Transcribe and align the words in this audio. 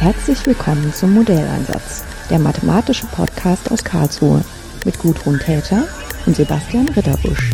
Herzlich 0.00 0.46
willkommen 0.46 0.94
zum 0.94 1.12
Modelleinsatz, 1.12 2.04
der 2.30 2.38
mathematische 2.38 3.04
Podcast 3.08 3.70
aus 3.70 3.84
Karlsruhe 3.84 4.42
mit 4.86 4.98
Gudrun 4.98 5.38
Täter 5.38 5.86
und 6.24 6.34
Sebastian 6.34 6.88
Ritterbusch. 6.88 7.50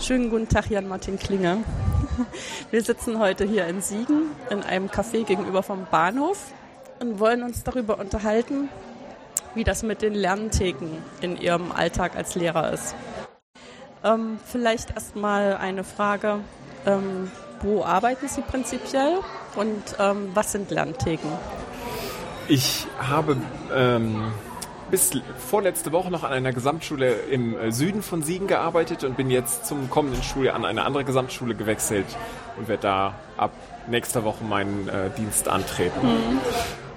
Schönen 0.00 0.30
guten 0.30 0.48
Tag, 0.48 0.68
Jan-Martin 0.68 1.16
Klinger. 1.16 1.58
Wir 2.70 2.82
sitzen 2.82 3.18
heute 3.18 3.44
hier 3.44 3.66
in 3.66 3.80
Siegen 3.80 4.30
in 4.50 4.62
einem 4.62 4.88
Café 4.88 5.24
gegenüber 5.24 5.62
vom 5.62 5.86
Bahnhof 5.90 6.52
und 7.00 7.18
wollen 7.18 7.42
uns 7.42 7.64
darüber 7.64 7.98
unterhalten, 7.98 8.68
wie 9.54 9.64
das 9.64 9.82
mit 9.82 10.02
den 10.02 10.14
Lerntheken 10.14 11.02
in 11.20 11.36
Ihrem 11.36 11.72
Alltag 11.72 12.16
als 12.16 12.34
Lehrer 12.34 12.72
ist. 12.72 12.94
Ähm, 14.04 14.38
vielleicht 14.44 14.90
erstmal 14.92 15.56
eine 15.56 15.84
Frage. 15.84 16.40
Ähm, 16.86 17.30
wo 17.60 17.84
arbeiten 17.84 18.26
Sie 18.26 18.40
prinzipiell 18.40 19.20
und 19.54 19.82
ähm, 20.00 20.30
was 20.34 20.50
sind 20.50 20.72
Lerntheken? 20.72 21.30
Ich 22.48 22.88
habe 22.98 23.36
ähm, 23.72 24.32
bis 24.92 25.10
vorletzte 25.38 25.90
Woche 25.90 26.10
noch 26.10 26.22
an 26.22 26.32
einer 26.34 26.52
Gesamtschule 26.52 27.12
im 27.30 27.58
äh, 27.58 27.72
Süden 27.72 28.02
von 28.02 28.22
Siegen 28.22 28.46
gearbeitet 28.46 29.04
und 29.04 29.16
bin 29.16 29.30
jetzt 29.30 29.64
zum 29.64 29.88
kommenden 29.88 30.22
Schuljahr 30.22 30.54
an 30.54 30.66
eine 30.66 30.84
andere 30.84 31.02
Gesamtschule 31.02 31.54
gewechselt 31.54 32.04
und 32.58 32.68
werde 32.68 32.82
da 32.82 33.14
ab 33.38 33.52
nächster 33.88 34.22
Woche 34.22 34.44
meinen 34.44 34.88
äh, 34.88 35.08
Dienst 35.16 35.48
antreten. 35.48 36.06
Mhm. 36.06 36.40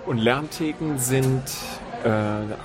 Und 0.05 0.17
Lerntheken 0.17 0.97
sind 0.97 1.43
äh, 2.03 2.09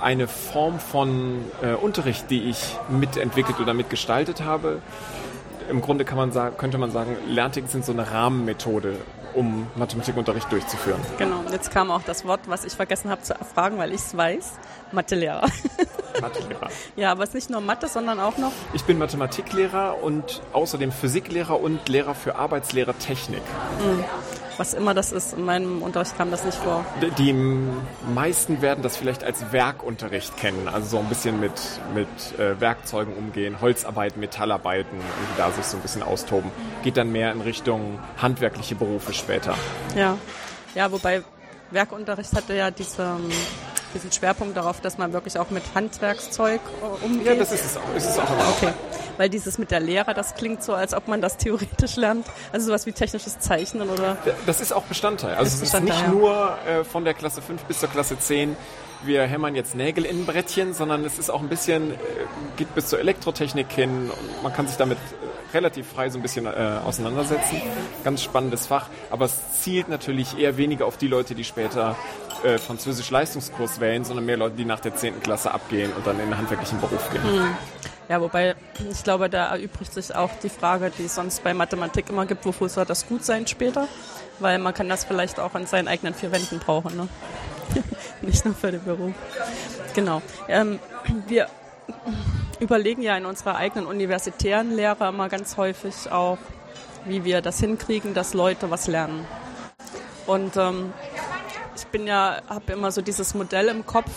eine 0.03 0.27
Form 0.27 0.79
von 0.79 1.45
äh, 1.61 1.75
Unterricht, 1.75 2.29
die 2.29 2.49
ich 2.49 2.75
mitentwickelt 2.89 3.61
oder 3.61 3.73
mitgestaltet 3.73 4.43
habe. 4.43 4.81
Im 5.69 5.79
Grunde 5.79 6.03
kann 6.03 6.17
man 6.17 6.33
sagen, 6.33 6.57
könnte 6.57 6.77
man 6.77 6.91
sagen, 6.91 7.15
Lerntheken 7.29 7.69
sind 7.69 7.85
so 7.85 7.93
eine 7.93 8.11
Rahmenmethode 8.11 8.97
um 9.33 9.67
Mathematikunterricht 9.75 10.51
durchzuführen. 10.51 11.01
Genau, 11.17 11.43
jetzt 11.51 11.71
kam 11.71 11.91
auch 11.91 12.01
das 12.03 12.25
Wort, 12.25 12.41
was 12.47 12.65
ich 12.65 12.73
vergessen 12.73 13.09
habe 13.09 13.21
zu 13.21 13.33
erfragen, 13.33 13.77
weil 13.77 13.91
ich 13.91 14.01
es 14.01 14.15
weiß. 14.15 14.53
Mathelehrer. 14.91 15.47
Mathelehrer. 16.21 16.69
ja, 16.95 17.11
aber 17.11 17.23
es 17.23 17.29
ist 17.29 17.35
nicht 17.35 17.49
nur 17.49 17.61
Mathe, 17.61 17.87
sondern 17.87 18.19
auch 18.19 18.37
noch. 18.37 18.51
Ich 18.73 18.83
bin 18.83 18.97
Mathematiklehrer 18.97 20.03
und 20.03 20.41
außerdem 20.53 20.91
Physiklehrer 20.91 21.59
und 21.59 21.87
Lehrer 21.87 22.15
für 22.15 22.35
Arbeitslehrer 22.35 22.97
Technik. 22.97 23.43
Mhm 23.79 24.03
was 24.57 24.73
immer 24.73 24.93
das 24.93 25.11
ist. 25.11 25.33
In 25.33 25.45
meinem 25.45 25.81
Unterricht 25.81 26.17
kam 26.17 26.31
das 26.31 26.43
nicht 26.43 26.57
vor. 26.57 26.85
Die 27.17 27.33
meisten 28.13 28.61
werden 28.61 28.81
das 28.83 28.97
vielleicht 28.97 29.23
als 29.23 29.51
Werkunterricht 29.51 30.37
kennen, 30.37 30.67
also 30.67 30.87
so 30.87 30.99
ein 30.99 31.09
bisschen 31.09 31.39
mit, 31.39 31.53
mit 31.93 32.39
äh, 32.39 32.59
Werkzeugen 32.59 33.15
umgehen, 33.15 33.61
Holzarbeiten, 33.61 34.19
Metallarbeiten 34.19 34.97
und 34.97 35.37
da 35.37 35.51
sich 35.51 35.65
so 35.65 35.77
ein 35.77 35.81
bisschen 35.81 36.03
austoben. 36.03 36.51
Geht 36.83 36.97
dann 36.97 37.11
mehr 37.11 37.31
in 37.31 37.41
Richtung 37.41 37.99
handwerkliche 38.21 38.75
Berufe 38.75 39.13
später. 39.13 39.55
Ja, 39.95 40.17
ja 40.75 40.91
wobei 40.91 41.23
Werkunterricht 41.71 42.33
hatte 42.35 42.55
ja 42.55 42.69
diese 42.71 43.03
ähm, 43.03 43.29
diesen 43.93 44.11
Schwerpunkt 44.11 44.57
darauf, 44.57 44.81
dass 44.81 44.97
man 44.97 45.13
wirklich 45.13 45.37
auch 45.37 45.49
mit 45.49 45.63
Handwerkszeug 45.75 46.61
äh, 46.81 47.05
umgeht. 47.05 47.27
Ja, 47.27 47.35
das 47.35 47.51
ist 47.51 47.65
es 47.65 47.77
auch. 47.77 47.95
Ist 47.95 48.09
es 48.09 48.19
auch 48.19 48.29
okay 48.57 48.73
weil 49.17 49.29
dieses 49.29 49.59
mit 49.59 49.69
der 49.69 49.79
Lehrer, 49.79 50.15
das 50.15 50.33
klingt 50.33 50.63
so, 50.63 50.73
als 50.73 50.95
ob 50.95 51.07
man 51.07 51.21
das 51.21 51.37
theoretisch 51.37 51.95
lernt. 51.95 52.25
Also 52.51 52.65
sowas 52.65 52.87
wie 52.87 52.91
technisches 52.91 53.37
Zeichnen 53.37 53.87
oder. 53.89 54.17
Das 54.47 54.61
ist 54.61 54.71
auch 54.73 54.81
Bestandteil. 54.85 55.35
Also 55.35 55.57
ist 55.57 55.61
es 55.61 55.73
ist 55.75 55.83
nicht 55.83 55.99
ja. 55.99 56.07
nur 56.07 56.57
äh, 56.67 56.83
von 56.83 57.05
der 57.05 57.13
Klasse 57.13 57.39
5 57.39 57.61
bis 57.65 57.81
zur 57.81 57.89
Klasse 57.89 58.17
10 58.17 58.55
wir 59.03 59.23
hämmern 59.23 59.55
jetzt 59.55 59.75
Nägel 59.75 60.05
in 60.05 60.21
ein 60.21 60.25
Brettchen, 60.25 60.73
sondern 60.73 61.03
es 61.05 61.17
ist 61.17 61.29
auch 61.29 61.41
ein 61.41 61.49
bisschen, 61.49 61.91
äh, 61.91 61.95
geht 62.57 62.73
bis 62.75 62.87
zur 62.87 62.99
Elektrotechnik 62.99 63.71
hin. 63.71 64.09
Und 64.11 64.43
man 64.43 64.53
kann 64.53 64.67
sich 64.67 64.77
damit 64.77 64.97
äh, 64.97 65.57
relativ 65.57 65.87
frei 65.87 66.09
so 66.09 66.19
ein 66.19 66.21
bisschen 66.21 66.45
äh, 66.45 66.79
auseinandersetzen. 66.85 67.61
Ganz 68.03 68.23
spannendes 68.23 68.67
Fach, 68.67 68.89
aber 69.09 69.25
es 69.25 69.61
zielt 69.61 69.89
natürlich 69.89 70.37
eher 70.37 70.57
weniger 70.57 70.85
auf 70.85 70.97
die 70.97 71.07
Leute, 71.07 71.35
die 71.35 71.43
später 71.43 71.95
äh, 72.43 72.57
Französisch-Leistungskurs 72.57 73.79
wählen, 73.79 74.03
sondern 74.03 74.25
mehr 74.25 74.37
Leute, 74.37 74.55
die 74.55 74.65
nach 74.65 74.79
der 74.79 74.95
10. 74.95 75.21
Klasse 75.21 75.51
abgehen 75.51 75.91
und 75.93 76.05
dann 76.05 76.19
in 76.19 76.27
den 76.27 76.37
handwerklichen 76.37 76.79
Beruf 76.79 77.09
gehen. 77.11 77.23
Hm. 77.23 77.55
Ja, 78.09 78.19
wobei 78.19 78.55
ich 78.89 79.03
glaube, 79.03 79.29
da 79.29 79.55
erübrigt 79.55 79.93
sich 79.93 80.13
auch 80.13 80.31
die 80.43 80.49
Frage, 80.49 80.91
die 80.97 81.05
es 81.05 81.15
sonst 81.15 81.43
bei 81.43 81.53
Mathematik 81.53 82.09
immer 82.09 82.25
gibt, 82.25 82.45
wofür 82.45 82.67
soll 82.67 82.85
das 82.85 83.07
gut 83.07 83.23
sein 83.23 83.47
später? 83.47 83.87
Weil 84.39 84.59
man 84.59 84.73
kann 84.73 84.89
das 84.89 85.05
vielleicht 85.05 85.39
auch 85.39 85.55
in 85.55 85.65
seinen 85.65 85.87
eigenen 85.87 86.13
vier 86.13 86.31
Wänden 86.31 86.59
brauchen, 86.59 86.97
ne? 86.97 87.07
nicht 88.21 88.43
nur 88.43 88.53
für 88.53 88.71
den 88.71 88.83
Beruf. 88.83 89.13
Genau. 89.93 90.21
Ähm, 90.49 90.79
wir 91.27 91.47
überlegen 92.59 93.01
ja 93.01 93.15
in 93.15 93.25
unserer 93.25 93.55
eigenen 93.55 93.85
universitären 93.85 94.71
Lehre 94.75 95.07
immer 95.07 95.29
ganz 95.29 95.57
häufig 95.57 96.11
auch, 96.11 96.37
wie 97.05 97.23
wir 97.23 97.41
das 97.41 97.59
hinkriegen, 97.59 98.13
dass 98.13 98.33
Leute 98.33 98.69
was 98.69 98.87
lernen. 98.87 99.25
Und 100.27 100.57
ähm, 100.57 100.93
ich 101.81 101.87
bin 101.87 102.05
ja, 102.05 102.41
habe 102.47 102.73
immer 102.73 102.91
so 102.91 103.01
dieses 103.01 103.33
Modell 103.33 103.67
im 103.67 103.85
Kopf 103.85 104.11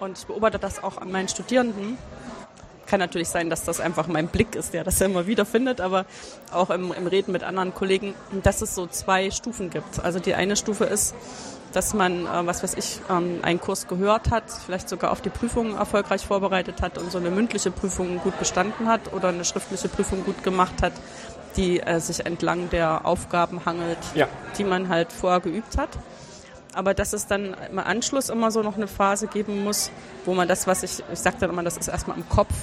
und 0.00 0.18
ich 0.18 0.26
beobachte 0.26 0.58
das 0.58 0.82
auch 0.82 0.98
an 0.98 1.10
meinen 1.10 1.28
Studierenden, 1.28 1.96
kann 2.86 3.00
natürlich 3.00 3.28
sein, 3.28 3.48
dass 3.48 3.64
das 3.64 3.80
einfach 3.80 4.06
mein 4.06 4.28
Blick 4.28 4.54
ist, 4.54 4.74
der 4.74 4.84
das 4.84 5.00
immer 5.00 5.26
wieder 5.26 5.46
findet, 5.46 5.80
aber 5.80 6.04
auch 6.52 6.70
im, 6.70 6.92
im 6.92 7.06
Reden 7.06 7.32
mit 7.32 7.42
anderen 7.42 7.72
Kollegen, 7.72 8.14
dass 8.42 8.60
es 8.60 8.74
so 8.74 8.86
zwei 8.86 9.30
Stufen 9.30 9.70
gibt. 9.70 10.04
Also 10.04 10.18
die 10.18 10.34
eine 10.34 10.56
Stufe 10.56 10.84
ist, 10.84 11.14
dass 11.72 11.94
man, 11.94 12.26
äh, 12.26 12.46
was 12.46 12.62
weiß 12.62 12.74
ich, 12.74 13.00
ähm, 13.08 13.38
einen 13.42 13.60
Kurs 13.60 13.86
gehört 13.86 14.30
hat, 14.30 14.44
vielleicht 14.66 14.88
sogar 14.88 15.12
auf 15.12 15.22
die 15.22 15.30
Prüfung 15.30 15.76
erfolgreich 15.76 16.26
vorbereitet 16.26 16.82
hat 16.82 16.98
und 16.98 17.12
so 17.12 17.18
eine 17.18 17.30
mündliche 17.30 17.70
Prüfung 17.70 18.18
gut 18.18 18.38
bestanden 18.38 18.88
hat 18.88 19.12
oder 19.12 19.28
eine 19.28 19.44
schriftliche 19.44 19.88
Prüfung 19.88 20.24
gut 20.24 20.42
gemacht 20.42 20.82
hat, 20.82 20.92
die 21.56 21.80
äh, 21.80 22.00
sich 22.00 22.26
entlang 22.26 22.68
der 22.70 23.06
Aufgaben 23.06 23.64
hangelt, 23.64 23.98
ja. 24.14 24.28
die 24.58 24.64
man 24.64 24.88
halt 24.88 25.12
vorher 25.12 25.40
geübt 25.40 25.78
hat 25.78 25.90
aber 26.74 26.94
dass 26.94 27.12
es 27.12 27.26
dann 27.26 27.54
im 27.70 27.78
Anschluss 27.78 28.28
immer 28.28 28.50
so 28.50 28.62
noch 28.62 28.76
eine 28.76 28.86
Phase 28.86 29.26
geben 29.26 29.64
muss, 29.64 29.90
wo 30.24 30.34
man 30.34 30.48
das, 30.48 30.66
was 30.66 30.82
ich, 30.82 31.02
ich 31.12 31.18
sage 31.18 31.36
dann 31.40 31.50
immer, 31.50 31.62
das 31.62 31.76
ist 31.76 31.88
erstmal 31.88 32.16
im 32.16 32.28
Kopf, 32.28 32.54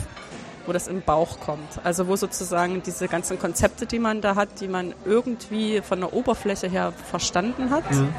wo 0.66 0.74
das 0.74 0.88
im 0.88 1.02
Bauch 1.02 1.40
kommt. 1.40 1.80
Also 1.84 2.08
wo 2.08 2.16
sozusagen 2.16 2.84
diese 2.84 3.08
ganzen 3.08 3.40
Konzepte, 3.40 3.86
die 3.86 4.00
man 4.00 4.22
da 4.22 4.36
hat, 4.36 4.62
die 4.62 4.68
man 4.68 4.94
irgendwie 5.06 5.82
von 5.82 6.00
der 6.00 6.14
Oberfläche 6.14 6.68
her 6.68 6.94
verstanden 7.10 7.70
hat, 7.70 7.90
mhm. 7.92 8.14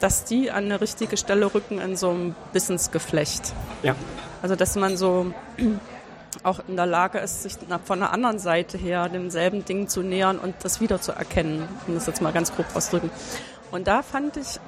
dass 0.00 0.24
die 0.24 0.50
an 0.50 0.64
eine 0.64 0.80
richtige 0.80 1.16
Stelle 1.16 1.54
rücken 1.54 1.80
in 1.80 1.96
so 1.96 2.10
einem 2.10 2.34
Wissensgeflecht. 2.52 3.52
Ja. 3.82 3.94
Also 4.42 4.56
dass 4.56 4.76
man 4.76 4.96
so 4.96 5.32
auch 6.42 6.60
in 6.68 6.76
der 6.76 6.86
Lage 6.86 7.18
ist, 7.18 7.44
sich 7.44 7.56
von 7.84 8.00
der 8.00 8.12
anderen 8.12 8.38
Seite 8.38 8.76
her 8.76 9.08
demselben 9.08 9.64
Ding 9.64 9.88
zu 9.88 10.02
nähern 10.02 10.38
und 10.38 10.54
das 10.62 10.80
wieder 10.80 11.00
zu 11.00 11.12
erkennen. 11.12 11.66
Um 11.86 11.94
das 11.94 12.06
jetzt 12.06 12.20
mal 12.20 12.32
ganz 12.32 12.54
grob 12.54 12.66
ausdrücken. 12.74 13.10
Und 13.70 13.86
da 13.86 14.02
fand 14.02 14.36
ich 14.36 14.60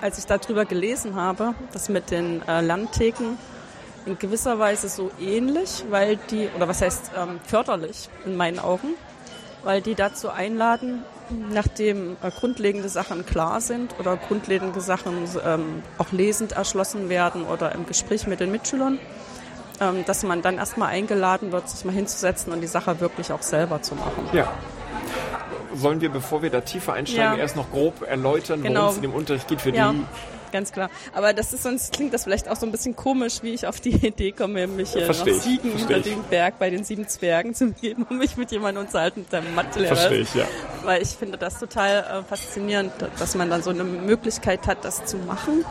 als 0.00 0.18
ich 0.18 0.26
darüber 0.26 0.64
gelesen 0.64 1.16
habe, 1.16 1.54
das 1.72 1.88
mit 1.88 2.10
den 2.10 2.46
äh, 2.48 2.60
Landtheken 2.60 3.36
in 4.06 4.18
gewisser 4.18 4.58
Weise 4.58 4.88
so 4.88 5.10
ähnlich, 5.20 5.84
weil 5.90 6.18
die, 6.30 6.48
oder 6.56 6.68
was 6.68 6.80
heißt 6.80 7.12
ähm, 7.16 7.40
förderlich 7.44 8.08
in 8.24 8.36
meinen 8.36 8.58
Augen, 8.58 8.94
weil 9.64 9.82
die 9.82 9.94
dazu 9.94 10.30
einladen, 10.30 11.02
nachdem 11.50 12.16
äh, 12.22 12.30
grundlegende 12.30 12.88
Sachen 12.88 13.26
klar 13.26 13.60
sind 13.60 13.94
oder 13.98 14.16
grundlegende 14.16 14.80
Sachen 14.80 15.28
ähm, 15.44 15.82
auch 15.98 16.12
lesend 16.12 16.52
erschlossen 16.52 17.08
werden 17.08 17.44
oder 17.44 17.74
im 17.74 17.86
Gespräch 17.86 18.26
mit 18.26 18.40
den 18.40 18.50
Mitschülern, 18.50 18.98
ähm, 19.80 20.04
dass 20.06 20.22
man 20.22 20.42
dann 20.42 20.56
erstmal 20.56 20.88
eingeladen 20.88 21.52
wird, 21.52 21.68
sich 21.68 21.84
mal 21.84 21.92
hinzusetzen 21.92 22.52
und 22.52 22.60
die 22.60 22.66
Sache 22.66 23.00
wirklich 23.00 23.32
auch 23.32 23.42
selber 23.42 23.82
zu 23.82 23.94
machen. 23.94 24.28
Ja 24.32 24.50
sollen 25.78 26.00
wir, 26.00 26.10
bevor 26.10 26.42
wir 26.42 26.50
da 26.50 26.60
tiefer 26.60 26.92
einsteigen, 26.92 27.34
ja. 27.34 27.36
erst 27.36 27.56
noch 27.56 27.70
grob 27.70 28.02
erläutern, 28.02 28.62
genau. 28.62 28.80
worum 28.80 28.90
es 28.90 28.96
in 28.96 29.02
dem 29.02 29.14
Unterricht 29.14 29.48
geht 29.48 29.60
für 29.60 29.70
ja. 29.74 29.92
die 29.92 30.04
ganz 30.50 30.72
klar. 30.72 30.90
Aber 31.12 31.32
das 31.32 31.52
ist 31.52 31.62
sonst 31.62 31.92
klingt 31.92 32.14
das 32.14 32.24
vielleicht 32.24 32.48
auch 32.48 32.56
so 32.56 32.66
ein 32.66 32.72
bisschen 32.72 32.96
komisch, 32.96 33.42
wie 33.42 33.54
ich 33.54 33.66
auf 33.66 33.80
die 33.80 33.90
Idee 34.06 34.32
komme, 34.32 34.66
mich 34.66 34.92
hier 34.92 35.06
nach 35.06 35.14
Siegen 35.14 35.78
über 35.78 36.00
den 36.00 36.22
Berg 36.24 36.58
bei 36.58 36.70
den 36.70 36.84
sieben 36.84 37.08
Zwergen 37.08 37.54
zu 37.54 37.72
geben, 37.72 38.06
um 38.08 38.18
mich 38.18 38.36
mit 38.36 38.50
jemandem 38.50 38.84
unterhalten, 38.84 39.20
mit 39.20 39.34
einem 39.34 39.54
Mathelehrer. 39.54 39.96
Verstehe 39.96 40.20
ich, 40.20 40.34
ja. 40.34 40.46
Weil 40.84 41.02
ich 41.02 41.10
finde 41.10 41.38
das 41.38 41.58
total 41.58 41.98
äh, 41.98 42.22
faszinierend, 42.22 42.92
dass 43.18 43.34
man 43.34 43.50
dann 43.50 43.62
so 43.62 43.70
eine 43.70 43.84
Möglichkeit 43.84 44.66
hat, 44.66 44.84
das 44.84 45.04
zu 45.04 45.16
machen, 45.18 45.64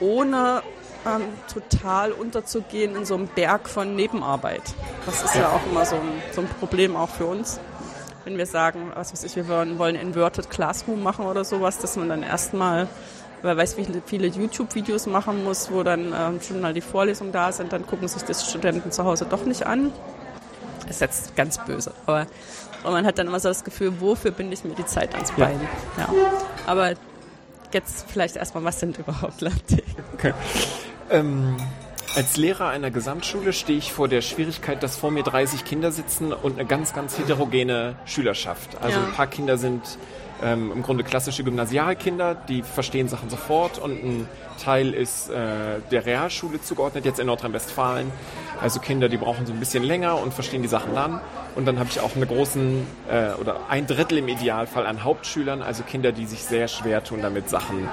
ohne 0.00 0.62
ähm, 1.06 1.22
total 1.52 2.12
unterzugehen 2.12 2.96
in 2.96 3.04
so 3.04 3.14
einem 3.14 3.28
Berg 3.28 3.68
von 3.68 3.96
Nebenarbeit. 3.96 4.62
Das 5.06 5.22
ist 5.22 5.34
ja, 5.34 5.42
ja 5.42 5.48
auch 5.50 5.66
immer 5.70 5.84
so 5.84 5.96
ein, 5.96 6.22
so 6.32 6.42
ein 6.42 6.48
Problem 6.60 6.96
auch 6.96 7.08
für 7.08 7.26
uns 7.26 7.60
wenn 8.24 8.38
wir 8.38 8.46
sagen, 8.46 8.92
was 8.94 9.12
weiß 9.12 9.24
ich, 9.24 9.36
wir 9.36 9.48
wollen, 9.48 9.78
wollen 9.78 9.96
Inverted 9.96 10.50
Classroom 10.50 11.02
machen 11.02 11.26
oder 11.26 11.44
sowas, 11.44 11.78
dass 11.78 11.96
man 11.96 12.08
dann 12.08 12.22
erstmal, 12.22 12.88
wer 13.42 13.56
weiß, 13.56 13.76
wie 13.76 13.86
viele 14.06 14.26
YouTube-Videos 14.26 15.06
machen 15.06 15.44
muss, 15.44 15.70
wo 15.70 15.82
dann 15.82 16.14
ähm, 16.16 16.40
schon 16.40 16.60
mal 16.60 16.74
die 16.74 16.80
Vorlesungen 16.80 17.32
da 17.32 17.52
sind, 17.52 17.72
dann 17.72 17.86
gucken 17.86 18.08
sich 18.08 18.22
das 18.22 18.48
Studenten 18.48 18.92
zu 18.92 19.04
Hause 19.04 19.26
doch 19.28 19.44
nicht 19.44 19.66
an. 19.66 19.92
Das 20.82 20.96
ist 20.96 21.00
jetzt 21.00 21.36
ganz 21.36 21.58
böse, 21.64 21.92
aber 22.06 22.26
und 22.84 22.92
man 22.92 23.06
hat 23.06 23.18
dann 23.18 23.28
immer 23.28 23.38
so 23.38 23.48
das 23.48 23.64
Gefühl, 23.64 24.00
wofür 24.00 24.32
binde 24.32 24.54
ich 24.54 24.64
mir 24.64 24.74
die 24.74 24.86
Zeit 24.86 25.14
ans 25.14 25.30
Bein? 25.32 25.60
Ja. 25.96 26.12
ja. 26.12 26.30
Aber 26.66 26.94
jetzt 27.72 28.06
vielleicht 28.10 28.36
erstmal, 28.36 28.64
was 28.64 28.80
sind 28.80 28.98
überhaupt 28.98 29.40
Lernthemen? 29.40 29.84
Okay. 30.14 30.34
Ähm, 31.10 31.56
als 32.14 32.36
Lehrer 32.36 32.68
einer 32.68 32.90
Gesamtschule 32.90 33.52
stehe 33.52 33.78
ich 33.78 33.92
vor 33.92 34.08
der 34.08 34.20
Schwierigkeit, 34.20 34.82
dass 34.82 34.96
vor 34.96 35.10
mir 35.10 35.22
30 35.22 35.64
Kinder 35.64 35.92
sitzen 35.92 36.32
und 36.32 36.58
eine 36.58 36.66
ganz, 36.66 36.92
ganz 36.92 37.18
heterogene 37.18 37.96
Schülerschaft. 38.04 38.76
Also 38.82 38.98
ja. 38.98 39.06
ein 39.06 39.12
paar 39.12 39.26
Kinder 39.26 39.56
sind 39.56 39.80
ähm, 40.42 40.72
im 40.72 40.82
Grunde 40.82 41.04
klassische 41.04 41.44
Gymnasialkinder, 41.44 42.34
die 42.34 42.62
verstehen 42.62 43.08
Sachen 43.08 43.30
sofort 43.30 43.78
und 43.78 43.92
ein 43.92 44.28
Teil 44.62 44.92
ist 44.92 45.30
äh, 45.30 45.80
der 45.90 46.04
Realschule 46.04 46.60
zugeordnet, 46.60 47.04
jetzt 47.04 47.18
in 47.18 47.26
Nordrhein-Westfalen. 47.26 48.10
Also 48.60 48.80
Kinder, 48.80 49.08
die 49.08 49.16
brauchen 49.16 49.46
so 49.46 49.52
ein 49.52 49.60
bisschen 49.60 49.82
länger 49.82 50.20
und 50.20 50.34
verstehen 50.34 50.62
die 50.62 50.68
Sachen 50.68 50.94
dann. 50.94 51.20
Und 51.54 51.66
dann 51.66 51.78
habe 51.78 51.88
ich 51.90 52.00
auch 52.00 52.14
einen 52.14 52.26
großen 52.26 52.86
äh, 53.10 53.32
oder 53.40 53.68
ein 53.68 53.86
Drittel 53.86 54.18
im 54.18 54.28
Idealfall 54.28 54.86
an 54.86 55.04
Hauptschülern, 55.04 55.62
also 55.62 55.82
Kinder, 55.82 56.12
die 56.12 56.26
sich 56.26 56.42
sehr 56.42 56.68
schwer 56.68 57.04
tun, 57.04 57.20
damit 57.22 57.48
Sachen 57.50 57.88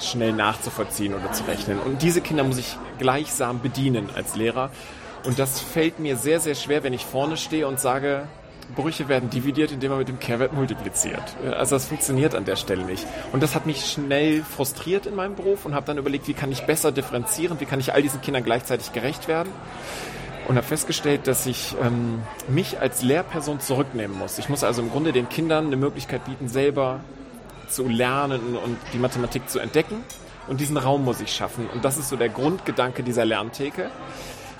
schnell 0.00 0.32
nachzuvollziehen 0.32 1.14
oder 1.14 1.32
zu 1.32 1.44
rechnen. 1.44 1.78
Und 1.78 2.02
diese 2.02 2.20
Kinder 2.20 2.44
muss 2.44 2.58
ich 2.58 2.76
gleichsam 2.98 3.60
bedienen 3.60 4.08
als 4.14 4.36
Lehrer. 4.36 4.70
Und 5.24 5.38
das 5.38 5.60
fällt 5.60 5.98
mir 5.98 6.16
sehr, 6.16 6.40
sehr 6.40 6.54
schwer, 6.54 6.82
wenn 6.82 6.92
ich 6.92 7.04
vorne 7.04 7.36
stehe 7.36 7.66
und 7.66 7.80
sage, 7.80 8.28
Brüche 8.74 9.08
werden 9.08 9.30
dividiert, 9.30 9.70
indem 9.70 9.90
man 9.90 9.98
mit 10.00 10.08
dem 10.08 10.18
Kehrwert 10.18 10.52
multipliziert. 10.52 11.22
Also 11.56 11.76
das 11.76 11.86
funktioniert 11.86 12.34
an 12.34 12.44
der 12.44 12.56
Stelle 12.56 12.84
nicht. 12.84 13.06
Und 13.32 13.42
das 13.42 13.54
hat 13.54 13.66
mich 13.66 13.86
schnell 13.86 14.42
frustriert 14.42 15.06
in 15.06 15.14
meinem 15.14 15.36
Beruf 15.36 15.66
und 15.66 15.74
habe 15.74 15.86
dann 15.86 15.98
überlegt, 15.98 16.26
wie 16.26 16.34
kann 16.34 16.50
ich 16.50 16.62
besser 16.62 16.90
differenzieren, 16.90 17.60
wie 17.60 17.64
kann 17.64 17.78
ich 17.78 17.92
all 17.92 18.02
diesen 18.02 18.20
Kindern 18.22 18.42
gleichzeitig 18.42 18.92
gerecht 18.92 19.28
werden. 19.28 19.52
Und 20.48 20.56
habe 20.56 20.66
festgestellt, 20.66 21.26
dass 21.26 21.46
ich 21.46 21.74
ähm, 21.82 22.22
mich 22.48 22.78
als 22.78 23.02
Lehrperson 23.02 23.58
zurücknehmen 23.58 24.16
muss. 24.16 24.38
Ich 24.38 24.48
muss 24.48 24.62
also 24.62 24.80
im 24.80 24.90
Grunde 24.90 25.12
den 25.12 25.28
Kindern 25.28 25.66
eine 25.66 25.76
Möglichkeit 25.76 26.24
bieten, 26.24 26.48
selber 26.48 27.00
zu 27.68 27.88
lernen 27.88 28.56
und 28.56 28.76
die 28.92 28.98
Mathematik 28.98 29.48
zu 29.50 29.58
entdecken. 29.58 30.04
Und 30.46 30.60
diesen 30.60 30.76
Raum 30.76 31.04
muss 31.04 31.20
ich 31.20 31.32
schaffen. 31.32 31.68
Und 31.74 31.84
das 31.84 31.98
ist 31.98 32.08
so 32.08 32.16
der 32.16 32.28
Grundgedanke 32.28 33.02
dieser 33.02 33.24
Lerntheke. 33.24 33.90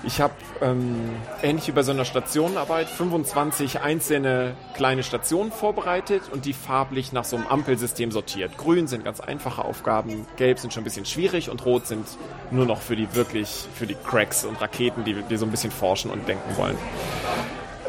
Ich 0.03 0.21
habe 0.21 0.33
ähm, 0.61 0.95
ähnlich 1.41 1.67
wie 1.67 1.71
bei 1.71 1.81
so 1.81 1.91
einer 1.91 2.05
Stationenarbeit 2.05 2.87
25 2.87 3.81
einzelne 3.81 4.55
kleine 4.75 5.01
Stationen 5.01 5.51
vorbereitet 5.51 6.23
und 6.31 6.45
die 6.45 6.53
farblich 6.53 7.13
nach 7.13 7.25
so 7.25 7.35
einem 7.35 7.47
Ampelsystem 7.47 8.11
sortiert. 8.11 8.57
Grün 8.57 8.87
sind 8.87 9.03
ganz 9.03 9.19
einfache 9.19 9.65
Aufgaben, 9.65 10.27
gelb 10.37 10.59
sind 10.59 10.71
schon 10.71 10.81
ein 10.81 10.83
bisschen 10.83 11.05
schwierig 11.05 11.49
und 11.49 11.65
rot 11.65 11.87
sind 11.87 12.05
nur 12.51 12.65
noch 12.65 12.81
für 12.81 12.95
die 12.95 13.15
wirklich, 13.15 13.65
für 13.73 13.87
die 13.87 13.95
Cracks 13.95 14.45
und 14.45 14.61
Raketen, 14.61 15.03
die, 15.03 15.15
die 15.15 15.37
so 15.37 15.45
ein 15.45 15.51
bisschen 15.51 15.71
forschen 15.71 16.11
und 16.11 16.27
denken 16.27 16.57
wollen. 16.57 16.77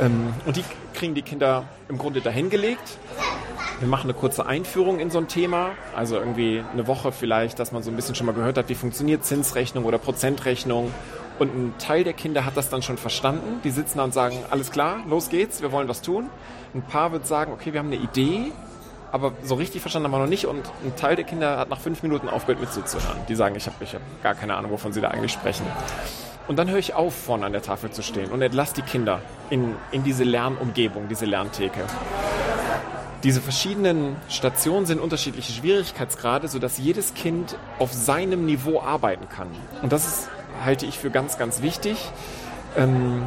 Ähm, 0.00 0.32
und 0.46 0.56
die 0.56 0.64
kriegen 0.94 1.14
die 1.14 1.22
Kinder 1.22 1.64
im 1.88 1.98
Grunde 1.98 2.22
dahingelegt. 2.22 2.98
Wir 3.80 3.86
machen 3.86 4.10
eine 4.10 4.18
kurze 4.18 4.44
Einführung 4.46 4.98
in 4.98 5.10
so 5.10 5.18
ein 5.18 5.28
Thema, 5.28 5.70
also 5.94 6.16
irgendwie 6.16 6.64
eine 6.72 6.88
Woche 6.88 7.12
vielleicht, 7.12 7.60
dass 7.60 7.70
man 7.70 7.84
so 7.84 7.90
ein 7.90 7.96
bisschen 7.96 8.16
schon 8.16 8.26
mal 8.26 8.32
gehört 8.32 8.58
hat, 8.58 8.68
wie 8.68 8.74
funktioniert 8.74 9.24
Zinsrechnung 9.24 9.84
oder 9.84 9.98
Prozentrechnung 9.98 10.92
und 11.38 11.54
ein 11.54 11.74
Teil 11.78 12.04
der 12.04 12.12
Kinder 12.12 12.44
hat 12.44 12.56
das 12.56 12.68
dann 12.68 12.82
schon 12.82 12.98
verstanden. 12.98 13.60
Die 13.64 13.70
sitzen 13.70 13.98
da 13.98 14.04
und 14.04 14.14
sagen, 14.14 14.38
alles 14.50 14.70
klar, 14.70 15.00
los 15.08 15.28
geht's, 15.28 15.62
wir 15.62 15.72
wollen 15.72 15.88
was 15.88 16.02
tun. 16.02 16.28
Ein 16.74 16.82
paar 16.82 17.12
wird 17.12 17.26
sagen, 17.26 17.52
okay, 17.52 17.72
wir 17.72 17.80
haben 17.80 17.92
eine 17.92 17.96
Idee, 17.96 18.52
aber 19.12 19.32
so 19.42 19.54
richtig 19.54 19.80
verstanden 19.80 20.06
haben 20.06 20.12
wir 20.12 20.18
noch 20.18 20.28
nicht. 20.28 20.46
Und 20.46 20.64
ein 20.84 20.94
Teil 20.96 21.16
der 21.16 21.24
Kinder 21.24 21.58
hat 21.58 21.70
nach 21.70 21.80
fünf 21.80 22.02
Minuten 22.02 22.28
aufgehört 22.28 22.60
mit 22.60 22.72
zuzuhören. 22.72 23.18
Die 23.28 23.34
sagen, 23.34 23.54
ich 23.56 23.66
habe 23.66 23.76
ich 23.80 23.94
hab 23.94 24.02
gar 24.22 24.34
keine 24.34 24.56
Ahnung, 24.56 24.70
wovon 24.70 24.92
sie 24.92 25.00
da 25.00 25.08
eigentlich 25.08 25.32
sprechen. 25.32 25.66
Und 26.46 26.58
dann 26.58 26.70
höre 26.70 26.78
ich 26.78 26.94
auf, 26.94 27.14
vorne 27.14 27.44
an 27.46 27.52
der 27.52 27.62
Tafel 27.62 27.90
zu 27.90 28.02
stehen 28.02 28.30
und 28.30 28.40
entlasse 28.40 28.74
die 28.74 28.82
Kinder 28.82 29.20
in, 29.50 29.74
in 29.92 30.02
diese 30.02 30.24
Lernumgebung, 30.24 31.08
diese 31.08 31.26
Lerntheke. 31.26 31.84
Diese 33.24 33.40
verschiedenen 33.40 34.16
Stationen 34.28 34.86
sind 34.86 35.00
unterschiedliche 35.00 35.52
Schwierigkeitsgrade, 35.52 36.48
sodass 36.48 36.78
jedes 36.78 37.14
Kind 37.14 37.56
auf 37.78 37.92
seinem 37.92 38.46
Niveau 38.46 38.80
arbeiten 38.80 39.28
kann. 39.28 39.48
Und 39.82 39.92
das 39.92 40.06
ist 40.06 40.28
halte 40.64 40.86
ich 40.86 40.98
für 40.98 41.10
ganz, 41.10 41.38
ganz 41.38 41.62
wichtig. 41.62 41.96
Ähm, 42.76 43.22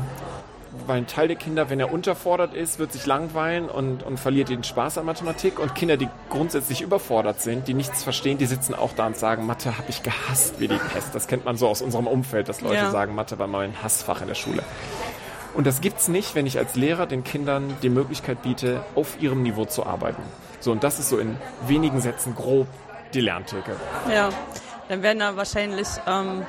weil 0.88 0.98
ein 0.98 1.07
Teil 1.07 1.28
der 1.28 1.38
Kinder, 1.38 1.69
wenn 1.69 1.80
er 1.80 1.92
unterfordert 1.92 2.54
ist, 2.54 2.80
wird 2.80 2.94
sich 2.94 3.06
langweilen 3.06 3.69
und, 3.69 4.04
und 4.04 4.19
verliert 4.19 4.50
den 4.50 4.63
Spaß 4.63 4.98
an 4.98 5.06
Mathematik. 5.06 5.60
Und 5.60 5.75
Kinder, 5.75 5.98
die 5.98 6.07
grundsätzlich 6.30 6.81
überfordert 6.81 7.42
sind, 7.42 7.68
die 7.68 7.74
nichts 7.74 8.04
verstehen, 8.04 8.38
die 8.38 8.45
sitzen 8.45 8.74
auch 8.74 8.94
da 8.94 9.07
und 9.07 9.18
sagen, 9.18 9.45
Mathe 9.45 9.78
habe 9.78 9.89
ich 9.89 10.01
gehasst 10.04 10.60
wie 10.60 10.68
die 10.68 10.80
Pest. 10.94 11.13
Das 11.13 11.28
kennt 11.28 11.45
man 11.45 11.57
so 11.57 11.68
aus 11.68 11.81
unserem 11.81 12.07
Umfeld, 12.07 12.48
dass 12.50 12.62
Leute 12.62 12.75
ja. 12.75 12.92
sagen, 12.92 13.16
Mathe 13.16 13.38
war 13.38 13.48
mal 13.48 13.66
ein 13.66 13.83
Hassfach 13.83 14.22
in 14.22 14.28
der 14.28 14.36
Schule. 14.36 14.63
Und 15.54 15.68
das 15.68 15.81
gibt's 15.81 16.07
nicht, 16.07 16.36
wenn 16.36 16.45
ich 16.45 16.57
als 16.57 16.75
Lehrer 16.75 17.06
den 17.06 17.24
Kindern 17.25 17.74
die 17.83 17.89
Möglichkeit 17.89 18.42
biete, 18.42 18.83
auf 18.95 19.22
ihrem 19.22 19.44
Niveau 19.44 19.66
zu 19.66 19.86
arbeiten. 19.86 20.24
So, 20.62 20.72
und 20.72 20.83
das 20.83 21.00
ist 21.00 21.10
so 21.10 21.18
in 21.18 21.36
wenigen 21.68 22.00
Sätzen 22.00 22.36
grob 22.36 22.68
die 23.13 23.22
Lerntheke. 23.22 23.75
Ja, 24.10 24.30
dann 24.88 25.04
werden 25.04 25.19
da 25.19 25.36
wahrscheinlich 25.36 25.88
ähm, 26.07 26.45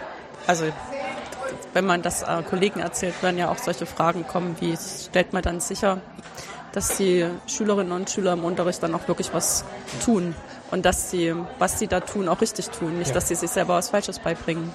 also 0.46 0.66
wenn 1.72 1.86
man 1.86 2.02
das 2.02 2.22
äh, 2.22 2.42
Kollegen 2.48 2.80
erzählt, 2.80 3.22
werden 3.22 3.38
ja 3.38 3.50
auch 3.50 3.58
solche 3.58 3.86
Fragen 3.86 4.26
kommen, 4.26 4.56
wie 4.60 4.76
stellt 4.76 5.32
man 5.32 5.42
dann 5.42 5.60
sicher, 5.60 6.00
dass 6.72 6.96
die 6.96 7.26
Schülerinnen 7.46 7.92
und 7.92 8.10
Schüler 8.10 8.32
im 8.32 8.44
Unterricht 8.44 8.82
dann 8.82 8.94
auch 8.94 9.06
wirklich 9.08 9.32
was 9.32 9.64
tun 10.04 10.34
und 10.70 10.84
dass 10.86 11.10
sie, 11.10 11.34
was 11.58 11.78
sie 11.78 11.86
da 11.86 12.00
tun, 12.00 12.28
auch 12.28 12.40
richtig 12.40 12.70
tun, 12.70 12.98
nicht, 12.98 13.08
ja. 13.08 13.14
dass 13.14 13.28
sie 13.28 13.34
sich 13.34 13.50
selber 13.50 13.74
was 13.74 13.90
Falsches 13.90 14.18
beibringen. 14.18 14.70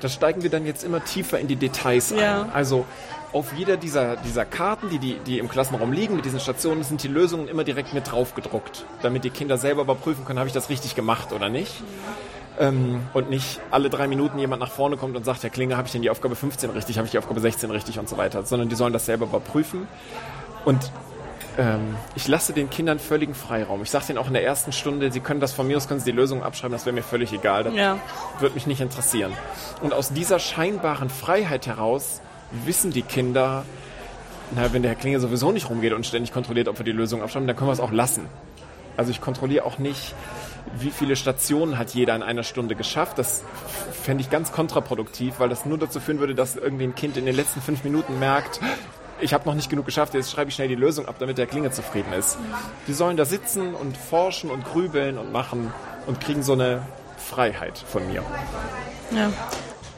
Da 0.00 0.08
steigen 0.08 0.42
wir 0.42 0.50
dann 0.50 0.66
jetzt 0.66 0.84
immer 0.84 1.04
tiefer 1.04 1.38
in 1.38 1.48
die 1.48 1.56
Details 1.56 2.10
ja. 2.10 2.42
ein. 2.42 2.50
Also 2.52 2.84
auf 3.32 3.52
jeder 3.54 3.78
dieser, 3.78 4.16
dieser 4.16 4.44
Karten, 4.44 4.90
die, 4.90 4.98
die, 4.98 5.18
die 5.20 5.38
im 5.38 5.48
Klassenraum 5.48 5.92
liegen, 5.92 6.16
mit 6.16 6.26
diesen 6.26 6.40
Stationen, 6.40 6.82
sind 6.82 7.02
die 7.02 7.08
Lösungen 7.08 7.48
immer 7.48 7.64
direkt 7.64 7.94
mit 7.94 8.10
drauf 8.10 8.34
gedruckt, 8.34 8.84
damit 9.00 9.24
die 9.24 9.30
Kinder 9.30 9.56
selber 9.56 9.82
überprüfen 9.82 10.26
können, 10.26 10.38
habe 10.38 10.48
ich 10.48 10.54
das 10.54 10.68
richtig 10.68 10.94
gemacht 10.94 11.32
oder 11.32 11.48
nicht. 11.48 11.80
Mhm. 11.80 12.31
Ähm, 12.58 13.00
und 13.14 13.30
nicht 13.30 13.60
alle 13.70 13.88
drei 13.88 14.06
Minuten 14.06 14.38
jemand 14.38 14.60
nach 14.60 14.70
vorne 14.70 14.96
kommt 14.96 15.16
und 15.16 15.24
sagt, 15.24 15.42
Herr 15.42 15.50
Klinger, 15.50 15.76
habe 15.76 15.86
ich 15.86 15.92
denn 15.92 16.02
die 16.02 16.10
Aufgabe 16.10 16.36
15 16.36 16.70
richtig, 16.70 16.98
habe 16.98 17.06
ich 17.06 17.12
die 17.12 17.18
Aufgabe 17.18 17.40
16 17.40 17.70
richtig 17.70 17.98
und 17.98 18.08
so 18.08 18.18
weiter, 18.18 18.44
sondern 18.44 18.68
die 18.68 18.74
sollen 18.74 18.92
das 18.92 19.06
selber 19.06 19.24
überprüfen. 19.24 19.88
Und 20.64 20.92
ähm, 21.58 21.96
ich 22.14 22.28
lasse 22.28 22.52
den 22.52 22.70
Kindern 22.70 22.98
völligen 22.98 23.34
Freiraum. 23.34 23.82
Ich 23.82 23.90
sage 23.90 24.06
denen 24.06 24.18
auch 24.18 24.26
in 24.26 24.32
der 24.32 24.44
ersten 24.44 24.72
Stunde, 24.72 25.12
sie 25.12 25.20
können 25.20 25.40
das 25.40 25.52
von 25.52 25.66
mir 25.66 25.76
aus, 25.76 25.88
können 25.88 26.00
sie 26.00 26.10
die 26.10 26.16
Lösung 26.16 26.42
abschreiben, 26.42 26.72
das 26.72 26.86
wäre 26.86 26.94
mir 26.94 27.02
völlig 27.02 27.32
egal. 27.32 27.64
Das 27.64 27.74
ja. 27.74 27.98
wird 28.38 28.54
mich 28.54 28.66
nicht 28.66 28.80
interessieren. 28.80 29.32
Und 29.82 29.92
aus 29.92 30.12
dieser 30.12 30.38
scheinbaren 30.38 31.10
Freiheit 31.10 31.66
heraus 31.66 32.20
wissen 32.64 32.90
die 32.90 33.02
Kinder, 33.02 33.64
na, 34.54 34.72
wenn 34.72 34.82
der 34.82 34.92
Herr 34.92 34.98
Klinger 34.98 35.20
sowieso 35.20 35.52
nicht 35.52 35.68
rumgeht 35.68 35.92
und 35.92 36.06
ständig 36.06 36.32
kontrolliert, 36.32 36.68
ob 36.68 36.78
wir 36.78 36.84
die 36.84 36.92
Lösung 36.92 37.22
abschreiben, 37.22 37.46
dann 37.46 37.56
können 37.56 37.68
wir 37.68 37.74
es 37.74 37.80
auch 37.80 37.92
lassen. 37.92 38.26
Also 38.96 39.10
ich 39.10 39.20
kontrolliere 39.20 39.64
auch 39.64 39.78
nicht, 39.78 40.14
wie 40.78 40.90
viele 40.90 41.16
Stationen 41.16 41.78
hat 41.78 41.90
jeder 41.94 42.14
in 42.14 42.22
einer 42.22 42.42
Stunde 42.42 42.74
geschafft. 42.74 43.18
Das 43.18 43.42
fände 43.92 44.22
ich 44.22 44.30
ganz 44.30 44.52
kontraproduktiv, 44.52 45.34
weil 45.38 45.48
das 45.48 45.66
nur 45.66 45.78
dazu 45.78 46.00
führen 46.00 46.18
würde, 46.18 46.34
dass 46.34 46.56
irgendwie 46.56 46.84
ein 46.84 46.94
Kind 46.94 47.16
in 47.16 47.26
den 47.26 47.34
letzten 47.34 47.60
fünf 47.60 47.84
Minuten 47.84 48.18
merkt, 48.18 48.60
ich 49.22 49.32
habe 49.32 49.46
noch 49.46 49.54
nicht 49.54 49.70
genug 49.70 49.86
geschafft, 49.86 50.14
jetzt 50.14 50.32
schreibe 50.32 50.48
ich 50.48 50.56
schnell 50.56 50.68
die 50.68 50.74
Lösung 50.74 51.06
ab, 51.06 51.14
damit 51.20 51.38
der 51.38 51.46
Klinge 51.46 51.70
zufrieden 51.70 52.12
ist. 52.12 52.38
Die 52.88 52.92
sollen 52.92 53.16
da 53.16 53.24
sitzen 53.24 53.74
und 53.74 53.96
forschen 53.96 54.50
und 54.50 54.64
grübeln 54.64 55.16
und 55.16 55.32
machen 55.32 55.72
und 56.06 56.20
kriegen 56.20 56.42
so 56.42 56.54
eine 56.54 56.82
Freiheit 57.16 57.78
von 57.78 58.06
mir. 58.08 58.24
Ja. 59.14 59.32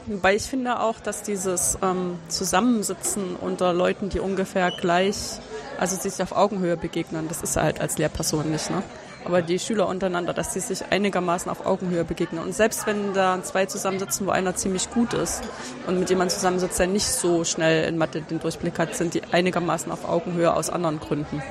Weil 0.07 0.35
ich 0.35 0.43
finde 0.43 0.79
auch, 0.81 0.99
dass 0.99 1.23
dieses 1.23 1.79
ähm, 1.81 2.19
Zusammensitzen 2.27 3.35
unter 3.35 3.73
Leuten, 3.73 4.09
die 4.09 4.19
ungefähr 4.19 4.69
gleich, 4.69 5.39
also 5.79 5.95
sich 5.95 6.21
auf 6.21 6.35
Augenhöhe 6.35 6.77
begegnen, 6.77 7.27
das 7.27 7.41
ist 7.41 7.55
halt 7.57 7.81
als 7.81 7.97
Lehrperson 7.97 8.49
nicht, 8.51 8.69
ne? 8.69 8.83
aber 9.25 9.41
die 9.41 9.57
Schüler 9.59 9.87
untereinander, 9.87 10.33
dass 10.33 10.53
sie 10.53 10.59
sich 10.59 10.83
einigermaßen 10.91 11.49
auf 11.51 11.65
Augenhöhe 11.65 12.03
begegnen. 12.03 12.43
Und 12.43 12.53
selbst 12.53 12.85
wenn 12.85 13.13
da 13.13 13.41
zwei 13.41 13.65
zusammensitzen, 13.65 14.27
wo 14.27 14.31
einer 14.31 14.55
ziemlich 14.55 14.91
gut 14.91 15.13
ist 15.13 15.41
und 15.87 15.99
mit 15.99 16.09
jemandem 16.09 16.35
zusammensitzt, 16.35 16.79
der 16.79 16.87
nicht 16.87 17.07
so 17.07 17.43
schnell 17.43 17.89
in 17.89 17.97
Mathe 17.97 18.21
den 18.21 18.39
Durchblick 18.39 18.77
hat, 18.77 18.95
sind 18.95 19.15
die 19.15 19.23
einigermaßen 19.31 19.91
auf 19.91 20.07
Augenhöhe 20.07 20.53
aus 20.53 20.69
anderen 20.69 20.99
Gründen. 20.99 21.41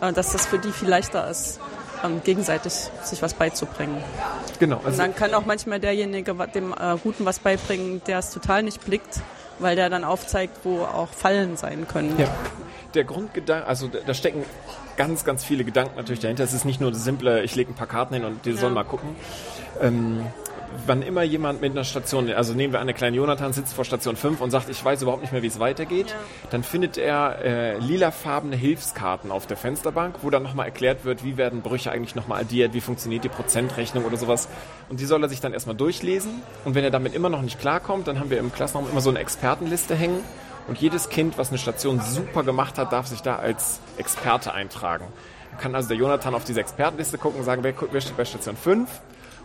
Äh, 0.00 0.12
dass 0.12 0.32
das 0.32 0.46
für 0.46 0.58
die 0.58 0.72
viel 0.72 0.88
leichter 0.88 1.28
ist, 1.28 1.60
ähm, 2.02 2.22
gegenseitig 2.24 2.72
sich 3.02 3.22
was 3.22 3.34
beizubringen. 3.34 4.02
Genau. 4.58 4.76
Also 4.78 4.90
und 4.90 4.98
dann 4.98 5.14
kann 5.14 5.34
auch 5.34 5.46
manchmal 5.46 5.80
derjenige 5.80 6.34
dem 6.54 6.72
äh, 6.72 6.96
Guten 7.02 7.24
was 7.24 7.38
beibringen, 7.38 8.02
der 8.06 8.18
es 8.18 8.30
total 8.30 8.62
nicht 8.62 8.84
blickt, 8.84 9.20
weil 9.58 9.76
der 9.76 9.90
dann 9.90 10.04
aufzeigt, 10.04 10.58
wo 10.64 10.82
auch 10.82 11.08
Fallen 11.08 11.56
sein 11.56 11.86
können. 11.88 12.18
Ja. 12.18 12.28
Der 12.94 13.04
Grundgedanke, 13.04 13.66
also 13.66 13.88
da 13.88 14.14
stecken 14.14 14.44
ganz, 14.96 15.24
ganz 15.24 15.44
viele 15.44 15.64
Gedanken 15.64 15.96
natürlich 15.96 16.20
dahinter. 16.20 16.44
Es 16.44 16.52
ist 16.52 16.64
nicht 16.64 16.80
nur 16.80 16.92
das 16.92 17.02
simple, 17.02 17.42
ich 17.42 17.56
lege 17.56 17.72
ein 17.72 17.74
paar 17.74 17.88
Karten 17.88 18.14
hin 18.14 18.24
und 18.24 18.44
die 18.46 18.50
ja. 18.50 18.56
sollen 18.56 18.74
mal 18.74 18.84
gucken. 18.84 19.16
Ähm, 19.80 20.26
wann 20.86 21.02
immer 21.02 21.22
jemand 21.22 21.60
mit 21.60 21.72
einer 21.72 21.84
Station, 21.84 22.30
also 22.30 22.54
nehmen 22.54 22.72
wir 22.72 22.80
an, 22.80 22.86
der 22.86 22.94
kleine 22.94 23.16
Jonathan 23.16 23.52
sitzt 23.52 23.74
vor 23.74 23.84
Station 23.84 24.16
5 24.16 24.40
und 24.40 24.50
sagt, 24.50 24.68
ich 24.68 24.84
weiß 24.84 25.02
überhaupt 25.02 25.22
nicht 25.22 25.32
mehr, 25.32 25.42
wie 25.42 25.46
es 25.46 25.58
weitergeht, 25.58 26.08
ja. 26.10 26.16
dann 26.50 26.62
findet 26.62 26.98
er 26.98 27.38
äh, 27.44 27.78
lilafarbene 27.78 28.56
Hilfskarten 28.56 29.30
auf 29.30 29.46
der 29.46 29.56
Fensterbank, 29.56 30.16
wo 30.22 30.30
dann 30.30 30.42
nochmal 30.42 30.66
erklärt 30.66 31.04
wird, 31.04 31.24
wie 31.24 31.36
werden 31.36 31.62
Brüche 31.62 31.90
eigentlich 31.90 32.14
nochmal 32.14 32.42
addiert, 32.42 32.74
wie 32.74 32.80
funktioniert 32.80 33.24
die 33.24 33.28
Prozentrechnung 33.28 34.04
oder 34.04 34.16
sowas. 34.16 34.48
Und 34.88 35.00
die 35.00 35.04
soll 35.04 35.22
er 35.22 35.28
sich 35.28 35.40
dann 35.40 35.52
erstmal 35.52 35.76
durchlesen. 35.76 36.42
Und 36.64 36.74
wenn 36.74 36.84
er 36.84 36.90
damit 36.90 37.14
immer 37.14 37.28
noch 37.28 37.42
nicht 37.42 37.60
klarkommt, 37.60 38.06
dann 38.06 38.18
haben 38.18 38.30
wir 38.30 38.38
im 38.38 38.52
Klassenraum 38.52 38.88
immer 38.90 39.00
so 39.00 39.10
eine 39.10 39.20
Expertenliste 39.20 39.94
hängen 39.94 40.20
und 40.66 40.78
jedes 40.78 41.08
Kind, 41.08 41.36
was 41.36 41.50
eine 41.50 41.58
Station 41.58 42.00
super 42.00 42.42
gemacht 42.42 42.78
hat, 42.78 42.92
darf 42.92 43.06
sich 43.06 43.20
da 43.20 43.36
als 43.36 43.80
Experte 43.98 44.54
eintragen. 44.54 45.04
Kann 45.58 45.74
also 45.74 45.88
der 45.88 45.98
Jonathan 45.98 46.34
auf 46.34 46.44
diese 46.44 46.60
Expertenliste 46.60 47.18
gucken 47.18 47.40
und 47.40 47.44
sagen, 47.44 47.62
wer, 47.62 47.74
wer 47.92 48.00
steht 48.00 48.16
bei 48.16 48.24
Station 48.24 48.56
5 48.56 48.88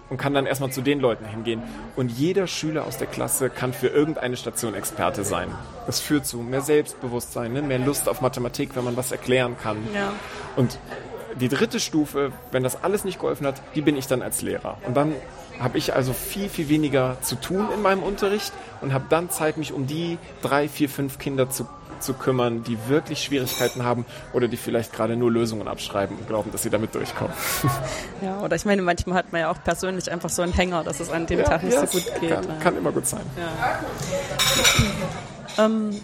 und 0.10 0.18
kann 0.18 0.34
dann 0.34 0.46
erstmal 0.46 0.72
zu 0.72 0.82
den 0.82 1.00
Leuten 1.00 1.26
hingehen. 1.26 1.62
Und 1.96 2.10
jeder 2.12 2.48
Schüler 2.48 2.86
aus 2.86 2.98
der 2.98 3.08
Klasse 3.08 3.50
kann 3.50 3.74
für 3.74 3.88
irgendeine 3.88 4.38
Station 4.38 4.74
Experte 4.74 5.24
sein. 5.24 5.50
Das 5.86 6.00
führt 6.00 6.26
zu 6.26 6.38
mehr 6.38 6.62
Selbstbewusstsein, 6.62 7.54
ne? 7.54 7.62
mehr 7.62 7.80
Lust 7.80 8.10
auf 8.10 8.22
Mathematik, 8.22 8.76
wenn 8.76 8.84
man 8.84 8.98
was 8.98 9.12
erklären 9.12 9.56
kann. 9.62 9.78
Ja. 9.94 10.14
Und 10.56 10.80
die 11.40 11.48
dritte 11.48 11.80
Stufe, 11.80 12.32
wenn 12.52 12.64
das 12.64 12.84
alles 12.84 13.06
nicht 13.06 13.20
geholfen 13.20 13.46
hat, 13.46 13.62
die 13.76 13.82
bin 13.82 13.98
ich 13.98 14.08
dann 14.08 14.22
als 14.22 14.42
Lehrer. 14.42 14.78
Und 14.86 14.98
dann 14.98 15.14
habe 15.60 15.78
ich 15.78 15.94
also 15.94 16.14
viel, 16.14 16.50
viel 16.50 16.70
weniger 16.70 17.18
zu 17.22 17.36
tun 17.36 17.68
in 17.74 17.82
meinem 17.82 18.02
Unterricht 18.02 18.54
und 18.82 18.94
habe 18.94 19.06
dann 19.10 19.30
Zeit, 19.30 19.58
mich 19.58 19.74
um 19.74 19.88
die 19.88 20.18
drei, 20.42 20.70
vier, 20.70 20.90
fünf 20.90 21.20
Kinder 21.20 21.50
zu 21.50 21.68
zu 22.00 22.14
kümmern, 22.14 22.64
die 22.64 22.78
wirklich 22.88 23.24
Schwierigkeiten 23.24 23.84
haben 23.84 24.06
oder 24.34 24.48
die 24.48 24.58
vielleicht 24.58 24.94
gerade 24.94 25.16
nur 25.16 25.32
Lösungen 25.32 25.68
abschreiben 25.68 26.18
und 26.18 26.28
glauben, 26.28 26.52
dass 26.52 26.64
sie 26.64 26.70
damit 26.70 26.96
durchkommen. 26.96 27.34
Ja, 28.22 28.42
oder 28.42 28.56
ich 28.58 28.66
meine, 28.66 28.82
manchmal 28.82 29.18
hat 29.18 29.32
man 29.32 29.42
ja 29.42 29.52
auch 29.52 29.64
persönlich 29.64 30.12
einfach 30.12 30.30
so 30.30 30.42
einen 30.42 30.52
Hänger, 30.52 30.84
dass 30.84 31.00
es 31.00 31.10
an 31.10 31.26
dem 31.26 31.40
ja, 31.40 31.46
Tag 31.46 31.64
nicht 31.64 31.74
ja, 31.74 31.88
so 31.88 31.98
gut 31.98 32.20
geht. 32.20 32.30
Kann, 32.32 32.60
kann, 32.60 32.78
immer 32.78 32.92
gut 32.92 33.08
sein. 33.08 33.22
Ähm, 35.58 36.02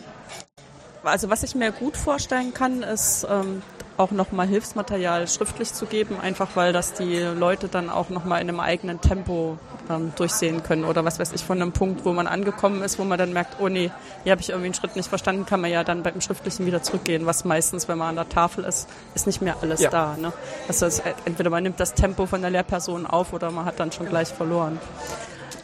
also 1.03 1.29
was 1.29 1.43
ich 1.43 1.55
mir 1.55 1.71
gut 1.71 1.97
vorstellen 1.97 2.53
kann, 2.53 2.83
ist 2.83 3.27
ähm, 3.29 3.61
auch 3.97 4.11
nochmal 4.11 4.47
Hilfsmaterial 4.47 5.27
schriftlich 5.27 5.73
zu 5.73 5.85
geben, 5.85 6.19
einfach 6.21 6.49
weil 6.55 6.73
das 6.73 6.93
die 6.93 7.19
Leute 7.19 7.67
dann 7.67 7.89
auch 7.89 8.09
nochmal 8.09 8.41
in 8.41 8.49
einem 8.49 8.59
eigenen 8.59 8.99
Tempo 9.01 9.57
ähm, 9.89 10.11
durchsehen 10.15 10.63
können. 10.63 10.83
Oder 10.83 11.05
was 11.05 11.19
weiß 11.19 11.31
ich, 11.33 11.43
von 11.43 11.61
einem 11.61 11.71
Punkt, 11.71 12.05
wo 12.05 12.13
man 12.13 12.27
angekommen 12.27 12.81
ist, 12.81 12.99
wo 12.99 13.03
man 13.03 13.17
dann 13.17 13.33
merkt, 13.33 13.57
oh 13.59 13.69
nee, 13.69 13.91
hier 14.23 14.31
habe 14.31 14.41
ich 14.41 14.49
irgendwie 14.49 14.65
einen 14.65 14.73
Schritt 14.73 14.95
nicht 14.95 15.07
verstanden, 15.07 15.45
kann 15.45 15.61
man 15.61 15.71
ja 15.71 15.83
dann 15.83 16.03
beim 16.03 16.19
Schriftlichen 16.21 16.65
wieder 16.65 16.83
zurückgehen, 16.83 17.25
was 17.25 17.45
meistens, 17.45 17.87
wenn 17.87 17.97
man 17.97 18.09
an 18.09 18.15
der 18.15 18.29
Tafel 18.29 18.65
ist, 18.65 18.87
ist 19.13 19.27
nicht 19.27 19.41
mehr 19.41 19.55
alles 19.61 19.81
ja. 19.81 19.89
da. 19.89 20.17
Ne? 20.19 20.33
Also 20.67 20.85
es, 20.85 21.01
entweder 21.25 21.49
man 21.49 21.63
nimmt 21.63 21.79
das 21.79 21.93
Tempo 21.93 22.25
von 22.25 22.41
der 22.41 22.49
Lehrperson 22.49 23.05
auf 23.05 23.33
oder 23.33 23.51
man 23.51 23.65
hat 23.65 23.79
dann 23.79 23.91
schon 23.91 24.07
gleich 24.07 24.27
verloren. 24.29 24.79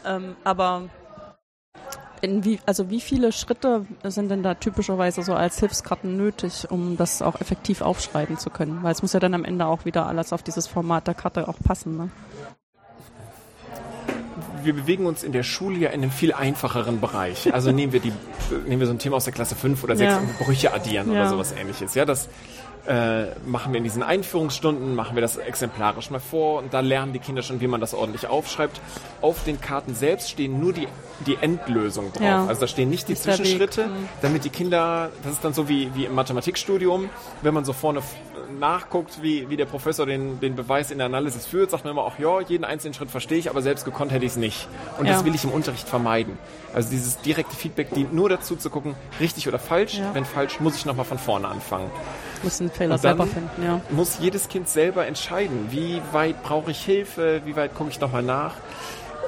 Ähm, 0.06 0.36
aber 0.44 0.84
in 2.22 2.44
wie, 2.46 2.60
also 2.66 2.90
wie 2.90 3.02
viele 3.02 3.32
Schritte 3.32 3.86
sind 4.04 4.30
denn 4.30 4.44
da 4.44 4.54
typischerweise 4.56 5.24
so 5.24 5.34
als 5.34 5.60
Hilfskarten 5.60 6.18
nötig, 6.18 6.70
um 6.70 6.98
das 6.98 7.22
auch 7.22 7.40
effektiv 7.42 7.82
aufschreiben 7.82 8.38
zu 8.38 8.50
können? 8.50 8.84
Weil 8.84 8.92
es 8.92 9.02
muss 9.02 9.14
ja 9.14 9.20
dann 9.20 9.34
am 9.34 9.44
Ende 9.44 9.66
auch 9.66 9.86
wieder 9.86 10.06
alles 10.06 10.34
auf 10.34 10.44
dieses 10.44 10.68
Format 10.68 11.08
der 11.08 11.14
Karte 11.14 11.48
auch 11.48 11.58
passen. 11.64 11.98
Ne? 11.98 12.10
wir 14.64 14.74
bewegen 14.74 15.06
uns 15.06 15.24
in 15.24 15.32
der 15.32 15.44
Schule 15.44 15.78
ja 15.78 15.90
in 15.90 16.02
einem 16.02 16.12
viel 16.12 16.34
einfacheren 16.34 17.00
Bereich. 17.00 17.54
Also 17.54 17.72
nehmen 17.72 17.94
wir 17.94 18.00
die, 18.00 18.14
nehmen 18.68 18.80
wir 18.80 18.88
so 18.88 18.94
ein 18.94 19.00
Thema 19.00 19.18
aus 19.18 19.26
der 19.26 19.34
Klasse 19.34 19.56
5 19.56 19.84
oder 19.84 19.96
6, 19.96 20.12
ja. 20.12 20.22
Brüche 20.40 20.74
addieren 20.74 21.12
ja. 21.12 21.22
oder 21.22 21.30
sowas 21.30 21.52
ähnliches. 21.52 21.96
Ja, 21.96 22.06
das 22.06 22.30
äh, 22.88 23.26
machen 23.46 23.74
wir 23.74 23.78
in 23.78 23.84
diesen 23.84 24.04
Einführungsstunden, 24.04 24.96
machen 24.96 25.16
wir 25.16 25.22
das 25.22 25.38
exemplarisch 25.38 26.10
mal 26.10 26.20
vor 26.20 26.60
und 26.60 26.74
da 26.74 26.80
lernen 26.80 27.14
die 27.14 27.20
Kinder 27.20 27.44
schon, 27.44 27.62
wie 27.62 27.68
man 27.68 27.80
das 27.80 27.94
ordentlich 27.94 28.28
aufschreibt. 28.28 28.82
Auf 29.22 29.44
den 29.44 29.62
Karten 29.62 29.94
selbst 29.94 30.32
stehen 30.32 30.60
nur 30.60 30.74
die, 30.74 30.88
die 31.28 31.38
Endlösung 31.42 32.12
drauf. 32.12 32.24
Ja. 32.24 32.46
Also 32.46 32.62
da 32.62 32.68
stehen 32.68 32.90
nicht 32.90 33.08
die 33.08 33.14
ist 33.14 33.24
Zwischenschritte, 33.24 33.88
mhm. 33.88 34.10
damit 34.22 34.46
die 34.46 34.50
Kinder, 34.50 35.12
das 35.24 35.34
ist 35.34 35.46
dann 35.46 35.54
so 35.54 35.70
wie, 35.70 35.94
wie 35.96 36.06
im 36.06 36.16
Mathematikstudium, 36.16 37.10
wenn 37.42 37.54
man 37.54 37.66
so 37.66 37.74
vorne 37.74 38.02
nachguckt, 38.60 39.22
wie, 39.22 39.50
wie 39.50 39.58
der 39.58 39.66
Professor 39.66 40.06
den, 40.06 40.40
den 40.40 40.56
Beweis 40.56 40.92
in 40.92 40.98
der 40.98 41.06
Analysis 41.06 41.46
führt, 41.46 41.72
sagt 41.72 41.84
man 41.84 41.92
immer 41.92 42.04
auch, 42.04 42.20
ja, 42.20 42.42
jeden 42.42 42.66
einzelnen 42.66 42.94
Schritt 42.94 43.12
verstehe 43.12 43.38
ich, 43.38 43.50
aber 43.50 43.62
selbst 43.62 43.86
gekonnt 43.86 44.12
hätte 44.12 44.26
ich 44.26 44.32
es 44.32 44.38
nicht. 44.38 44.68
Und 44.98 45.06
ja. 45.06 45.14
das 45.14 45.26
will 45.26 45.36
ich 45.36 45.44
im 45.44 45.52
Unterricht 45.52 45.88
vermeiden. 45.88 46.38
Also 46.74 46.90
dieses 46.90 47.20
direkte 47.20 47.56
Feedback 47.56 47.94
dient 47.94 48.14
nur 48.14 48.30
dazu 48.30 48.56
zu 48.56 48.70
gucken, 48.70 48.96
richtig 49.20 49.48
oder 49.48 49.60
falsch. 49.60 49.98
Ja. 49.98 50.14
Wenn 50.14 50.26
falsch, 50.26 50.60
muss 50.60 50.76
ich 50.76 50.86
nochmal 50.86 51.06
von 51.06 51.20
vorne 51.20 51.48
anfangen. 51.48 51.90
Muss 52.44 52.60
einen 52.60 52.72
Fehler 52.72 52.98
selber 52.98 53.28
finden, 53.28 53.64
ja. 53.64 53.82
Muss 53.90 54.20
jedes 54.20 54.48
Kind 54.50 54.68
selber 54.68 55.06
entscheiden, 55.06 55.68
wie 55.70 56.02
weit 56.12 56.42
brauche 56.44 56.72
ich 56.72 56.84
Hilfe, 56.84 57.42
wie 57.46 57.56
weit 57.56 57.76
gucke 57.76 57.90
ich 57.90 58.00
nochmal 58.00 58.24
nach. 58.24 58.56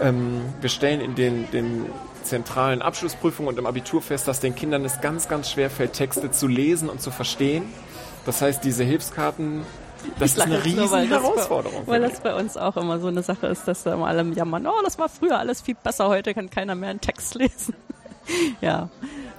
Ähm, 0.01 0.41
wir 0.62 0.70
stellen 0.70 1.01
in 1.01 1.15
den, 1.15 1.50
den 1.51 1.86
zentralen 2.24 2.82
Abschlussprüfungen 2.82 3.50
und 3.50 3.60
im 3.60 3.65
Abitur 3.65 4.01
fest, 4.01 4.27
dass 4.27 4.39
den 4.39 4.55
Kindern 4.55 4.84
es 4.86 5.01
ganz, 5.01 5.27
ganz 5.27 5.51
schwer 5.51 5.70
fällt, 5.70 5.93
Texte 5.93 6.32
zu 6.32 6.48
lesen 6.48 6.89
und 6.89 7.01
zu 7.01 7.12
verstehen. 7.12 7.63
Das 8.25 8.41
heißt, 8.41 8.63
diese 8.63 8.84
Hilfskarten, 8.84 9.65
das 10.20 10.32
ist 10.32 10.41
eine 10.41 10.63
riesen 10.63 10.89
weil 10.91 11.08
Herausforderung. 11.08 11.79
Das 11.79 11.86
bei, 11.86 11.91
weil 11.91 12.01
das 12.01 12.20
bei 12.22 12.36
uns 12.36 12.58
auch 12.58 12.77
immer 12.77 13.00
so 13.00 13.08
eine 13.08 13.24
Sache 13.24 13.48
ist, 13.48 13.67
dass 13.67 13.84
da 13.84 13.93
immer 13.93 14.08
alle 14.08 14.24
jammern, 14.34 14.65
oh, 14.67 14.82
das 14.84 14.98
war 14.98 15.10
früher 15.10 15.38
alles 15.38 15.62
viel 15.62 15.75
besser, 15.75 16.08
heute 16.08 16.34
kann 16.34 16.50
keiner 16.50 16.75
mehr 16.75 16.89
einen 16.89 17.01
Text 17.01 17.36
lesen. 17.39 17.75
ja. 18.62 18.89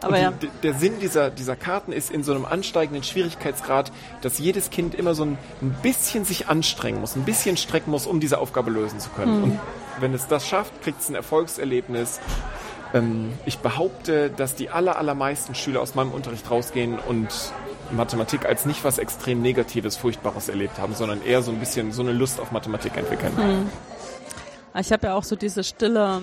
Aber 0.04 0.16
die, 0.16 0.23
ja. 0.23 0.32
Der 0.62 0.75
Sinn 0.75 0.99
dieser, 1.00 1.30
dieser 1.30 1.56
Karten 1.56 1.92
ist 1.92 2.11
in 2.11 2.23
so 2.23 2.32
einem 2.34 2.44
ansteigenden 2.44 3.02
Schwierigkeitsgrad, 3.02 3.92
dass 4.20 4.38
jedes 4.38 4.70
Kind 4.70 4.94
immer 4.94 5.14
so 5.14 5.25
ein, 5.25 5.38
ein 5.62 5.75
bisschen 5.82 6.25
sich 6.25 6.49
anstrengen 6.49 7.00
muss, 7.00 7.16
ein 7.16 7.25
bisschen 7.25 7.56
strecken 7.56 7.90
muss, 7.90 8.06
um 8.06 8.20
diese 8.20 8.38
Aufgabe 8.38 8.70
lösen 8.70 9.00
zu 9.00 9.11
können. 9.11 9.38
Mhm. 9.38 9.44
Und 9.44 9.61
wenn 10.00 10.14
es 10.14 10.26
das 10.26 10.46
schafft, 10.46 10.82
kriegt 10.82 11.00
es 11.00 11.08
ein 11.08 11.14
Erfolgserlebnis. 11.14 12.20
Ähm, 12.92 13.32
ich 13.46 13.58
behaupte, 13.58 14.30
dass 14.30 14.54
die 14.54 14.70
aller, 14.70 14.96
allermeisten 14.96 15.54
Schüler 15.54 15.80
aus 15.80 15.94
meinem 15.94 16.12
Unterricht 16.12 16.50
rausgehen 16.50 16.99
und 16.99 17.28
Mathematik 17.90 18.46
als 18.46 18.66
nicht 18.66 18.84
was 18.84 18.99
extrem 18.99 19.42
Negatives, 19.42 19.96
Furchtbares 19.96 20.49
erlebt 20.49 20.78
haben, 20.78 20.94
sondern 20.94 21.23
eher 21.23 21.42
so 21.42 21.50
ein 21.50 21.58
bisschen 21.58 21.92
so 21.92 22.02
eine 22.02 22.12
Lust 22.12 22.40
auf 22.40 22.50
Mathematik 22.50 22.96
entwickeln. 22.96 23.32
Mhm. 23.37 23.70
Ich 24.78 24.92
habe 24.92 25.06
ja 25.06 25.14
auch 25.14 25.23
so 25.23 25.37
diese 25.37 25.62
stille 25.62 26.23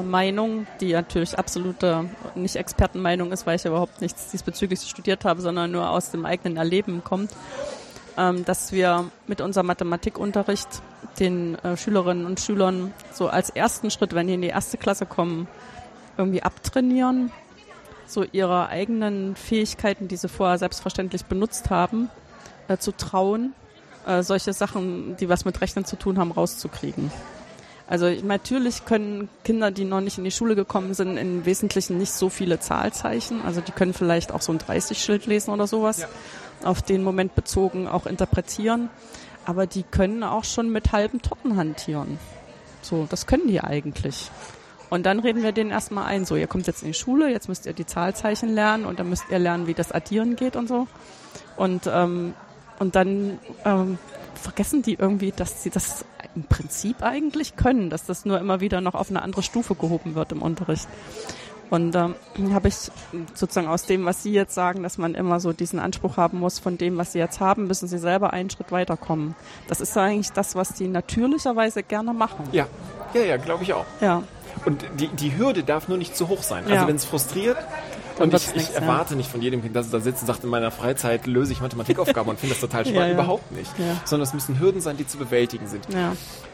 Meinung, 0.00 0.66
die 0.80 0.92
natürlich 0.94 1.38
absolute 1.38 2.06
nicht 2.34 2.56
Expertenmeinung 2.56 3.30
ist, 3.30 3.46
weil 3.46 3.56
ich 3.56 3.64
überhaupt 3.66 4.00
nichts 4.00 4.30
diesbezüglich 4.30 4.80
studiert 4.80 5.26
habe, 5.26 5.42
sondern 5.42 5.70
nur 5.70 5.90
aus 5.90 6.10
dem 6.10 6.24
eigenen 6.24 6.56
Erleben 6.56 7.04
kommt, 7.04 7.30
ähm, 8.16 8.44
dass 8.46 8.72
wir 8.72 9.10
mit 9.26 9.42
unserem 9.42 9.66
Mathematikunterricht 9.66 10.68
den 11.18 11.56
äh, 11.56 11.76
Schülerinnen 11.76 12.24
und 12.24 12.40
Schülern 12.40 12.94
so 13.12 13.28
als 13.28 13.50
ersten 13.50 13.90
Schritt, 13.90 14.14
wenn 14.14 14.28
die 14.28 14.34
in 14.34 14.42
die 14.42 14.48
erste 14.48 14.78
Klasse 14.78 15.04
kommen, 15.04 15.46
irgendwie 16.16 16.42
abtrainieren, 16.42 17.30
so 18.06 18.24
ihre 18.32 18.68
eigenen 18.68 19.36
Fähigkeiten, 19.36 20.08
die 20.08 20.16
sie 20.16 20.28
vorher 20.28 20.58
selbstverständlich 20.58 21.26
benutzt 21.26 21.70
haben, 21.70 22.08
äh, 22.68 22.78
zu 22.78 22.92
trauen, 22.92 23.54
äh, 24.06 24.22
solche 24.22 24.52
Sachen, 24.52 25.16
die 25.16 25.28
was 25.28 25.44
mit 25.44 25.60
Rechnen 25.60 25.84
zu 25.84 25.96
tun 25.96 26.18
haben, 26.18 26.32
rauszukriegen. 26.32 27.10
Also 27.88 28.08
natürlich 28.08 28.84
können 28.84 29.28
Kinder, 29.44 29.70
die 29.70 29.84
noch 29.84 30.00
nicht 30.00 30.18
in 30.18 30.24
die 30.24 30.30
Schule 30.30 30.54
gekommen 30.54 30.94
sind, 30.94 31.16
im 31.16 31.44
Wesentlichen 31.44 31.98
nicht 31.98 32.12
so 32.12 32.28
viele 32.28 32.60
Zahlzeichen. 32.60 33.42
Also 33.44 33.60
die 33.60 33.72
können 33.72 33.92
vielleicht 33.92 34.32
auch 34.32 34.40
so 34.40 34.52
ein 34.52 34.58
30-Schild 34.58 35.26
lesen 35.26 35.50
oder 35.50 35.66
sowas, 35.66 36.00
ja. 36.00 36.08
auf 36.64 36.82
den 36.82 37.02
Moment 37.02 37.34
bezogen 37.34 37.88
auch 37.88 38.06
interpretieren. 38.06 38.88
Aber 39.44 39.66
die 39.66 39.82
können 39.82 40.22
auch 40.22 40.44
schon 40.44 40.70
mit 40.70 40.92
halben 40.92 41.20
Torten 41.20 41.56
hantieren. 41.56 42.18
So, 42.80 43.06
das 43.08 43.26
können 43.26 43.48
die 43.48 43.60
eigentlich. 43.60 44.30
Und 44.90 45.06
dann 45.06 45.20
reden 45.20 45.42
wir 45.42 45.52
denen 45.52 45.70
erstmal 45.70 46.04
ein, 46.04 46.24
so, 46.24 46.36
ihr 46.36 46.46
kommt 46.46 46.66
jetzt 46.66 46.82
in 46.82 46.88
die 46.88 46.94
Schule, 46.94 47.30
jetzt 47.30 47.48
müsst 47.48 47.64
ihr 47.66 47.72
die 47.72 47.86
Zahlzeichen 47.86 48.50
lernen 48.50 48.84
und 48.84 49.00
dann 49.00 49.08
müsst 49.08 49.24
ihr 49.30 49.38
lernen, 49.38 49.66
wie 49.66 49.74
das 49.74 49.90
Addieren 49.90 50.36
geht 50.36 50.54
und 50.54 50.68
so. 50.68 50.86
Und, 51.56 51.86
ähm, 51.86 52.34
und 52.78 52.94
dann 52.94 53.38
ähm, 53.64 53.98
vergessen 54.34 54.82
die 54.82 54.94
irgendwie, 54.94 55.32
dass 55.32 55.62
sie 55.62 55.70
das 55.70 56.04
im 56.34 56.44
Prinzip 56.44 57.02
eigentlich 57.02 57.56
können, 57.56 57.90
dass 57.90 58.04
das 58.04 58.24
nur 58.24 58.38
immer 58.38 58.60
wieder 58.60 58.80
noch 58.80 58.94
auf 58.94 59.10
eine 59.10 59.22
andere 59.22 59.42
Stufe 59.42 59.74
gehoben 59.74 60.14
wird 60.14 60.32
im 60.32 60.42
Unterricht. 60.42 60.88
Und 61.72 61.94
ähm, 61.96 62.14
habe 62.52 62.68
ich 62.68 62.74
sozusagen 63.32 63.66
aus 63.66 63.86
dem, 63.86 64.04
was 64.04 64.22
Sie 64.22 64.32
jetzt 64.32 64.54
sagen, 64.54 64.82
dass 64.82 64.98
man 64.98 65.14
immer 65.14 65.40
so 65.40 65.54
diesen 65.54 65.78
Anspruch 65.78 66.18
haben 66.18 66.38
muss, 66.38 66.58
von 66.58 66.76
dem, 66.76 66.98
was 66.98 67.12
Sie 67.12 67.18
jetzt 67.18 67.40
haben, 67.40 67.66
müssen 67.66 67.88
Sie 67.88 67.96
selber 67.96 68.34
einen 68.34 68.50
Schritt 68.50 68.72
weiterkommen. 68.72 69.34
Das 69.68 69.80
ist 69.80 69.96
eigentlich 69.96 70.32
das, 70.32 70.54
was 70.54 70.74
die 70.74 70.86
natürlicherweise 70.86 71.82
gerne 71.82 72.12
machen. 72.12 72.46
Ja, 72.52 72.66
ja, 73.14 73.22
ja, 73.22 73.38
glaube 73.38 73.62
ich 73.62 73.72
auch. 73.72 73.86
Ja. 74.02 74.22
Und 74.66 74.84
die, 75.00 75.08
die 75.08 75.38
Hürde 75.38 75.64
darf 75.64 75.88
nur 75.88 75.96
nicht 75.96 76.14
zu 76.14 76.28
hoch 76.28 76.42
sein. 76.42 76.64
Also 76.64 76.74
ja. 76.74 76.86
wenn 76.86 76.96
es 76.96 77.06
frustriert, 77.06 77.56
und 78.18 78.34
ich, 78.34 78.54
ich 78.54 78.74
erwarte 78.74 79.10
ja. 79.10 79.16
nicht 79.16 79.30
von 79.30 79.42
jedem 79.42 79.62
Kind, 79.62 79.76
dass 79.76 79.86
es 79.86 79.92
da 79.92 80.00
sitzt 80.00 80.22
und 80.22 80.26
sagt, 80.26 80.44
in 80.44 80.50
meiner 80.50 80.70
Freizeit 80.70 81.26
löse 81.26 81.52
ich 81.52 81.60
Mathematikaufgaben 81.60 82.30
und 82.30 82.40
finde 82.40 82.54
das 82.54 82.60
total 82.60 82.84
spannend. 82.86 83.08
Ja. 83.08 83.14
Überhaupt 83.14 83.52
nicht. 83.52 83.70
Sondern 84.04 84.26
es 84.26 84.34
müssen 84.34 84.58
Hürden 84.58 84.80
sein, 84.80 84.96
die 84.96 85.06
zu 85.06 85.18
bewältigen 85.18 85.66
sind. 85.66 85.86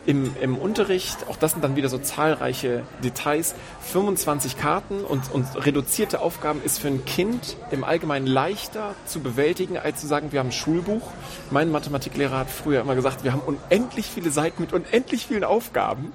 Im, 0.07 0.35
Im 0.41 0.57
Unterricht, 0.57 1.19
auch 1.29 1.37
das 1.37 1.53
sind 1.53 1.63
dann 1.63 1.77
wieder 1.77 1.89
so 1.89 1.99
zahlreiche 1.99 2.83
Details, 3.05 3.55
25 3.93 4.57
Karten 4.57 5.01
und, 5.05 5.31
und 5.33 5.67
reduzierte 5.67 6.21
Aufgaben 6.21 6.63
ist 6.65 6.79
für 6.79 6.89
ein 6.89 7.05
Kind 7.05 7.57
im 7.71 7.85
Allgemeinen 7.85 8.27
leichter 8.27 8.95
zu 9.05 9.21
bewältigen, 9.21 9.77
als 9.77 10.01
zu 10.01 10.07
sagen, 10.07 10.33
wir 10.33 10.41
haben 10.41 10.49
ein 10.49 10.53
Schulbuch. 10.53 11.03
Mein 11.51 11.71
Mathematiklehrer 11.71 12.39
hat 12.39 12.51
früher 12.51 12.81
immer 12.81 12.95
gesagt, 12.95 13.25
wir 13.25 13.33
haben 13.33 13.43
unendlich 13.45 14.07
viele 14.07 14.31
Seiten 14.31 14.63
mit 14.63 14.73
unendlich 14.73 15.27
vielen 15.27 15.45
Aufgaben. 15.45 16.13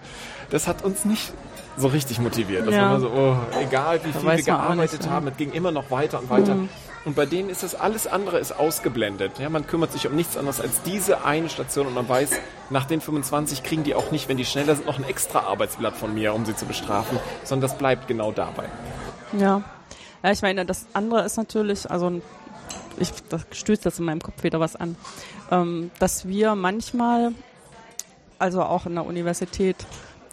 Das 0.50 0.68
hat 0.68 0.84
uns 0.84 1.06
nicht 1.06 1.34
so 1.77 1.88
richtig 1.88 2.20
motiviert. 2.20 2.68
Das 2.68 2.75
ja. 2.75 2.92
war 2.92 3.00
so, 3.00 3.10
oh, 3.10 3.36
egal 3.62 4.00
wie 4.03 4.12
da 4.12 4.20
viel 4.20 4.30
wir 4.30 4.44
gearbeitet 4.44 5.01
nicht, 5.01 5.10
haben, 5.10 5.27
es 5.27 5.38
ging 5.38 5.51
immer 5.51 5.72
noch 5.72 5.92
weiter 5.92 6.20
und 6.20 6.30
weiter. 6.30 6.56
Mhm. 6.56 6.70
Und 7.06 7.15
bei 7.15 7.25
denen 7.25 7.50
ist 7.50 7.63
das 7.63 7.75
alles 7.75 8.08
andere 8.08 8.39
ist 8.39 8.53
ausgeblendet. 8.53 9.38
Ja, 9.39 9.50
man 9.50 9.68
kümmert 9.68 9.92
sich 9.92 10.08
um 10.08 10.15
nichts 10.15 10.38
anderes 10.38 10.62
als 10.62 10.84
diese 10.84 11.25
eine 11.25 11.50
Station 11.50 11.88
und 11.88 11.94
man 11.94 12.08
weiß, 12.08 12.32
nach 12.70 12.86
den 12.86 13.01
25 13.01 13.63
kriegen 13.63 13.84
die 13.84 13.94
auch 13.94 14.12
nicht, 14.12 14.30
wenn 14.30 14.38
die 14.38 14.46
schneller 14.46 14.75
sind, 14.75 14.86
noch 14.86 14.98
ein 14.98 15.03
extra 15.03 15.39
Arbeitsblatt 15.39 15.98
von 15.98 16.13
mir, 16.13 16.34
um 16.34 16.46
sie 16.46 16.56
zu 16.56 16.65
bestrafen, 16.65 17.20
sondern 17.44 17.70
das 17.70 17.77
bleibt 17.77 18.08
genau 18.08 18.32
dabei. 18.32 18.65
Ja. 19.38 19.63
Ja, 20.24 20.32
ich 20.32 20.42
meine, 20.42 20.65
das 20.65 20.86
andere 20.94 21.25
ist 21.25 21.36
natürlich, 21.36 21.92
also 21.92 22.22
ich, 22.98 23.12
da 23.27 23.39
stößt 23.51 23.86
das 23.86 24.00
in 24.00 24.06
meinem 24.06 24.22
Kopf 24.22 24.42
wieder 24.44 24.62
was 24.62 24.77
an, 24.77 24.96
ähm, 25.51 25.92
dass 26.00 26.27
wir 26.30 26.56
manchmal, 26.56 27.34
also 28.39 28.63
auch 28.63 28.86
in 28.86 28.96
der 28.96 29.06
Universität, 29.06 29.75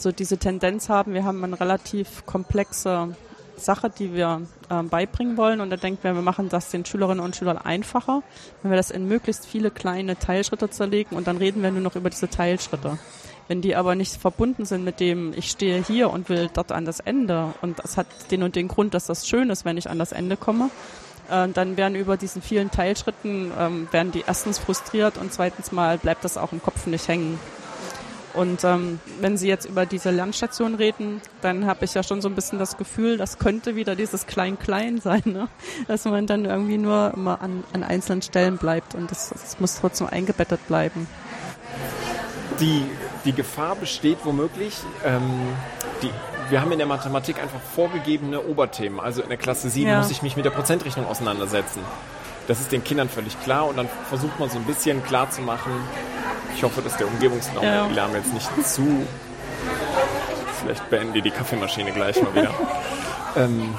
so 0.01 0.13
diese 0.13 0.39
Tendenz 0.39 0.89
haben, 0.89 1.15
wir 1.15 1.25
haben 1.25 1.43
eine 1.45 1.59
relativ 1.59 2.25
komplexe 2.27 3.15
Sache, 3.61 3.91
die 3.91 4.15
wir 4.15 4.43
äh, 4.69 4.83
beibringen 4.83 5.37
wollen. 5.37 5.61
Und 5.61 5.71
da 5.71 5.77
denken 5.77 6.03
wir, 6.03 6.15
wir 6.15 6.23
machen 6.23 6.49
das 6.49 6.71
den 6.71 6.85
Schülerinnen 6.85 7.23
und 7.23 7.37
Schülern 7.37 7.59
einfacher, 7.59 8.23
wenn 8.63 8.71
wir 8.71 8.77
das 8.77 8.91
in 8.91 9.07
möglichst 9.07 9.47
viele 9.47 9.71
kleine 9.71 10.19
Teilschritte 10.19 10.71
zerlegen 10.71 11.17
und 11.17 11.27
dann 11.27 11.37
reden 11.37 11.63
wir 11.63 11.71
nur 11.71 11.83
noch 11.83 11.97
über 11.97 12.11
diese 12.11 12.29
Teilschritte. 12.29 12.99
Wenn 13.49 13.63
die 13.63 13.75
aber 13.75 13.97
nicht 13.97 14.15
verbunden 14.15 14.65
sind 14.65 14.85
mit 14.85 15.01
dem, 15.01 15.33
ich 15.35 15.51
stehe 15.51 15.83
hier 15.83 16.11
und 16.11 16.29
will 16.29 16.49
dort 16.53 16.71
an 16.71 16.85
das 16.85 17.01
Ende 17.01 17.53
und 17.63 17.81
das 17.81 17.97
hat 17.97 18.07
den 18.31 18.43
und 18.43 18.55
den 18.55 18.69
Grund, 18.69 18.95
dass 18.95 19.07
das 19.07 19.29
schön 19.29 19.51
ist, 19.51 19.65
wenn 19.65 19.77
ich 19.77 19.91
an 19.91 19.99
das 19.99 20.13
Ende 20.13 20.37
komme, 20.37 20.71
äh, 21.29 21.49
dann 21.49 21.77
werden 21.77 21.97
über 21.97 22.17
diesen 22.17 22.43
vielen 22.43 22.71
Teilschritten, 22.71 23.53
ähm, 23.59 23.89
werden 23.91 24.13
die 24.13 24.25
erstens 24.27 24.59
frustriert 24.59 25.19
und 25.19 25.33
zweitens 25.33 25.73
mal 25.73 25.99
bleibt 25.99 26.25
das 26.25 26.37
auch 26.37 26.53
im 26.53 26.63
Kopf 26.63 26.87
nicht 26.87 27.09
hängen. 27.09 27.41
Und 28.33 28.63
ähm, 28.65 29.01
wenn 29.21 29.37
Sie 29.37 29.49
jetzt 29.49 29.67
über 29.67 29.87
diese 29.87 30.11
Lernstation 30.11 30.75
reden, 30.77 31.21
dann 31.43 31.67
habe 31.67 31.85
ich 31.85 31.95
ja 31.95 32.03
schon 32.03 32.21
so 32.21 32.29
ein 32.29 32.35
bisschen 32.35 32.59
das 32.59 32.77
Gefühl, 32.77 33.17
das 33.17 33.39
könnte 33.39 33.75
wieder 33.75 33.97
dieses 33.97 34.27
Klein-Klein 34.27 35.01
sein, 35.01 35.23
ne? 35.25 35.49
dass 35.89 36.05
man 36.05 36.27
dann 36.27 36.45
irgendwie 36.45 36.79
nur 36.79 37.13
immer 37.15 37.41
an, 37.43 37.65
an 37.73 37.83
einzelnen 37.83 38.23
Stellen 38.23 38.57
bleibt 38.57 38.95
und 38.95 39.11
das, 39.11 39.31
das 39.31 39.59
muss 39.59 39.81
trotzdem 39.81 40.07
eingebettet 40.07 40.65
bleiben. 40.69 41.09
Die, 42.61 42.85
die 43.25 43.33
Gefahr 43.33 43.75
besteht 43.75 44.19
womöglich, 44.25 44.77
ähm, 45.05 45.23
die, 46.03 46.11
wir 46.51 46.61
haben 46.61 46.71
in 46.73 46.79
der 46.79 46.87
Mathematik 46.87 47.41
einfach 47.41 47.61
vorgegebene 47.75 48.43
Oberthemen. 48.43 49.01
Also 49.01 49.23
in 49.23 49.29
der 49.29 49.39
Klasse 49.39 49.71
7 49.71 49.89
ja. 49.89 49.99
muss 49.99 50.11
ich 50.11 50.23
mich 50.23 50.37
mit 50.37 50.45
der 50.45 50.51
Prozentrechnung 50.51 51.07
auseinandersetzen. 51.07 51.81
Das 52.47 52.61
ist 52.61 52.73
den 52.73 52.83
Kindern 52.83 53.09
völlig 53.09 53.41
klar 53.43 53.69
und 53.69 53.77
dann 53.77 53.89
versucht 54.09 54.39
man 54.41 54.51
so 54.51 54.59
ein 54.59 54.65
bisschen 54.65 55.05
klar 55.05 55.31
zu 55.31 55.41
machen, 55.43 55.73
ich 56.55 56.63
hoffe, 56.63 56.83
dass 56.83 56.97
der 56.97 57.07
Umgebungsraum 57.07 57.63
ja. 57.63 57.87
Lärm 57.87 58.15
jetzt 58.15 58.33
nicht 58.35 58.49
zu. 58.67 59.07
Vielleicht 60.61 60.91
beenden 60.91 61.15
die 61.15 61.23
die 61.23 61.31
Kaffeemaschine 61.31 61.93
gleich 61.93 62.21
mal 62.23 62.35
wieder. 62.35 62.51
ähm, 63.37 63.75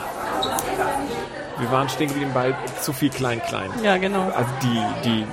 wir 1.59 1.71
waren 1.71 1.89
stehen 1.89 2.07
geblieben 2.07 2.31
bei 2.33 2.55
zu 2.81 2.91
viel 2.91 3.09
Klein-Klein. 3.09 3.69
Ja, 3.83 3.97
genau. 3.97 4.31
Also 4.35 4.49
die, 4.63 4.83
die, 5.05 5.25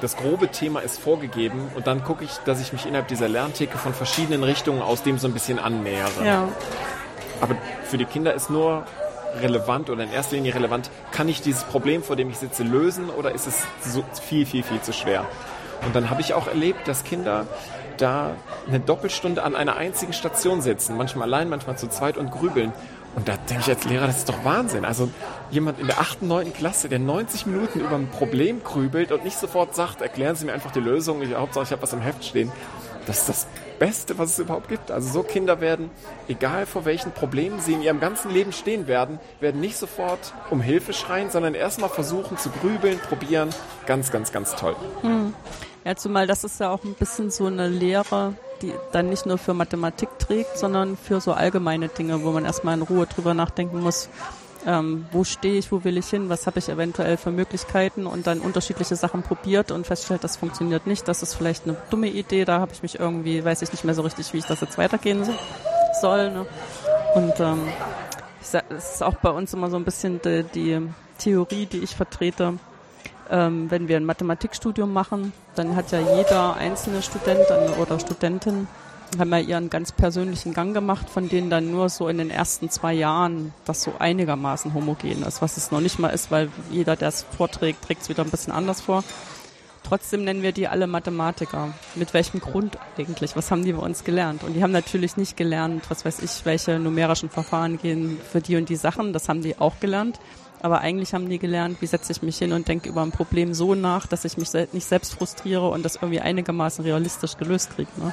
das 0.00 0.16
grobe 0.16 0.48
Thema 0.48 0.80
ist 0.80 0.98
vorgegeben 0.98 1.70
und 1.76 1.86
dann 1.86 2.02
gucke 2.02 2.24
ich, 2.24 2.32
dass 2.44 2.60
ich 2.60 2.72
mich 2.72 2.86
innerhalb 2.86 3.06
dieser 3.06 3.28
Lerntheke 3.28 3.78
von 3.78 3.94
verschiedenen 3.94 4.42
Richtungen 4.42 4.82
aus 4.82 5.04
dem 5.04 5.18
so 5.18 5.28
ein 5.28 5.32
bisschen 5.32 5.60
annähere. 5.60 6.24
Ja. 6.24 6.48
Aber 7.40 7.54
für 7.84 7.98
die 7.98 8.04
Kinder 8.04 8.34
ist 8.34 8.50
nur 8.50 8.84
relevant 9.40 9.90
oder 9.90 10.04
in 10.04 10.12
erster 10.12 10.36
Linie 10.36 10.54
relevant, 10.54 10.90
kann 11.10 11.28
ich 11.28 11.42
dieses 11.42 11.64
Problem, 11.64 12.02
vor 12.02 12.16
dem 12.16 12.30
ich 12.30 12.38
sitze, 12.38 12.62
lösen 12.62 13.10
oder 13.10 13.32
ist 13.32 13.46
es 13.46 13.66
so 13.82 14.04
viel, 14.22 14.46
viel, 14.46 14.62
viel 14.62 14.80
zu 14.80 14.92
schwer? 14.92 15.26
Und 15.84 15.94
dann 15.94 16.10
habe 16.10 16.20
ich 16.20 16.34
auch 16.34 16.46
erlebt, 16.46 16.88
dass 16.88 17.04
Kinder 17.04 17.46
da 17.98 18.32
eine 18.66 18.80
Doppelstunde 18.80 19.42
an 19.42 19.54
einer 19.54 19.76
einzigen 19.76 20.12
Station 20.12 20.60
sitzen, 20.60 20.96
manchmal 20.96 21.28
allein, 21.28 21.48
manchmal 21.48 21.78
zu 21.78 21.88
zweit 21.88 22.16
und 22.16 22.30
grübeln. 22.30 22.72
Und 23.14 23.28
da 23.28 23.36
denke 23.48 23.62
ich 23.62 23.68
als 23.68 23.84
Lehrer, 23.84 24.06
das 24.06 24.18
ist 24.18 24.28
doch 24.28 24.44
Wahnsinn. 24.44 24.84
Also 24.84 25.08
jemand 25.50 25.80
in 25.80 25.86
der 25.86 26.00
achten, 26.00 26.28
neunten 26.28 26.52
Klasse, 26.52 26.90
der 26.90 26.98
90 26.98 27.46
Minuten 27.46 27.80
über 27.80 27.96
ein 27.96 28.10
Problem 28.10 28.62
grübelt 28.62 29.10
und 29.10 29.24
nicht 29.24 29.38
sofort 29.38 29.74
sagt, 29.74 30.02
erklären 30.02 30.36
Sie 30.36 30.44
mir 30.44 30.52
einfach 30.52 30.70
die 30.70 30.80
Lösung, 30.80 31.22
ich, 31.22 31.34
Hauptsache 31.34 31.64
ich 31.64 31.72
habe 31.72 31.80
was 31.80 31.94
im 31.94 32.02
Heft 32.02 32.24
stehen. 32.24 32.52
Das 33.06 33.20
ist 33.20 33.28
das 33.28 33.46
Beste, 33.78 34.18
was 34.18 34.30
es 34.32 34.38
überhaupt 34.38 34.68
gibt. 34.68 34.90
Also 34.90 35.12
so 35.12 35.22
Kinder 35.22 35.60
werden, 35.60 35.90
egal 36.28 36.66
vor 36.66 36.84
welchen 36.84 37.12
Problemen 37.12 37.60
sie 37.60 37.72
in 37.72 37.82
ihrem 37.82 38.00
ganzen 38.00 38.30
Leben 38.30 38.52
stehen 38.52 38.86
werden, 38.86 39.18
werden 39.40 39.60
nicht 39.60 39.76
sofort 39.76 40.32
um 40.50 40.60
Hilfe 40.60 40.92
schreien, 40.92 41.30
sondern 41.30 41.54
erstmal 41.54 41.90
versuchen 41.90 42.38
zu 42.38 42.50
grübeln, 42.50 42.98
probieren. 42.98 43.50
Ganz, 43.86 44.10
ganz, 44.10 44.32
ganz 44.32 44.54
toll. 44.56 44.76
Hm. 45.02 45.34
Ja, 45.84 45.94
zumal 45.94 46.26
das 46.26 46.42
ist 46.42 46.58
ja 46.58 46.70
auch 46.70 46.82
ein 46.82 46.94
bisschen 46.94 47.30
so 47.30 47.46
eine 47.46 47.68
Lehre, 47.68 48.34
die 48.62 48.72
dann 48.92 49.08
nicht 49.08 49.26
nur 49.26 49.38
für 49.38 49.54
Mathematik 49.54 50.08
trägt, 50.18 50.58
sondern 50.58 50.96
für 50.96 51.20
so 51.20 51.32
allgemeine 51.32 51.88
Dinge, 51.88 52.24
wo 52.24 52.32
man 52.32 52.44
erstmal 52.44 52.74
in 52.74 52.82
Ruhe 52.82 53.06
drüber 53.06 53.34
nachdenken 53.34 53.80
muss, 53.80 54.08
ähm, 54.66 55.06
wo 55.12 55.22
stehe 55.22 55.58
ich, 55.58 55.70
wo 55.70 55.84
will 55.84 55.96
ich 55.96 56.08
hin, 56.08 56.28
was 56.28 56.46
habe 56.46 56.58
ich 56.58 56.68
eventuell 56.68 57.16
für 57.16 57.30
Möglichkeiten 57.30 58.06
und 58.06 58.26
dann 58.26 58.40
unterschiedliche 58.40 58.96
Sachen 58.96 59.22
probiert 59.22 59.70
und 59.70 59.86
feststellt, 59.86 60.24
das 60.24 60.36
funktioniert 60.36 60.86
nicht, 60.88 61.06
das 61.06 61.22
ist 61.22 61.34
vielleicht 61.34 61.64
eine 61.64 61.76
dumme 61.88 62.08
Idee, 62.08 62.44
da 62.44 62.58
habe 62.58 62.72
ich 62.72 62.82
mich 62.82 62.98
irgendwie, 62.98 63.44
weiß 63.44 63.62
ich 63.62 63.70
nicht 63.70 63.84
mehr 63.84 63.94
so 63.94 64.02
richtig, 64.02 64.32
wie 64.32 64.38
ich 64.38 64.44
das 64.44 64.60
jetzt 64.60 64.76
weitergehen 64.76 65.24
soll. 66.00 66.30
Ne? 66.30 66.46
Und 67.14 67.38
ähm, 67.38 67.60
es 68.40 68.54
ist 68.70 69.02
auch 69.02 69.14
bei 69.14 69.30
uns 69.30 69.54
immer 69.54 69.70
so 69.70 69.76
ein 69.76 69.84
bisschen 69.84 70.20
die, 70.22 70.42
die 70.42 70.82
Theorie, 71.18 71.66
die 71.66 71.78
ich 71.78 71.94
vertrete, 71.94 72.54
ähm, 73.30 73.70
wenn 73.70 73.88
wir 73.88 73.96
ein 73.96 74.04
Mathematikstudium 74.04 74.92
machen, 74.92 75.32
dann 75.54 75.76
hat 75.76 75.92
ja 75.92 76.00
jeder 76.00 76.56
einzelne 76.56 77.02
Student 77.02 77.46
oder 77.80 77.98
Studentin 77.98 78.66
haben 79.18 79.30
ja 79.30 79.38
ihren 79.38 79.70
ganz 79.70 79.92
persönlichen 79.92 80.54
Gang 80.54 80.74
gemacht, 80.74 81.08
von 81.10 81.28
denen 81.28 81.50
dann 81.50 81.70
nur 81.70 81.88
so 81.88 82.08
in 82.08 82.18
den 82.18 82.30
ersten 82.30 82.70
zwei 82.70 82.94
Jahren 82.94 83.52
das 83.64 83.82
so 83.82 83.94
einigermaßen 83.98 84.74
homogen 84.74 85.22
ist, 85.22 85.42
was 85.42 85.56
es 85.56 85.70
noch 85.70 85.80
nicht 85.80 85.98
mal 85.98 86.08
ist, 86.08 86.30
weil 86.30 86.50
jeder, 86.70 86.96
der 86.96 87.08
es 87.08 87.24
vorträgt, 87.36 87.82
trägt 87.82 88.02
es 88.02 88.08
wieder 88.08 88.24
ein 88.24 88.30
bisschen 88.30 88.52
anders 88.52 88.80
vor. 88.80 89.04
Trotzdem 89.82 90.24
nennen 90.24 90.42
wir 90.42 90.50
die 90.50 90.66
alle 90.66 90.88
Mathematiker. 90.88 91.72
Mit 91.94 92.12
welchem 92.12 92.40
Grund 92.40 92.76
eigentlich? 92.98 93.36
Was 93.36 93.52
haben 93.52 93.64
die 93.64 93.72
bei 93.72 93.82
uns 93.82 94.02
gelernt? 94.02 94.42
Und 94.42 94.54
die 94.54 94.62
haben 94.64 94.72
natürlich 94.72 95.16
nicht 95.16 95.36
gelernt, 95.36 95.84
was 95.88 96.04
weiß 96.04 96.20
ich, 96.22 96.44
welche 96.44 96.80
numerischen 96.80 97.30
Verfahren 97.30 97.78
gehen 97.78 98.18
für 98.32 98.40
die 98.40 98.56
und 98.56 98.68
die 98.68 98.74
Sachen. 98.74 99.12
Das 99.12 99.28
haben 99.28 99.42
die 99.42 99.58
auch 99.58 99.78
gelernt. 99.78 100.18
Aber 100.60 100.80
eigentlich 100.80 101.14
haben 101.14 101.28
die 101.28 101.38
gelernt, 101.38 101.80
wie 101.80 101.86
setze 101.86 102.10
ich 102.10 102.22
mich 102.22 102.38
hin 102.38 102.52
und 102.52 102.66
denke 102.66 102.88
über 102.88 103.02
ein 103.02 103.12
Problem 103.12 103.54
so 103.54 103.76
nach, 103.76 104.08
dass 104.08 104.24
ich 104.24 104.36
mich 104.36 104.52
nicht 104.72 104.86
selbst 104.86 105.14
frustriere 105.14 105.68
und 105.68 105.84
das 105.84 105.96
irgendwie 105.96 106.20
einigermaßen 106.20 106.84
realistisch 106.84 107.36
gelöst 107.36 107.70
kriege. 107.76 107.90
Ne? 107.98 108.12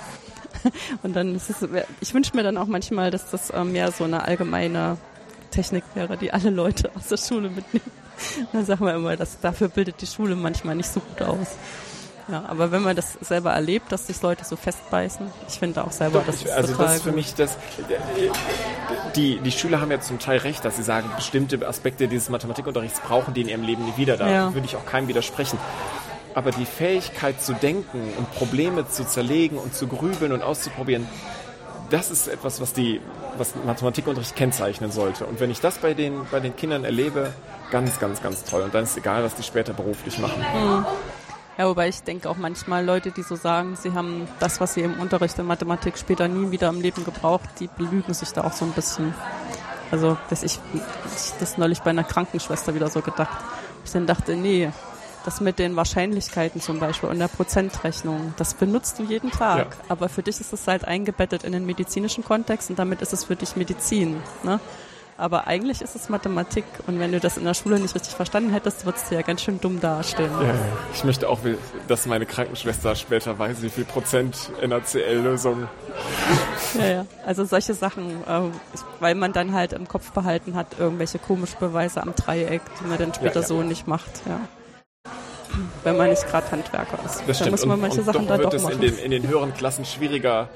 Und 1.04 1.16
dann 1.16 1.36
ist 1.36 1.50
es, 1.50 1.68
ich 2.02 2.14
wünsche 2.14 2.36
mir 2.36 2.44
dann 2.44 2.58
auch 2.58 2.68
manchmal, 2.68 3.12
dass 3.12 3.30
das 3.30 3.50
äh, 3.50 3.64
mehr 3.64 3.92
so 3.92 4.04
eine 4.04 4.24
allgemeine 4.24 4.98
Technik 5.52 5.84
wäre, 5.94 6.18
die 6.18 6.32
alle 6.34 6.50
Leute 6.50 6.92
aus 6.96 7.08
der 7.08 7.18
Schule 7.18 7.50
mitnehmen. 7.50 7.92
Dann 8.54 8.66
sagen 8.66 8.86
wir 8.86 8.94
immer, 8.96 9.16
dass 9.18 9.40
dafür 9.40 9.68
bildet 9.70 10.02
die 10.02 10.08
Schule 10.08 10.36
manchmal 10.36 10.76
nicht 10.76 10.90
so 10.92 11.00
gut 11.00 11.22
aus. 11.22 11.48
Ja, 12.30 12.46
aber 12.48 12.72
wenn 12.72 12.82
man 12.84 12.96
das 12.96 13.18
selber 13.22 13.52
erlebt, 13.52 13.92
dass 13.92 14.08
sich 14.08 14.22
Leute 14.22 14.46
so 14.46 14.56
festbeißen, 14.56 15.28
ich 15.50 15.56
finde 15.56 15.84
auch 15.84 15.92
selber, 15.92 16.20
Doch, 16.20 16.28
das 16.28 16.38
ist 16.44 16.50
Also 16.52 16.74
das 16.76 16.96
ist 16.96 17.04
für 17.04 17.12
mich 17.12 17.34
das, 17.36 17.58
die, 19.16 19.40
die 19.40 19.52
Schüler 19.52 19.82
haben 19.82 19.92
ja 19.92 20.00
zum 20.00 20.20
Teil 20.20 20.38
recht, 20.40 20.64
dass 20.64 20.78
sie 20.78 20.84
sagen, 20.84 21.10
bestimmte 21.18 21.68
Aspekte 21.68 22.08
dieses 22.08 22.30
Mathematikunterrichts 22.30 23.02
brauchen 23.02 23.34
die 23.34 23.42
in 23.42 23.50
ihrem 23.50 23.64
Leben 23.64 23.84
nie 23.86 23.98
wieder. 23.98 24.16
Da 24.16 24.30
Ja. 24.30 24.54
würde 24.54 24.66
ich 24.66 24.76
auch 24.78 24.86
keinem 24.86 25.08
widersprechen. 25.10 25.58
Aber 26.36 26.52
die 26.52 26.66
Fähigkeit 26.66 27.42
zu 27.42 27.54
denken 27.54 28.02
und 28.18 28.32
Probleme 28.34 28.88
zu 28.88 29.06
zerlegen 29.06 29.58
und 29.58 29.76
zu 29.76 29.88
grübeln 29.88 30.32
und 30.32 30.42
auszuprobieren, 30.42 31.08
das 31.90 32.10
ist 32.10 32.28
etwas, 32.28 32.60
was 32.60 32.74
die, 32.74 33.02
was 33.38 33.54
Mathematikunterricht 33.66 34.36
kennzeichnen 34.36 34.92
sollte. 34.92 35.26
Und 35.26 35.40
wenn 35.40 35.52
ich 35.52 35.60
das 35.60 35.78
bei 35.78 35.94
den, 35.94 36.26
bei 36.32 36.40
den 36.40 36.56
Kindern 36.56 36.86
erlebe, 36.86 37.34
ganz, 37.72 38.00
ganz, 38.00 38.22
ganz 38.22 38.44
toll. 38.44 38.64
Und 38.64 38.74
dann 38.74 38.84
ist 38.84 38.98
egal, 38.98 39.24
was 39.24 39.36
die 39.36 39.44
später 39.44 39.74
beruflich 39.74 40.18
machen. 40.20 40.44
Ja, 41.58 41.68
wobei 41.68 41.88
ich 41.88 42.02
denke 42.02 42.30
auch 42.30 42.38
manchmal 42.38 42.84
Leute, 42.84 43.12
die 43.12 43.22
so 43.22 43.36
sagen, 43.36 43.76
sie 43.76 43.94
haben 43.94 44.28
das, 44.40 44.60
was 44.60 44.74
sie 44.74 44.82
im 44.82 45.00
Unterricht 45.00 45.38
in 45.38 45.46
Mathematik 45.46 45.98
später 46.00 46.28
nie 46.28 46.50
wieder 46.50 46.70
im 46.70 46.82
Leben 46.82 47.04
gebraucht, 47.04 47.50
die 47.60 47.68
belügen 47.68 48.14
sich 48.14 48.32
da 48.32 48.44
auch 48.44 48.54
so 48.54 48.66
ein 48.66 48.72
bisschen. 48.72 49.14
Also, 49.92 50.18
dass 50.32 50.42
ich, 50.42 50.60
ich 50.74 51.34
das 51.40 51.60
neulich 51.60 51.82
bei 51.82 51.92
einer 51.92 52.04
Krankenschwester 52.04 52.74
wieder 52.74 52.90
so 52.90 53.02
gedacht. 53.02 53.38
Ich 53.86 53.92
dann 53.92 54.08
dachte, 54.08 54.36
nee, 54.36 54.72
das 55.26 55.42
mit 55.42 55.60
den 55.60 55.76
Wahrscheinlichkeiten 55.76 56.62
zum 56.62 56.80
Beispiel 56.80 57.10
und 57.10 57.20
der 57.20 57.28
Prozentrechnung, 57.28 58.34
das 58.38 58.54
benutzt 58.54 59.00
du 59.00 59.04
jeden 59.04 59.32
Tag. 59.32 59.78
Ja. 59.80 59.86
Aber 59.90 60.10
für 60.10 60.24
dich 60.24 60.40
ist 60.40 60.54
es 60.54 60.68
halt 60.68 60.86
eingebettet 60.86 61.44
in 61.44 61.52
den 61.52 61.66
medizinischen 61.66 62.24
Kontext 62.24 62.70
und 62.70 62.80
damit 62.80 63.02
ist 63.02 63.14
es 63.14 63.26
für 63.26 63.36
dich 63.36 63.56
Medizin. 63.56 64.22
Ne? 64.44 64.60
Aber 65.16 65.46
eigentlich 65.46 65.82
ist 65.82 65.96
es 65.96 66.10
Mathematik 66.10 66.66
und 66.88 67.00
wenn 67.00 67.12
du 67.12 67.20
das 67.20 67.38
in 67.38 67.44
der 67.46 67.54
Schule 67.54 67.80
nicht 67.80 67.94
richtig 67.94 68.16
verstanden 68.16 68.52
hättest, 68.52 68.86
würdest 68.86 69.12
du 69.12 69.16
ja 69.16 69.22
ganz 69.22 69.42
schön 69.44 69.62
dumm 69.62 69.80
dastehen. 69.80 70.32
Ja, 70.42 70.56
ich 70.94 71.04
möchte 71.04 71.30
auch, 71.30 71.40
dass 71.88 72.08
meine 72.08 72.26
Krankenschwester 72.26 72.96
später 72.96 73.38
weiß, 73.38 73.62
wie 73.62 73.70
viel 73.70 73.86
Prozent 73.86 74.52
NaCl-Lösung. 74.68 75.68
Ja, 76.80 76.86
ja. 76.86 77.06
Also 77.26 77.46
solche 77.46 77.76
Sachen, 77.76 78.24
äh, 78.28 78.42
weil 79.00 79.14
man 79.14 79.34
dann 79.34 79.54
halt 79.54 79.74
im 79.74 79.88
Kopf 79.88 80.12
behalten 80.12 80.56
hat, 80.56 80.68
irgendwelche 80.80 81.20
komischen 81.20 81.60
Beweise 81.60 82.02
am 82.02 82.16
Dreieck, 82.16 82.62
die 82.82 82.88
man 82.88 82.98
dann 82.98 83.14
später 83.14 83.36
Ja, 83.36 83.42
ja. 83.42 83.48
so 83.48 83.62
nicht 83.62 83.88
macht. 83.88 84.24
Ja. 84.28 84.40
Wenn 85.84 85.98
man 85.98 86.10
nicht 86.10 86.26
gerade 86.28 86.50
Handwerker 86.52 86.98
ist. 87.06 87.20
Das 87.20 87.26
dann 87.26 87.36
stimmt. 87.36 87.52
muss 87.52 87.66
man 87.66 87.82
manche 87.82 88.00
und, 88.00 88.06
Sachen 88.06 88.22
und 88.22 88.30
dann 88.30 88.42
doch 88.42 88.52
doch 88.52 88.52
wird 88.54 88.62
es 88.62 88.64
machen. 88.64 88.82
in 88.82 88.96
den, 88.96 88.98
in 88.98 89.12
den 89.12 89.28
höheren 89.28 89.54
Klassen 89.54 89.86
schwieriger 89.86 90.50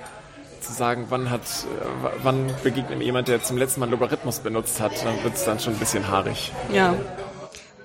zu 0.61 0.73
sagen, 0.73 1.05
wann 1.09 1.29
hat, 1.29 1.41
äh, 1.41 2.09
wann 2.23 2.51
begegnet 2.63 2.97
mir 2.97 3.05
jemand, 3.05 3.27
der 3.27 3.43
zum 3.43 3.57
letzten 3.57 3.79
Mal 3.79 3.89
Logarithmus 3.89 4.39
benutzt 4.39 4.79
hat, 4.79 4.91
dann 5.03 5.23
wird 5.23 5.35
es 5.35 5.45
dann 5.45 5.59
schon 5.59 5.73
ein 5.73 5.79
bisschen 5.79 6.07
haarig. 6.07 6.51
Ja. 6.73 6.95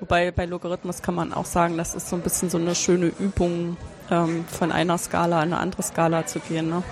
Wobei 0.00 0.33
bei 0.33 0.46
Logarithmus 0.46 1.02
kann 1.02 1.14
man 1.14 1.33
auch 1.33 1.44
sagen, 1.44 1.76
das 1.76 1.94
ist 1.94 2.09
so 2.09 2.16
ein 2.16 2.22
bisschen 2.22 2.50
so 2.50 2.59
eine 2.59 2.74
schöne 2.74 3.07
Übung, 3.07 3.76
ähm, 4.11 4.44
von 4.46 4.72
einer 4.72 4.98
Skala 4.98 5.42
in 5.42 5.52
eine 5.52 5.59
andere 5.59 5.83
Skala 5.83 6.26
zu 6.26 6.40
gehen. 6.40 6.68
Ne? 6.70 6.83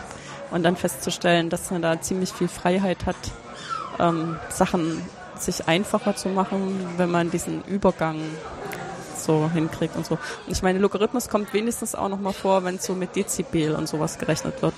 Und 0.51 0.63
dann 0.63 0.77
festzustellen, 0.77 1.51
dass 1.51 1.71
man 1.71 1.83
da 1.83 2.01
ziemlich 2.01 2.33
viel 2.33 2.49
Freiheit 2.49 3.07
hat, 3.07 3.17
ähm, 3.99 4.37
Sachen 4.49 5.03
sich 5.37 5.69
einfacher 5.69 6.17
zu 6.17 6.29
machen, 6.29 6.87
wenn 6.97 7.11
man 7.11 7.31
diesen 7.31 7.65
Übergang 7.65 8.21
so 9.25 9.51
hinkriegt 9.53 9.97
und 9.97 10.07
so. 10.07 10.15
Und 10.15 10.53
ich 10.53 10.63
meine, 10.63 10.79
Logarithmus 10.79 11.29
kommt 11.29 11.53
wenigstens 11.53 11.95
auch 11.95 12.09
nochmal 12.09 12.33
vor, 12.33 12.65
wenn 12.65 12.77
es 12.77 12.85
so 12.85 12.95
mit 12.95 13.17
Dezibel 13.17 13.75
und 13.75 13.89
sowas 13.89 14.19
gerechnet 14.19 14.63
wird. 14.63 14.75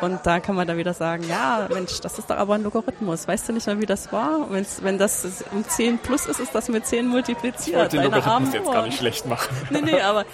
Und 0.00 0.20
da 0.24 0.38
kann 0.38 0.54
man 0.54 0.66
dann 0.66 0.76
wieder 0.76 0.94
sagen, 0.94 1.24
ja, 1.28 1.66
Mensch, 1.72 2.00
das 2.00 2.18
ist 2.18 2.30
doch 2.30 2.36
aber 2.36 2.54
ein 2.54 2.62
Logarithmus. 2.62 3.26
Weißt 3.26 3.48
du 3.48 3.52
nicht 3.52 3.66
mehr, 3.66 3.80
wie 3.80 3.86
das 3.86 4.12
war? 4.12 4.46
Wenn's, 4.50 4.80
wenn 4.82 4.96
das 4.96 5.26
um 5.52 5.66
10 5.66 5.98
plus 5.98 6.26
ist, 6.26 6.38
ist 6.38 6.54
das 6.54 6.68
mit 6.68 6.86
10 6.86 7.08
multipliziert. 7.08 7.66
Ich 7.66 7.74
wollte 7.74 7.96
den 7.96 8.12
Logarithmus 8.12 8.54
jetzt 8.54 8.70
gar 8.70 8.84
nicht 8.84 8.98
schlecht 8.98 9.26
machen. 9.26 9.48
Nee, 9.70 9.82
nee, 9.82 10.00
aber 10.00 10.24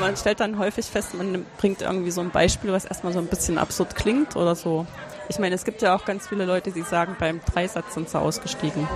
man 0.00 0.16
stellt 0.16 0.40
dann 0.40 0.58
häufig 0.58 0.86
fest, 0.86 1.14
man 1.14 1.44
bringt 1.58 1.82
irgendwie 1.82 2.10
so 2.10 2.20
ein 2.20 2.30
Beispiel, 2.30 2.72
was 2.72 2.84
erstmal 2.84 3.12
so 3.12 3.18
ein 3.18 3.26
bisschen 3.26 3.58
absurd 3.58 3.94
klingt 3.94 4.36
oder 4.36 4.54
so. 4.54 4.86
Ich 5.28 5.38
meine, 5.38 5.54
es 5.54 5.64
gibt 5.64 5.80
ja 5.82 5.94
auch 5.94 6.04
ganz 6.04 6.26
viele 6.26 6.44
Leute, 6.44 6.72
die 6.72 6.82
sagen, 6.82 7.16
beim 7.18 7.40
Dreisatz 7.44 7.94
sind 7.94 8.08
sie 8.08 8.18
ausgestiegen. 8.18 8.88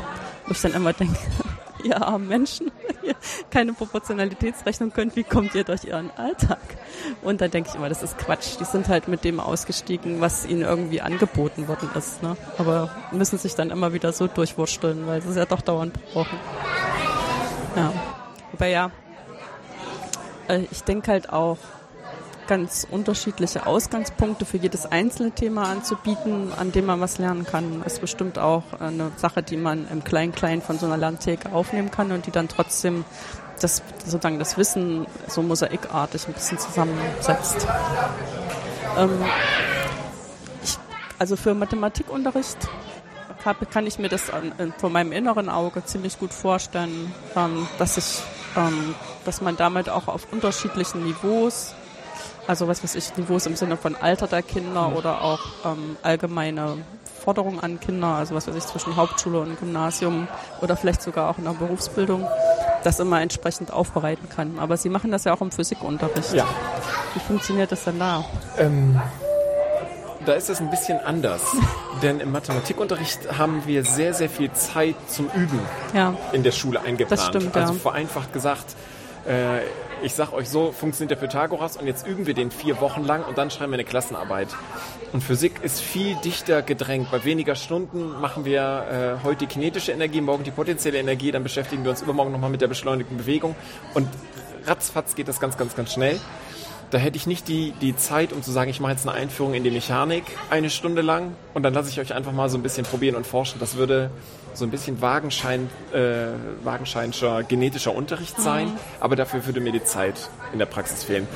Wo 0.46 0.52
ich 0.52 0.60
dann 0.60 0.74
immer 0.74 0.92
denke, 0.92 1.16
ihr 1.94 2.02
armen 2.02 2.28
Menschen, 2.28 2.70
ihr 3.02 3.14
keine 3.50 3.72
Proportionalitätsrechnung 3.72 4.92
könnt, 4.92 5.16
wie 5.16 5.24
kommt 5.24 5.54
ihr 5.54 5.64
durch 5.64 5.84
ihren 5.84 6.10
Alltag? 6.16 6.60
Und 7.22 7.40
da 7.40 7.48
denke 7.48 7.70
ich 7.70 7.76
immer, 7.76 7.88
das 7.88 8.02
ist 8.02 8.18
Quatsch. 8.18 8.58
Die 8.58 8.64
sind 8.64 8.88
halt 8.88 9.08
mit 9.08 9.24
dem 9.24 9.40
ausgestiegen, 9.40 10.20
was 10.20 10.46
ihnen 10.46 10.62
irgendwie 10.62 11.00
angeboten 11.00 11.68
worden 11.68 11.90
ist. 11.94 12.22
Ne? 12.22 12.36
Aber 12.58 12.90
müssen 13.12 13.38
sich 13.38 13.54
dann 13.54 13.70
immer 13.70 13.92
wieder 13.92 14.12
so 14.12 14.26
durchwursteln, 14.26 15.06
weil 15.06 15.22
sie 15.22 15.30
es 15.30 15.36
ja 15.36 15.44
doch 15.44 15.60
dauernd 15.60 15.94
brauchen. 16.12 16.38
Ja. 17.76 17.92
Wobei 18.52 18.70
ja, 18.70 18.90
äh, 20.48 20.60
ich 20.70 20.84
denke 20.84 21.10
halt 21.10 21.30
auch, 21.32 21.58
ganz 22.46 22.86
unterschiedliche 22.90 23.66
Ausgangspunkte 23.66 24.44
für 24.44 24.56
jedes 24.56 24.86
einzelne 24.86 25.32
Thema 25.32 25.64
anzubieten, 25.64 26.52
an 26.56 26.72
dem 26.72 26.86
man 26.86 27.00
was 27.00 27.18
lernen 27.18 27.44
kann. 27.44 27.82
Ist 27.84 28.00
bestimmt 28.00 28.38
auch 28.38 28.64
eine 28.78 29.12
Sache, 29.16 29.42
die 29.42 29.56
man 29.56 29.88
im 29.90 30.04
Klein-Klein 30.04 30.62
von 30.62 30.78
so 30.78 30.86
einer 30.86 30.96
Lerntheke 30.96 31.52
aufnehmen 31.52 31.90
kann 31.90 32.12
und 32.12 32.26
die 32.26 32.30
dann 32.30 32.48
trotzdem 32.48 33.04
das, 33.60 33.82
sozusagen 34.04 34.38
das 34.38 34.56
Wissen 34.58 35.06
so 35.28 35.42
mosaikartig 35.42 36.26
ein 36.26 36.34
bisschen 36.34 36.58
zusammensetzt. 36.58 37.66
Ähm, 38.98 39.24
ich, 40.62 40.78
also 41.18 41.36
für 41.36 41.54
Mathematikunterricht 41.54 42.58
hab, 43.44 43.70
kann 43.70 43.86
ich 43.86 43.98
mir 43.98 44.08
das 44.08 44.32
vor 44.78 44.90
meinem 44.90 45.12
inneren 45.12 45.48
Auge 45.48 45.84
ziemlich 45.84 46.18
gut 46.18 46.32
vorstellen, 46.32 47.12
ähm, 47.36 47.68
dass 47.78 47.96
ich, 47.96 48.22
ähm, 48.56 48.94
dass 49.24 49.40
man 49.40 49.56
damit 49.56 49.90
auch 49.90 50.08
auf 50.08 50.32
unterschiedlichen 50.32 51.04
Niveaus 51.04 51.74
also 52.46 52.68
was 52.68 52.82
weiß 52.82 52.94
ich, 52.94 53.16
Niveaus 53.16 53.46
im 53.46 53.56
Sinne 53.56 53.76
von 53.76 53.96
Alter 53.96 54.26
der 54.26 54.42
Kinder 54.42 54.88
mhm. 54.88 54.96
oder 54.96 55.22
auch 55.22 55.40
ähm, 55.64 55.96
allgemeine 56.02 56.78
Forderungen 57.24 57.60
an 57.60 57.80
Kinder, 57.80 58.08
also 58.08 58.34
was 58.34 58.46
weiß 58.46 58.54
ich, 58.54 58.64
zwischen 58.64 58.96
Hauptschule 58.96 59.40
und 59.40 59.58
Gymnasium 59.58 60.28
oder 60.60 60.76
vielleicht 60.76 61.00
sogar 61.02 61.30
auch 61.30 61.38
in 61.38 61.44
der 61.44 61.52
Berufsbildung, 61.52 62.26
das 62.82 63.00
immer 63.00 63.22
entsprechend 63.22 63.72
aufbereiten 63.72 64.28
kann. 64.28 64.58
Aber 64.58 64.76
Sie 64.76 64.90
machen 64.90 65.10
das 65.10 65.24
ja 65.24 65.32
auch 65.32 65.40
im 65.40 65.50
Physikunterricht. 65.50 66.34
Ja. 66.34 66.46
Wie 67.14 67.20
funktioniert 67.20 67.72
das 67.72 67.84
denn 67.84 67.98
da? 67.98 68.24
Ähm, 68.58 69.00
da 70.26 70.34
ist 70.34 70.50
es 70.50 70.60
ein 70.60 70.70
bisschen 70.70 70.98
anders. 71.00 71.42
Denn 72.02 72.20
im 72.20 72.32
Mathematikunterricht 72.32 73.38
haben 73.38 73.62
wir 73.66 73.84
sehr, 73.84 74.12
sehr 74.12 74.28
viel 74.28 74.52
Zeit 74.52 74.96
zum 75.06 75.30
Üben 75.34 75.60
ja. 75.94 76.14
in 76.32 76.42
der 76.42 76.52
Schule 76.52 76.80
eingeplant. 76.80 77.12
Das 77.12 77.26
stimmt, 77.26 77.56
also 77.56 77.74
vereinfacht 77.74 78.32
gesagt, 78.32 78.74
äh, 79.26 79.60
ich 80.04 80.12
sag 80.12 80.32
euch 80.34 80.50
so, 80.50 80.70
funktioniert 80.70 81.12
der 81.12 81.26
Pythagoras 81.26 81.78
und 81.78 81.86
jetzt 81.86 82.06
üben 82.06 82.26
wir 82.26 82.34
den 82.34 82.50
vier 82.50 82.80
Wochen 82.80 83.04
lang 83.04 83.24
und 83.24 83.38
dann 83.38 83.50
schreiben 83.50 83.72
wir 83.72 83.76
eine 83.76 83.84
Klassenarbeit. 83.84 84.48
Und 85.14 85.22
Physik 85.22 85.62
ist 85.62 85.80
viel 85.80 86.14
dichter 86.16 86.60
gedrängt. 86.60 87.10
Bei 87.10 87.24
weniger 87.24 87.54
Stunden 87.54 88.20
machen 88.20 88.44
wir 88.44 89.18
äh, 89.22 89.24
heute 89.24 89.40
die 89.40 89.46
kinetische 89.46 89.92
Energie, 89.92 90.20
morgen 90.20 90.44
die 90.44 90.50
potenzielle 90.50 90.98
Energie, 90.98 91.32
dann 91.32 91.42
beschäftigen 91.42 91.84
wir 91.84 91.90
uns 91.90 92.02
übermorgen 92.02 92.32
nochmal 92.32 92.50
mit 92.50 92.60
der 92.60 92.68
beschleunigten 92.68 93.16
Bewegung 93.16 93.56
und 93.94 94.06
ratzfatz 94.66 95.14
geht 95.14 95.28
das 95.28 95.40
ganz, 95.40 95.56
ganz, 95.56 95.74
ganz 95.74 95.94
schnell. 95.94 96.20
Da 96.90 96.98
hätte 96.98 97.16
ich 97.16 97.26
nicht 97.26 97.48
die, 97.48 97.72
die 97.80 97.96
Zeit, 97.96 98.32
um 98.32 98.42
zu 98.42 98.52
sagen, 98.52 98.70
ich 98.70 98.80
mache 98.80 98.92
jetzt 98.92 99.08
eine 99.08 99.16
Einführung 99.16 99.54
in 99.54 99.64
die 99.64 99.70
Mechanik 99.70 100.24
eine 100.50 100.68
Stunde 100.68 101.00
lang 101.00 101.34
und 101.54 101.62
dann 101.62 101.72
lasse 101.72 101.88
ich 101.88 101.98
euch 101.98 102.12
einfach 102.12 102.32
mal 102.32 102.50
so 102.50 102.58
ein 102.58 102.62
bisschen 102.62 102.84
probieren 102.84 103.16
und 103.16 103.26
forschen. 103.26 103.58
Das 103.58 103.76
würde 103.76 104.10
so 104.54 104.64
ein 104.64 104.70
bisschen 104.70 105.00
Wagenschein, 105.00 105.68
äh, 105.92 106.28
Wagenscheinscher 106.62 107.42
genetischer 107.42 107.94
Unterricht 107.94 108.40
sein, 108.40 108.68
mhm. 108.68 108.78
aber 109.00 109.16
dafür 109.16 109.44
würde 109.46 109.60
mir 109.60 109.72
die 109.72 109.84
Zeit 109.84 110.30
in 110.52 110.58
der 110.58 110.66
Praxis 110.66 111.04
fehlen. 111.04 111.26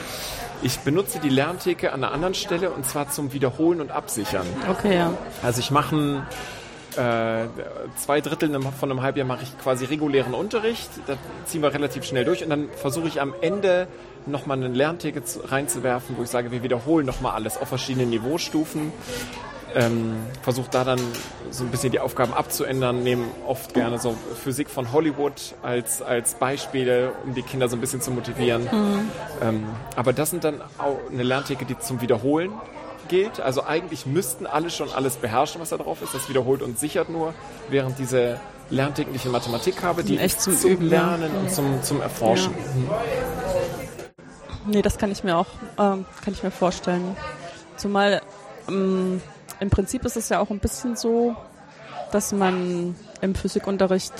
Ich 0.62 0.78
benutze 0.81 1.20
die 1.20 1.28
Lerntheke 1.28 1.92
an 1.92 2.02
einer 2.02 2.12
anderen 2.12 2.35
Stelle 2.35 2.70
und 2.70 2.85
zwar 2.85 3.11
zum 3.11 3.33
Wiederholen 3.33 3.81
und 3.81 3.92
Absichern. 3.92 4.46
Okay, 4.68 4.96
ja. 4.96 5.14
Also 5.42 5.61
ich 5.61 5.70
mache 5.70 6.22
äh, 6.96 7.46
zwei 7.96 8.20
Drittel 8.20 8.61
von 8.61 8.90
einem 8.90 9.02
Halbjahr 9.02 9.26
mache 9.26 9.44
ich 9.44 9.57
quasi 9.59 9.85
regulären 9.85 10.35
Unterricht. 10.35 10.90
Da 11.07 11.16
ziehen 11.44 11.62
wir 11.62 11.72
relativ 11.72 12.04
schnell 12.04 12.24
durch 12.24 12.42
und 12.42 12.50
dann 12.50 12.68
versuche 12.74 13.07
ich 13.07 13.20
am 13.20 13.35
Ende 13.40 13.87
nochmal 14.26 14.62
ein 14.62 14.74
Lernticket 14.74 15.24
reinzuwerfen, 15.44 16.16
wo 16.18 16.22
ich 16.24 16.28
sage, 16.28 16.50
wir 16.50 16.64
wiederholen 16.64 17.07
nochmal 17.07 17.33
alles 17.33 17.57
auf 17.57 17.68
verschiedenen 17.68 18.11
Niveaustufen 18.11 18.92
ähm, 19.74 20.16
versucht 20.42 20.74
da 20.74 20.85
dann 20.85 21.00
so 21.50 21.64
ein 21.64 21.70
bisschen 21.70 21.92
die 21.92 22.00
Aufgaben 22.00 22.33
abzuändern, 22.33 23.02
nehmen 23.02 23.31
oft 23.46 23.74
gerne 23.74 23.98
so 23.98 24.14
Physik 24.42 24.68
von 24.68 24.92
Hollywood 24.92 25.54
als, 25.62 26.02
als 26.02 26.35
Beispiele, 26.35 27.12
um 27.24 27.35
die 27.35 27.42
Kinder 27.42 27.68
so 27.68 27.76
ein 27.76 27.81
bisschen 27.81 28.00
zu 28.00 28.11
motivieren. 28.11 28.62
Mhm. 28.64 29.11
Ähm, 29.42 29.66
aber 29.96 30.12
das 30.12 30.31
sind 30.31 30.44
dann 30.44 30.61
auch 30.78 30.98
eine 31.11 31.22
Lerntheke, 31.22 31.64
die 31.64 31.78
zum 31.78 32.00
Wiederholen 32.00 32.52
gilt. 33.09 33.40
Also 33.40 33.64
eigentlich 33.64 34.07
müssten 34.07 34.46
alle 34.46 34.70
schon 34.70 34.90
alles 34.90 35.16
beherrschen, 35.16 35.61
was 35.61 35.70
da 35.70 35.78
drauf 35.78 36.02
ist. 36.02 36.14
Das 36.14 36.28
wiederholt 36.28 36.62
und 36.62 36.78
sichert 36.78 37.09
nur, 37.09 37.35
während 37.68 37.98
diese 37.98 38.38
Lerntheken, 38.70 39.12
die 39.12 39.16
ich 39.16 39.24
in 39.24 39.33
Mathematik 39.33 39.83
habe, 39.83 40.04
die 40.04 40.18
echt 40.18 40.40
zum, 40.40 40.57
zum 40.57 40.70
Üben, 40.70 40.88
Lernen 40.88 41.31
ja. 41.33 41.40
und 41.40 41.50
zum, 41.50 41.83
zum 41.83 42.00
Erforschen. 42.02 42.52
Ja. 42.88 43.02
Nee, 44.66 44.83
das 44.83 44.98
kann 44.98 45.11
ich 45.11 45.24
mir 45.24 45.37
auch 45.37 45.46
ähm, 45.78 46.04
kann 46.22 46.35
ich 46.35 46.42
mir 46.42 46.50
vorstellen. 46.50 47.16
Zumal 47.76 48.20
ähm, 48.68 49.22
im 49.61 49.71
Prinzip 49.71 50.05
ist 50.05 50.16
es 50.16 50.29
ja 50.29 50.40
auch 50.40 50.51
ein 50.51 50.59
bisschen 50.59 50.97
so, 50.97 51.37
dass 52.12 52.33
man 52.33 52.94
im 53.21 53.35
Physikunterricht, 53.35 54.12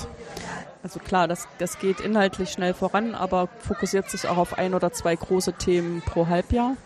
also 0.83 0.99
klar, 1.01 1.29
das, 1.29 1.49
das 1.59 1.79
geht 1.79 2.01
inhaltlich 2.01 2.51
schnell 2.51 2.75
voran, 2.75 3.15
aber 3.15 3.49
fokussiert 3.61 4.11
sich 4.11 4.29
auch 4.29 4.37
auf 4.37 4.59
ein 4.59 4.75
oder 4.75 4.93
zwei 4.93 5.15
große 5.17 5.55
Themen 5.55 6.03
pro 6.03 6.27
Halbjahr. 6.27 6.77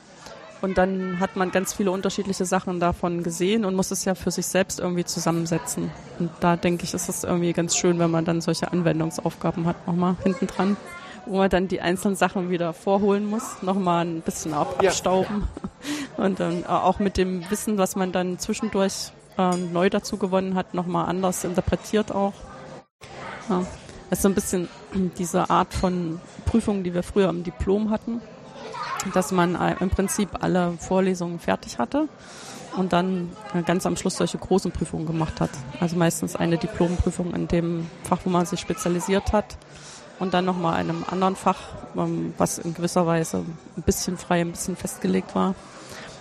Und 0.60 0.78
dann 0.78 1.18
hat 1.18 1.34
man 1.34 1.50
ganz 1.50 1.72
viele 1.72 1.90
unterschiedliche 1.90 2.44
Sachen 2.44 2.78
davon 2.78 3.24
gesehen 3.24 3.64
und 3.64 3.74
muss 3.74 3.90
es 3.90 4.04
ja 4.04 4.14
für 4.14 4.30
sich 4.30 4.46
selbst 4.46 4.78
irgendwie 4.78 5.04
zusammensetzen. 5.04 5.90
Und 6.20 6.30
da 6.38 6.54
denke 6.54 6.84
ich, 6.84 6.94
ist 6.94 7.08
es 7.08 7.24
irgendwie 7.24 7.52
ganz 7.52 7.76
schön, 7.76 7.98
wenn 7.98 8.12
man 8.12 8.24
dann 8.24 8.40
solche 8.40 8.70
Anwendungsaufgaben 8.70 9.66
hat, 9.66 9.88
nochmal 9.88 10.14
hinten 10.22 10.46
dran 10.46 10.76
wo 11.26 11.38
man 11.38 11.50
dann 11.50 11.68
die 11.68 11.80
einzelnen 11.80 12.16
Sachen 12.16 12.50
wieder 12.50 12.72
vorholen 12.72 13.26
muss, 13.26 13.62
nochmal 13.62 14.04
ein 14.04 14.20
bisschen 14.22 14.54
abstauben 14.54 15.48
ja. 16.18 16.24
und 16.24 16.40
dann 16.40 16.66
auch 16.66 16.98
mit 16.98 17.16
dem 17.16 17.48
Wissen, 17.50 17.78
was 17.78 17.96
man 17.96 18.12
dann 18.12 18.38
zwischendurch 18.38 19.12
äh, 19.38 19.56
neu 19.56 19.90
dazu 19.90 20.16
gewonnen 20.16 20.54
hat, 20.54 20.74
nochmal 20.74 21.08
anders 21.08 21.44
interpretiert 21.44 22.12
auch. 22.12 22.34
Ja. 23.48 23.64
Das 24.10 24.18
ist 24.18 24.22
so 24.22 24.28
ein 24.28 24.34
bisschen 24.34 24.68
diese 25.18 25.48
Art 25.50 25.72
von 25.72 26.20
Prüfungen, 26.44 26.84
die 26.84 26.94
wir 26.94 27.02
früher 27.02 27.28
im 27.28 27.44
Diplom 27.44 27.90
hatten, 27.90 28.20
dass 29.14 29.32
man 29.32 29.54
äh, 29.54 29.76
im 29.80 29.90
Prinzip 29.90 30.28
alle 30.42 30.72
Vorlesungen 30.78 31.38
fertig 31.38 31.78
hatte 31.78 32.08
und 32.76 32.92
dann 32.92 33.30
äh, 33.54 33.62
ganz 33.62 33.86
am 33.86 33.96
Schluss 33.96 34.16
solche 34.16 34.38
großen 34.38 34.70
Prüfungen 34.70 35.06
gemacht 35.06 35.40
hat. 35.40 35.50
Also 35.80 35.96
meistens 35.96 36.36
eine 36.36 36.58
Diplomprüfung 36.58 37.34
in 37.34 37.48
dem 37.48 37.86
Fach, 38.04 38.18
wo 38.24 38.30
man 38.30 38.44
sich 38.44 38.60
spezialisiert 38.60 39.32
hat 39.32 39.56
und 40.22 40.34
dann 40.34 40.44
nochmal 40.44 40.74
einem 40.74 41.04
anderen 41.10 41.34
Fach, 41.34 41.58
ähm, 41.96 42.32
was 42.38 42.58
in 42.58 42.74
gewisser 42.74 43.08
Weise 43.08 43.38
ein 43.38 43.82
bisschen 43.82 44.16
frei, 44.16 44.42
ein 44.42 44.52
bisschen 44.52 44.76
festgelegt 44.76 45.34
war. 45.34 45.56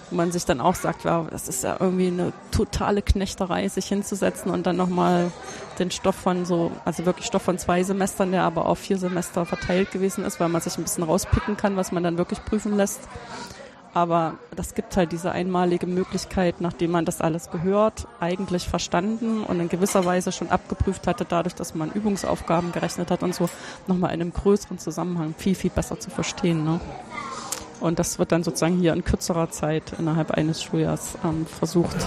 Wo 0.10 0.16
man 0.16 0.32
sich 0.32 0.44
dann 0.44 0.60
auch 0.60 0.74
sagt, 0.74 1.04
ja, 1.06 1.28
das 1.30 1.48
ist 1.48 1.64
ja 1.64 1.78
irgendwie 1.80 2.08
eine 2.08 2.34
totale 2.50 3.04
Knechterei, 3.04 3.68
sich 3.68 3.86
hinzusetzen 3.86 4.52
und 4.52 4.66
dann 4.66 4.76
nochmal 4.76 5.32
den 5.78 5.92
Stoff 5.92 6.16
von 6.16 6.46
so, 6.46 6.72
also 6.84 7.06
wirklich 7.06 7.28
Stoff 7.28 7.44
von 7.44 7.60
zwei 7.60 7.84
Semestern, 7.84 8.32
der 8.32 8.42
aber 8.42 8.66
auf 8.66 8.80
vier 8.80 8.98
Semester 8.98 9.46
verteilt 9.46 9.92
gewesen 9.92 10.26
ist, 10.26 10.40
weil 10.40 10.50
man 10.50 10.62
sich 10.62 10.76
ein 10.80 10.84
bisschen 10.84 11.04
rauspicken 11.04 11.56
kann, 11.56 11.78
was 11.78 11.92
man 11.92 12.02
dann 12.02 12.18
wirklich 12.18 12.44
prüfen 12.44 12.76
lässt. 12.76 13.02
Aber 13.93 14.36
das 14.56 14.73
gibt 14.73 14.95
halt 14.95 15.12
diese 15.12 15.32
einmalige 15.32 15.86
Möglichkeit, 15.86 16.62
nachdem 16.62 16.91
man 16.91 17.04
das 17.04 17.19
alles 17.19 17.51
gehört, 17.51 18.08
eigentlich 18.21 18.67
verstanden 18.67 19.43
und 19.43 19.60
in 19.60 19.67
gewisser 19.67 20.06
Weise 20.06 20.32
schon 20.32 20.49
abgeprüft 20.49 21.08
hatte, 21.08 21.25
dadurch, 21.27 21.56
dass 21.56 21.75
man 21.75 21.91
Übungsaufgaben 21.91 22.71
gerechnet 22.71 23.12
hat 23.12 23.21
und 23.21 23.36
so, 23.36 23.49
nochmal 23.88 24.13
in 24.13 24.21
einem 24.21 24.34
größeren 24.34 24.80
Zusammenhang 24.80 25.36
viel, 25.38 25.56
viel 25.56 25.71
besser 25.71 25.99
zu 25.99 26.10
verstehen. 26.10 26.63
Ne? 26.63 26.80
Und 27.82 27.99
das 27.99 28.17
wird 28.17 28.32
dann 28.32 28.43
sozusagen 28.43 28.77
hier 28.77 28.93
in 28.93 29.04
kürzerer 29.04 29.49
Zeit 29.49 29.84
innerhalb 29.97 30.32
eines 30.32 30.63
Schuljahrs 30.63 31.15
ähm, 31.25 31.45
versucht. 31.45 31.97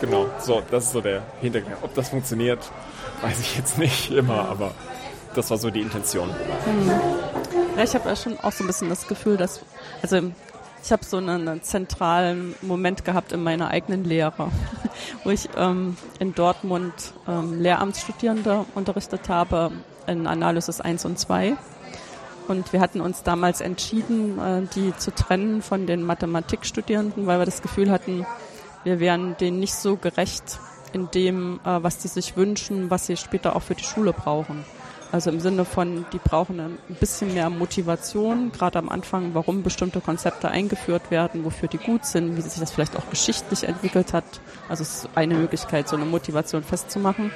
Genau, 0.00 0.26
so, 0.38 0.62
das 0.70 0.84
ist 0.84 0.92
so 0.92 1.00
der 1.00 1.22
Hintergrund. 1.40 1.76
Ob 1.82 1.94
das 1.94 2.10
funktioniert, 2.10 2.70
weiß 3.22 3.40
ich 3.40 3.56
jetzt 3.56 3.78
nicht 3.78 4.12
immer, 4.12 4.48
aber 4.48 4.72
das 5.34 5.50
war 5.50 5.56
so 5.56 5.70
die 5.70 5.80
Intention. 5.80 6.28
Hm. 6.64 6.90
Ja, 7.76 7.82
ich 7.82 7.94
habe 7.94 8.08
ja 8.10 8.14
schon 8.14 8.38
auch 8.40 8.52
so 8.52 8.62
ein 8.62 8.66
bisschen 8.66 8.90
das 8.90 9.08
Gefühl, 9.08 9.38
dass, 9.38 9.60
also 10.02 10.20
ich 10.82 10.90
habe 10.92 11.04
so 11.04 11.18
einen, 11.18 11.48
einen, 11.48 11.62
zentralen 11.62 12.54
Moment 12.62 13.04
gehabt 13.04 13.32
in 13.32 13.42
meiner 13.42 13.68
eigenen 13.68 14.04
Lehre, 14.04 14.50
wo 15.24 15.30
ich 15.30 15.48
ähm, 15.56 15.96
in 16.18 16.34
Dortmund 16.34 16.92
ähm, 17.28 17.60
Lehramtsstudierende 17.60 18.64
unterrichtet 18.74 19.28
habe 19.28 19.70
in 20.06 20.26
Analysis 20.26 20.80
1 20.80 21.04
und 21.04 21.18
2. 21.18 21.56
Und 22.48 22.72
wir 22.72 22.80
hatten 22.80 23.00
uns 23.00 23.22
damals 23.22 23.60
entschieden, 23.60 24.38
äh, 24.38 24.62
die 24.74 24.96
zu 24.96 25.14
trennen 25.14 25.62
von 25.62 25.86
den 25.86 26.02
Mathematikstudierenden, 26.02 27.26
weil 27.26 27.38
wir 27.38 27.46
das 27.46 27.62
Gefühl 27.62 27.90
hatten, 27.90 28.26
wir 28.84 28.98
wären 28.98 29.36
denen 29.36 29.60
nicht 29.60 29.74
so 29.74 29.96
gerecht 29.96 30.58
in 30.92 31.10
dem, 31.12 31.60
äh, 31.64 31.82
was 31.82 31.98
die 31.98 32.08
sich 32.08 32.36
wünschen, 32.36 32.90
was 32.90 33.06
sie 33.06 33.16
später 33.16 33.54
auch 33.54 33.62
für 33.62 33.76
die 33.76 33.84
Schule 33.84 34.12
brauchen. 34.12 34.64
Also 35.12 35.28
im 35.30 35.40
Sinne 35.40 35.66
von, 35.66 36.06
die 36.14 36.18
brauchen 36.18 36.58
ein 36.58 36.78
bisschen 36.98 37.34
mehr 37.34 37.50
Motivation, 37.50 38.50
gerade 38.50 38.78
am 38.78 38.88
Anfang, 38.88 39.34
warum 39.34 39.62
bestimmte 39.62 40.00
Konzepte 40.00 40.48
eingeführt 40.48 41.10
werden, 41.10 41.44
wofür 41.44 41.68
die 41.68 41.76
gut 41.76 42.06
sind, 42.06 42.34
wie 42.38 42.40
sich 42.40 42.58
das 42.58 42.72
vielleicht 42.72 42.96
auch 42.96 43.08
geschichtlich 43.10 43.64
entwickelt 43.64 44.14
hat. 44.14 44.24
Also 44.70 44.82
es 44.82 45.04
ist 45.04 45.08
eine 45.14 45.34
Möglichkeit, 45.34 45.86
so 45.86 45.96
eine 45.96 46.06
Motivation 46.06 46.64
festzumachen. 46.64 47.30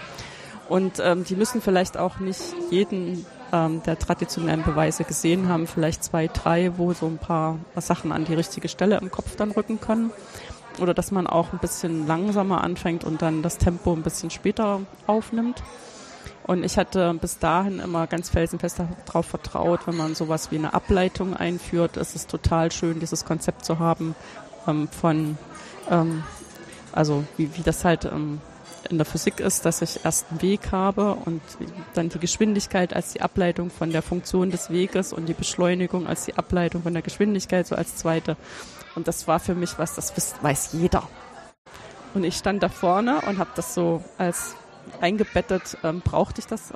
Und 0.70 1.00
ähm, 1.00 1.24
die 1.24 1.36
müssen 1.36 1.60
vielleicht 1.60 1.98
auch 1.98 2.18
nicht 2.18 2.40
jeden 2.70 3.26
ähm, 3.52 3.82
der 3.84 3.98
traditionellen 3.98 4.62
Beweise 4.62 5.04
gesehen 5.04 5.50
haben, 5.50 5.66
vielleicht 5.66 6.02
zwei, 6.02 6.28
drei, 6.28 6.72
wo 6.78 6.94
so 6.94 7.06
ein 7.06 7.18
paar 7.18 7.58
Sachen 7.76 8.10
an 8.10 8.24
die 8.24 8.34
richtige 8.34 8.68
Stelle 8.68 8.96
im 8.96 9.10
Kopf 9.10 9.36
dann 9.36 9.50
rücken 9.50 9.80
können. 9.80 10.10
Oder 10.80 10.94
dass 10.94 11.10
man 11.10 11.26
auch 11.26 11.52
ein 11.52 11.58
bisschen 11.58 12.06
langsamer 12.06 12.64
anfängt 12.64 13.04
und 13.04 13.20
dann 13.20 13.42
das 13.42 13.58
Tempo 13.58 13.92
ein 13.92 14.02
bisschen 14.02 14.30
später 14.30 14.80
aufnimmt. 15.06 15.62
Und 16.46 16.62
ich 16.62 16.78
hatte 16.78 17.12
bis 17.14 17.40
dahin 17.40 17.80
immer 17.80 18.06
ganz 18.06 18.28
felsenfest 18.28 18.80
darauf 19.04 19.26
vertraut, 19.26 19.86
wenn 19.86 19.96
man 19.96 20.14
sowas 20.14 20.52
wie 20.52 20.58
eine 20.58 20.74
Ableitung 20.74 21.34
einführt, 21.34 21.96
ist 21.96 22.14
es 22.14 22.28
total 22.28 22.70
schön, 22.70 23.00
dieses 23.00 23.24
Konzept 23.24 23.64
zu 23.64 23.80
haben 23.80 24.14
ähm, 24.68 24.86
von, 24.88 25.36
ähm, 25.90 26.22
also 26.92 27.24
wie, 27.36 27.56
wie 27.56 27.62
das 27.62 27.84
halt 27.84 28.04
ähm, 28.04 28.40
in 28.88 28.98
der 28.98 29.06
Physik 29.06 29.40
ist, 29.40 29.64
dass 29.64 29.82
ich 29.82 30.04
erst 30.04 30.26
einen 30.30 30.42
Weg 30.42 30.70
habe 30.70 31.14
und 31.24 31.42
dann 31.94 32.10
die 32.10 32.20
Geschwindigkeit 32.20 32.94
als 32.94 33.12
die 33.12 33.22
Ableitung 33.22 33.70
von 33.70 33.90
der 33.90 34.02
Funktion 34.02 34.52
des 34.52 34.70
Weges 34.70 35.12
und 35.12 35.28
die 35.28 35.34
Beschleunigung 35.34 36.06
als 36.06 36.26
die 36.26 36.36
Ableitung 36.36 36.84
von 36.84 36.92
der 36.92 37.02
Geschwindigkeit 37.02 37.66
so 37.66 37.74
als 37.74 37.96
zweite. 37.96 38.36
Und 38.94 39.08
das 39.08 39.26
war 39.26 39.40
für 39.40 39.56
mich 39.56 39.80
was, 39.80 39.96
das 39.96 40.34
weiß 40.40 40.74
jeder. 40.74 41.02
Und 42.14 42.22
ich 42.22 42.36
stand 42.36 42.62
da 42.62 42.68
vorne 42.68 43.20
und 43.22 43.38
habe 43.38 43.50
das 43.56 43.74
so 43.74 44.04
als 44.16 44.54
eingebettet, 45.00 45.78
ähm, 45.84 46.00
brauchte 46.00 46.40
ich 46.40 46.46
das 46.46 46.72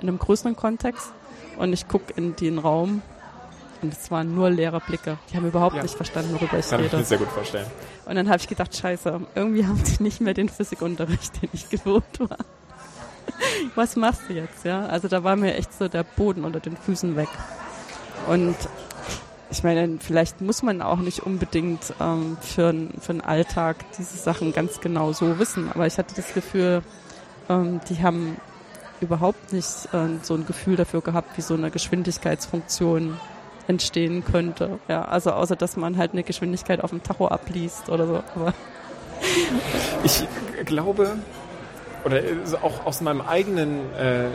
in 0.00 0.08
einem 0.08 0.18
größeren 0.18 0.56
Kontext. 0.56 1.12
Und 1.58 1.72
ich 1.72 1.88
gucke 1.88 2.12
in 2.14 2.36
den 2.36 2.58
Raum 2.58 3.02
und 3.82 3.92
es 3.92 4.10
waren 4.10 4.34
nur 4.34 4.50
leere 4.50 4.80
Blicke. 4.80 5.18
Die 5.30 5.36
haben 5.36 5.46
überhaupt 5.46 5.76
ja. 5.76 5.82
nicht 5.82 5.94
verstanden, 5.94 6.34
worüber 6.34 6.58
ich 6.58 6.68
Kann 6.68 6.80
rede. 6.80 6.90
Kann 6.90 7.00
ich 7.00 7.04
mir 7.04 7.16
sehr 7.16 7.18
gut 7.18 7.28
vorstellen. 7.28 7.66
Und 8.04 8.14
dann 8.14 8.28
habe 8.28 8.38
ich 8.38 8.48
gedacht, 8.48 8.76
scheiße, 8.76 9.20
irgendwie 9.34 9.66
haben 9.66 9.82
die 9.82 10.02
nicht 10.02 10.20
mehr 10.20 10.34
den 10.34 10.48
Physikunterricht, 10.48 11.42
den 11.42 11.50
ich 11.52 11.68
gewohnt 11.68 12.20
war. 12.20 12.38
Was 13.74 13.96
machst 13.96 14.22
du 14.28 14.34
jetzt, 14.34 14.64
ja? 14.64 14.86
Also 14.86 15.08
da 15.08 15.24
war 15.24 15.36
mir 15.36 15.54
echt 15.54 15.72
so 15.72 15.88
der 15.88 16.04
Boden 16.04 16.44
unter 16.44 16.60
den 16.60 16.76
Füßen 16.76 17.16
weg. 17.16 17.28
Und 18.28 18.56
ich 19.56 19.64
meine, 19.64 19.96
vielleicht 19.98 20.42
muss 20.42 20.62
man 20.62 20.82
auch 20.82 20.98
nicht 20.98 21.20
unbedingt 21.20 21.94
ähm, 21.98 22.36
für, 22.42 22.74
für 23.00 23.12
einen 23.12 23.22
Alltag 23.22 23.76
diese 23.96 24.18
Sachen 24.18 24.52
ganz 24.52 24.80
genau 24.82 25.14
so 25.14 25.38
wissen. 25.38 25.70
Aber 25.72 25.86
ich 25.86 25.96
hatte 25.96 26.14
das 26.14 26.34
Gefühl, 26.34 26.82
ähm, 27.48 27.80
die 27.88 28.02
haben 28.02 28.36
überhaupt 29.00 29.54
nicht 29.54 29.88
äh, 29.94 30.08
so 30.20 30.34
ein 30.34 30.44
Gefühl 30.44 30.76
dafür 30.76 31.00
gehabt, 31.00 31.38
wie 31.38 31.40
so 31.40 31.54
eine 31.54 31.70
Geschwindigkeitsfunktion 31.70 33.18
entstehen 33.66 34.26
könnte. 34.26 34.78
Ja, 34.88 35.06
also 35.06 35.32
außer 35.32 35.56
dass 35.56 35.78
man 35.78 35.96
halt 35.96 36.12
eine 36.12 36.22
Geschwindigkeit 36.22 36.84
auf 36.84 36.90
dem 36.90 37.02
Tacho 37.02 37.28
abliest 37.28 37.88
oder 37.88 38.06
so. 38.06 38.22
Aber 38.34 38.52
ich 40.04 40.26
glaube, 40.66 41.16
oder 42.06 42.22
auch 42.62 42.86
aus 42.86 43.00
meinem 43.00 43.20
eigenen 43.20 43.80
äh, 43.96 44.28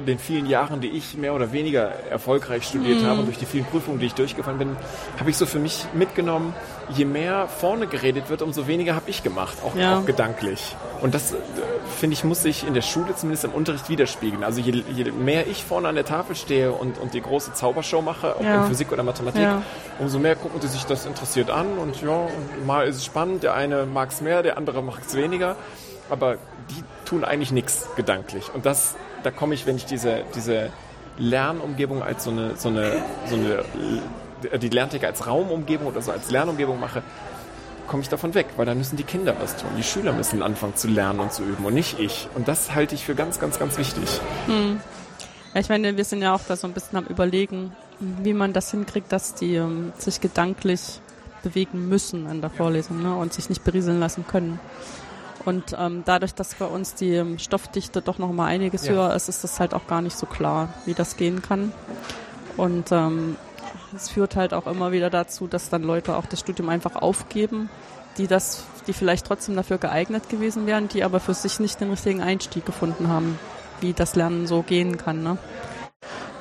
den 0.00 0.18
vielen 0.18 0.46
Jahren, 0.46 0.80
die 0.80 0.88
ich 0.88 1.16
mehr 1.16 1.34
oder 1.34 1.52
weniger 1.52 1.90
erfolgreich 2.10 2.64
studiert 2.64 3.02
mhm. 3.02 3.06
habe 3.06 3.20
und 3.20 3.26
durch 3.26 3.38
die 3.38 3.46
vielen 3.46 3.66
Prüfungen, 3.66 3.98
die 3.98 4.06
ich 4.06 4.14
durchgefallen 4.14 4.58
bin, 4.58 4.76
habe 5.18 5.30
ich 5.30 5.36
so 5.36 5.46
für 5.46 5.58
mich 5.58 5.86
mitgenommen, 5.92 6.54
je 6.94 7.04
mehr 7.04 7.46
vorne 7.48 7.86
geredet 7.86 8.30
wird, 8.30 8.42
umso 8.42 8.66
weniger 8.66 8.94
habe 8.94 9.10
ich 9.10 9.22
gemacht, 9.22 9.58
auch, 9.64 9.76
ja. 9.76 9.98
auch 9.98 10.06
gedanklich. 10.06 10.76
Und 11.02 11.14
das, 11.14 11.32
äh, 11.32 11.36
finde 11.98 12.14
ich, 12.14 12.24
muss 12.24 12.42
sich 12.42 12.66
in 12.66 12.72
der 12.72 12.82
Schule 12.82 13.14
zumindest 13.14 13.44
im 13.44 13.52
Unterricht 13.52 13.88
widerspiegeln. 13.88 14.42
Also 14.42 14.60
je, 14.60 14.82
je, 14.94 15.10
mehr 15.12 15.46
ich 15.46 15.62
vorne 15.62 15.88
an 15.88 15.94
der 15.94 16.04
Tafel 16.04 16.36
stehe 16.36 16.72
und, 16.72 16.98
und 16.98 17.12
die 17.12 17.20
große 17.20 17.52
Zaubershow 17.52 18.00
mache, 18.00 18.36
ob 18.36 18.44
ja. 18.44 18.62
in 18.62 18.68
Physik 18.68 18.92
oder 18.92 19.02
Mathematik, 19.02 19.42
ja. 19.42 19.62
umso 19.98 20.18
mehr 20.18 20.36
gucken 20.36 20.60
sie 20.60 20.68
sich 20.68 20.84
das 20.84 21.04
interessiert 21.04 21.50
an 21.50 21.78
und 21.78 22.00
ja, 22.00 22.28
mal 22.66 22.86
ist 22.86 22.96
es 22.96 23.04
spannend, 23.04 23.42
der 23.42 23.54
eine 23.54 23.84
mag 23.86 24.10
es 24.10 24.20
mehr, 24.20 24.42
der 24.42 24.56
andere 24.56 24.82
mag 24.82 25.00
es 25.06 25.14
weniger. 25.14 25.56
Aber 26.10 26.36
die 26.70 26.84
tun 27.04 27.24
eigentlich 27.24 27.52
nichts 27.52 27.88
gedanklich. 27.96 28.52
Und 28.54 28.66
das 28.66 28.96
da 29.26 29.32
komme 29.32 29.54
ich, 29.54 29.66
wenn 29.66 29.76
ich 29.76 29.86
diese, 29.86 30.22
diese 30.36 30.70
Lernumgebung 31.18 32.00
als 32.00 32.22
so 32.22 32.30
eine, 32.30 32.56
so 32.56 32.68
eine, 32.68 33.02
so 33.28 33.34
eine, 33.34 34.58
die 34.58 34.68
Lerntheke 34.68 35.04
als 35.04 35.26
Raumumgebung 35.26 35.88
oder 35.88 36.00
so 36.00 36.12
als 36.12 36.30
Lernumgebung 36.30 36.78
mache, 36.78 37.02
komme 37.88 38.02
ich 38.02 38.08
davon 38.08 38.34
weg, 38.34 38.46
weil 38.56 38.66
dann 38.66 38.78
müssen 38.78 38.96
die 38.96 39.02
Kinder 39.02 39.34
was 39.40 39.56
tun. 39.56 39.70
Die 39.76 39.82
Schüler 39.82 40.12
müssen 40.12 40.44
anfangen 40.44 40.76
zu 40.76 40.86
lernen 40.86 41.18
und 41.18 41.32
zu 41.32 41.42
üben 41.42 41.64
und 41.64 41.74
nicht 41.74 41.98
ich. 41.98 42.28
Und 42.36 42.46
das 42.46 42.72
halte 42.72 42.94
ich 42.94 43.04
für 43.04 43.16
ganz, 43.16 43.40
ganz, 43.40 43.58
ganz 43.58 43.78
wichtig. 43.78 44.20
Hm. 44.46 44.80
Ja, 45.54 45.60
ich 45.60 45.68
meine, 45.68 45.96
wir 45.96 46.04
sind 46.04 46.22
ja 46.22 46.32
auch 46.32 46.42
da 46.46 46.54
so 46.54 46.68
ein 46.68 46.72
bisschen 46.72 46.96
am 46.98 47.06
Überlegen, 47.06 47.72
wie 47.98 48.32
man 48.32 48.52
das 48.52 48.70
hinkriegt, 48.70 49.10
dass 49.10 49.34
die 49.34 49.58
um, 49.58 49.86
ähm, 49.86 49.92
sich 49.98 50.20
gedanklich 50.20 51.00
bewegen 51.42 51.88
müssen 51.88 52.28
in 52.30 52.40
der 52.40 52.50
Vorlesung 52.50 53.02
ne, 53.02 53.16
und 53.16 53.32
sich 53.32 53.48
nicht 53.48 53.64
berieseln 53.64 53.98
lassen 53.98 54.24
können. 54.26 54.60
Und 55.46 55.76
ähm, 55.78 56.02
dadurch, 56.04 56.34
dass 56.34 56.56
bei 56.56 56.64
uns 56.66 56.94
die 56.94 57.14
ähm, 57.14 57.38
Stoffdichte 57.38 58.02
doch 58.02 58.18
noch 58.18 58.32
mal 58.32 58.46
einiges 58.46 58.84
ja. 58.86 58.92
höher 58.92 59.14
ist, 59.14 59.28
ist 59.28 59.44
das 59.44 59.60
halt 59.60 59.74
auch 59.74 59.86
gar 59.86 60.02
nicht 60.02 60.18
so 60.18 60.26
klar, 60.26 60.70
wie 60.86 60.92
das 60.92 61.16
gehen 61.16 61.40
kann. 61.40 61.72
Und 62.56 62.90
ähm, 62.90 63.36
es 63.94 64.08
führt 64.10 64.34
halt 64.34 64.52
auch 64.52 64.66
immer 64.66 64.90
wieder 64.90 65.08
dazu, 65.08 65.46
dass 65.46 65.70
dann 65.70 65.84
Leute 65.84 66.16
auch 66.16 66.26
das 66.26 66.40
Studium 66.40 66.68
einfach 66.68 66.96
aufgeben, 66.96 67.70
die 68.18 68.26
das, 68.26 68.64
die 68.88 68.92
vielleicht 68.92 69.26
trotzdem 69.26 69.54
dafür 69.54 69.78
geeignet 69.78 70.28
gewesen 70.28 70.66
wären, 70.66 70.88
die 70.88 71.04
aber 71.04 71.20
für 71.20 71.34
sich 71.34 71.60
nicht 71.60 71.80
den 71.80 71.90
richtigen 71.90 72.22
Einstieg 72.22 72.66
gefunden 72.66 73.06
haben, 73.06 73.38
wie 73.80 73.92
das 73.92 74.16
Lernen 74.16 74.48
so 74.48 74.62
gehen 74.62 74.96
kann. 74.96 75.22
Ne? 75.22 75.38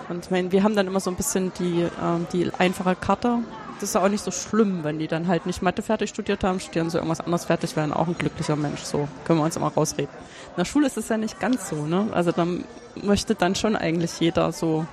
Und 0.09 0.25
ich 0.25 0.31
meine, 0.31 0.51
wir 0.51 0.63
haben 0.63 0.75
dann 0.75 0.87
immer 0.87 0.99
so 0.99 1.11
ein 1.11 1.15
bisschen 1.15 1.51
die, 1.59 1.83
äh, 1.83 1.89
die 2.33 2.51
einfache 2.57 2.95
Karte 2.95 3.39
das 3.75 3.89
ist 3.89 3.95
ja 3.95 4.01
auch 4.01 4.09
nicht 4.09 4.23
so 4.23 4.31
schlimm, 4.31 4.83
wenn 4.83 4.99
die 4.99 5.07
dann 5.07 5.27
halt 5.27 5.45
nicht 5.45 5.61
Mathe 5.61 5.81
fertig 5.81 6.09
studiert 6.09 6.43
haben, 6.43 6.59
studieren 6.59 6.89
sie 6.89 6.97
irgendwas 6.97 7.19
anderes 7.19 7.45
fertig, 7.45 7.75
werden 7.75 7.93
auch 7.93 8.07
ein 8.07 8.17
glücklicher 8.17 8.55
Mensch. 8.55 8.81
So 8.81 9.07
können 9.25 9.39
wir 9.39 9.43
uns 9.43 9.55
immer 9.55 9.67
rausreden. 9.67 10.13
In 10.49 10.55
der 10.57 10.65
Schule 10.65 10.87
ist 10.87 10.97
es 10.97 11.09
ja 11.09 11.17
nicht 11.17 11.39
ganz 11.39 11.69
so, 11.69 11.85
ne? 11.85 12.07
Also 12.11 12.31
dann 12.31 12.63
möchte 12.95 13.35
dann 13.35 13.55
schon 13.55 13.75
eigentlich 13.75 14.19
jeder 14.19 14.51
so, 14.51 14.85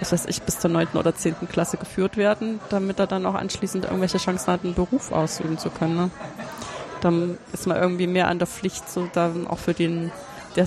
was 0.00 0.12
weiß 0.12 0.26
ich, 0.26 0.42
bis 0.42 0.58
zur 0.58 0.70
neunten 0.70 0.98
oder 0.98 1.14
zehnten 1.14 1.48
Klasse 1.48 1.76
geführt 1.76 2.16
werden, 2.16 2.60
damit 2.68 2.98
er 2.98 3.06
dann 3.06 3.24
auch 3.26 3.34
anschließend 3.34 3.84
irgendwelche 3.84 4.18
Chancen 4.18 4.52
hat, 4.52 4.64
einen 4.64 4.74
Beruf 4.74 5.12
ausüben 5.12 5.58
zu 5.58 5.70
können. 5.70 5.96
Ne? 5.96 6.10
Dann 7.00 7.38
ist 7.52 7.66
man 7.66 7.76
irgendwie 7.76 8.06
mehr 8.06 8.28
an 8.28 8.38
der 8.38 8.48
Pflicht, 8.48 8.90
so 8.90 9.08
dann 9.12 9.46
auch 9.46 9.58
für 9.58 9.74
den, 9.74 10.10
der 10.56 10.66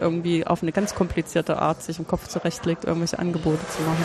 irgendwie 0.00 0.46
auf 0.46 0.62
eine 0.62 0.70
ganz 0.70 0.94
komplizierte 0.94 1.60
Art 1.60 1.82
sich 1.82 1.98
im 1.98 2.06
Kopf 2.06 2.28
zurechtlegt, 2.28 2.84
irgendwelche 2.84 3.18
Angebote 3.18 3.66
zu 3.76 3.82
machen. 3.82 4.04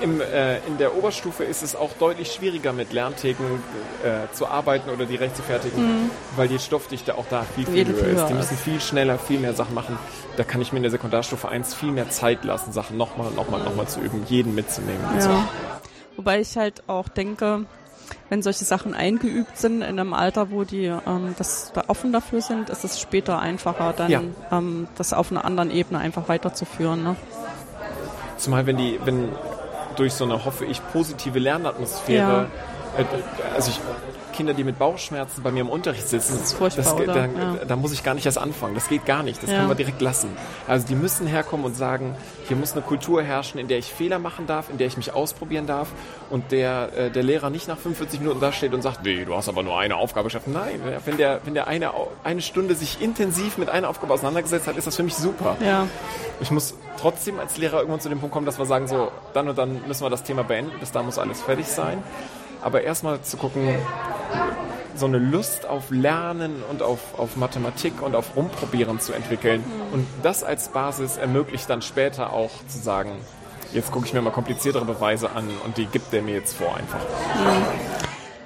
Im, 0.00 0.20
äh, 0.20 0.58
in 0.66 0.78
der 0.78 0.96
Oberstufe 0.96 1.44
ist 1.44 1.62
es 1.62 1.76
auch 1.76 1.92
deutlich 1.98 2.32
schwieriger 2.32 2.72
mit 2.72 2.92
Lerntheken 2.92 3.60
äh, 4.02 4.32
zu 4.32 4.46
arbeiten 4.46 4.90
oder 4.90 5.04
die 5.04 5.16
recht 5.16 5.36
zu 5.36 5.42
fertigen, 5.42 6.04
mhm. 6.04 6.10
weil 6.36 6.48
die 6.48 6.58
Stoffdichte 6.58 7.18
auch 7.18 7.26
da 7.28 7.42
viel, 7.42 7.66
viel 7.66 7.86
höher 7.86 8.22
ist. 8.22 8.26
Die 8.26 8.34
müssen 8.34 8.56
viel 8.56 8.80
schneller, 8.80 9.18
viel 9.18 9.40
mehr 9.40 9.54
Sachen 9.54 9.74
machen. 9.74 9.98
Da 10.36 10.44
kann 10.44 10.60
ich 10.60 10.72
mir 10.72 10.78
in 10.78 10.84
der 10.84 10.92
Sekundarstufe 10.92 11.48
1 11.48 11.74
viel 11.74 11.90
mehr 11.90 12.08
Zeit 12.10 12.44
lassen, 12.44 12.72
Sachen 12.72 12.96
nochmal, 12.96 13.30
nochmal, 13.32 13.62
nochmal 13.62 13.86
zu 13.86 14.00
üben, 14.00 14.24
jeden 14.28 14.54
mitzunehmen. 14.54 15.04
Ja. 15.16 15.20
So. 15.20 15.30
Wobei 16.16 16.40
ich 16.40 16.56
halt 16.56 16.84
auch 16.88 17.08
denke, 17.08 17.66
wenn 18.28 18.42
solche 18.42 18.64
Sachen 18.64 18.94
eingeübt 18.94 19.56
sind 19.56 19.82
in 19.82 19.98
einem 19.98 20.14
Alter, 20.14 20.50
wo 20.50 20.64
die 20.64 20.86
ähm, 20.86 21.34
das 21.36 21.72
da 21.74 21.84
offen 21.88 22.12
dafür 22.12 22.40
sind, 22.40 22.70
ist 22.70 22.84
es 22.84 23.00
später 23.00 23.38
einfacher, 23.38 23.92
dann 23.92 24.10
ja. 24.10 24.22
ähm, 24.50 24.88
das 24.96 25.12
auf 25.12 25.30
einer 25.30 25.44
anderen 25.44 25.70
Ebene 25.70 25.98
einfach 25.98 26.28
weiterzuführen. 26.28 27.02
Ne? 27.02 27.16
Zumal 28.36 28.66
wenn 28.66 28.76
die, 28.76 28.98
wenn 29.04 29.28
durch 29.98 30.14
so 30.14 30.24
eine, 30.24 30.44
hoffe 30.44 30.64
ich, 30.64 30.80
positive 30.92 31.38
Lernatmosphäre. 31.38 32.48
Äh, 32.96 33.04
also 33.54 33.70
ich, 33.70 33.80
Kinder, 34.34 34.52
die 34.52 34.64
mit 34.64 34.78
Bauchschmerzen 34.78 35.42
bei 35.42 35.50
mir 35.50 35.60
im 35.60 35.68
Unterricht 35.68 36.08
sitzen, 36.08 36.34
das 36.34 36.52
ist 36.52 36.52
furchtbar, 36.54 36.82
das, 36.84 37.06
da, 37.06 37.26
ja. 37.26 37.64
da, 37.66 37.76
muss 37.76 37.92
ich 37.92 38.02
gar 38.02 38.14
nicht 38.14 38.26
erst 38.26 38.38
anfangen. 38.38 38.74
Das 38.74 38.88
geht 38.88 39.06
gar 39.06 39.22
nicht. 39.22 39.42
Das 39.42 39.50
ja. 39.50 39.58
können 39.58 39.68
wir 39.68 39.76
direkt 39.76 40.00
lassen. 40.00 40.36
Also 40.66 40.86
die 40.86 40.96
müssen 40.96 41.26
herkommen 41.26 41.64
und 41.64 41.76
sagen, 41.76 42.16
hier 42.48 42.56
muss 42.56 42.72
eine 42.72 42.82
Kultur 42.82 43.22
herrschen, 43.22 43.60
in 43.60 43.68
der 43.68 43.78
ich 43.78 43.86
Fehler 43.86 44.18
machen 44.18 44.46
darf, 44.46 44.70
in 44.70 44.78
der 44.78 44.88
ich 44.88 44.96
mich 44.96 45.12
ausprobieren 45.12 45.66
darf 45.66 45.88
und 46.30 46.50
der, 46.52 46.90
äh, 46.96 47.10
der 47.10 47.22
Lehrer 47.22 47.50
nicht 47.50 47.68
nach 47.68 47.78
45 47.78 48.20
Minuten 48.20 48.40
da 48.40 48.52
steht 48.52 48.74
und 48.74 48.82
sagt, 48.82 49.04
nee, 49.04 49.24
du 49.24 49.34
hast 49.34 49.48
aber 49.48 49.62
nur 49.62 49.78
eine 49.78 49.96
Aufgabe 49.96 50.24
geschafft. 50.24 50.48
Nein, 50.48 50.80
wenn 51.04 51.16
der, 51.16 51.40
wenn 51.44 51.54
der 51.54 51.68
eine, 51.68 51.92
eine 52.24 52.42
Stunde 52.42 52.74
sich 52.74 53.00
intensiv 53.00 53.56
mit 53.56 53.68
einer 53.68 53.88
Aufgabe 53.88 54.12
auseinandergesetzt 54.12 54.66
hat, 54.66 54.76
ist 54.76 54.86
das 54.86 54.96
für 54.96 55.04
mich 55.04 55.14
super. 55.14 55.56
Ja. 55.64 55.86
Ich 56.40 56.50
muss 56.50 56.74
trotzdem 57.00 57.38
als 57.38 57.56
Lehrer 57.56 57.78
irgendwann 57.78 58.00
zu 58.00 58.08
dem 58.08 58.18
Punkt 58.18 58.32
kommen, 58.32 58.46
dass 58.46 58.58
wir 58.58 58.66
sagen, 58.66 58.88
so, 58.88 59.12
dann 59.32 59.48
und 59.48 59.56
dann 59.56 59.86
müssen 59.86 60.04
wir 60.04 60.10
das 60.10 60.24
Thema 60.24 60.42
beenden, 60.42 60.72
bis 60.80 60.90
da 60.90 61.02
muss 61.02 61.18
alles 61.18 61.40
fertig 61.42 61.66
sein. 61.66 62.02
Aber 62.64 62.82
erstmal 62.82 63.20
zu 63.20 63.36
gucken, 63.36 63.76
so 64.96 65.04
eine 65.06 65.18
Lust 65.18 65.66
auf 65.66 65.90
Lernen 65.90 66.62
und 66.70 66.82
auf, 66.82 67.18
auf 67.18 67.36
Mathematik 67.36 68.00
und 68.00 68.14
auf 68.14 68.36
Rumprobieren 68.36 69.00
zu 69.00 69.12
entwickeln. 69.12 69.60
Mhm. 69.60 69.92
Und 69.92 70.06
das 70.22 70.42
als 70.42 70.68
Basis 70.68 71.18
ermöglicht 71.18 71.68
dann 71.68 71.82
später 71.82 72.32
auch 72.32 72.50
zu 72.66 72.78
sagen, 72.78 73.12
jetzt 73.72 73.92
gucke 73.92 74.06
ich 74.06 74.14
mir 74.14 74.22
mal 74.22 74.30
kompliziertere 74.30 74.86
Beweise 74.86 75.30
an 75.32 75.48
und 75.64 75.76
die 75.76 75.84
gibt 75.84 76.12
der 76.12 76.22
mir 76.22 76.36
jetzt 76.36 76.56
vor 76.56 76.74
einfach. 76.74 77.00
Mhm. 77.00 77.64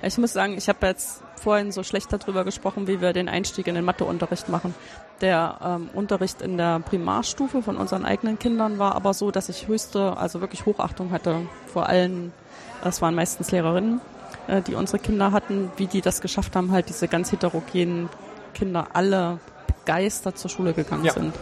Ich 0.02 0.18
muss 0.18 0.32
sagen, 0.32 0.56
ich 0.56 0.68
habe 0.68 0.86
jetzt 0.86 1.22
vorhin 1.38 1.70
so 1.70 1.82
schlecht 1.84 2.12
darüber 2.12 2.44
gesprochen, 2.44 2.88
wie 2.88 3.00
wir 3.00 3.12
den 3.12 3.28
Einstieg 3.28 3.66
in 3.68 3.74
den 3.74 3.84
Matheunterricht 3.84 4.48
machen. 4.48 4.74
Der 5.20 5.58
ähm, 5.64 5.90
Unterricht 5.92 6.42
in 6.42 6.56
der 6.56 6.80
Primarstufe 6.80 7.62
von 7.62 7.76
unseren 7.76 8.04
eigenen 8.04 8.38
Kindern 8.38 8.78
war 8.78 8.94
aber 8.94 9.14
so, 9.14 9.30
dass 9.30 9.48
ich 9.48 9.68
höchste, 9.68 10.16
also 10.16 10.40
wirklich 10.40 10.66
Hochachtung 10.66 11.10
hatte 11.10 11.40
vor 11.66 11.88
allen, 11.88 12.32
das 12.82 13.02
waren 13.02 13.14
meistens 13.14 13.50
Lehrerinnen, 13.50 14.00
äh, 14.46 14.62
die 14.62 14.74
unsere 14.74 14.98
Kinder 14.98 15.32
hatten, 15.32 15.70
wie 15.76 15.86
die 15.86 16.00
das 16.00 16.20
geschafft 16.20 16.56
haben, 16.56 16.72
halt 16.72 16.88
diese 16.88 17.08
ganz 17.08 17.32
heterogenen 17.32 18.08
Kinder 18.54 18.88
alle 18.92 19.38
begeistert 19.66 20.38
zur 20.38 20.50
Schule 20.50 20.74
gegangen 20.74 21.04
ja. 21.04 21.12
sind. 21.12 21.34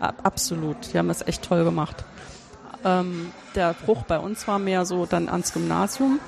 Absolut, 0.00 0.92
die 0.92 0.98
haben 0.98 1.10
es 1.10 1.26
echt 1.26 1.42
toll 1.42 1.64
gemacht. 1.64 2.04
Ähm, 2.84 3.32
der 3.54 3.74
Bruch 3.74 4.02
bei 4.02 4.18
uns 4.18 4.46
war 4.46 4.58
mehr 4.58 4.84
so 4.84 5.06
dann 5.06 5.28
ans 5.28 5.52
Gymnasium. 5.52 6.20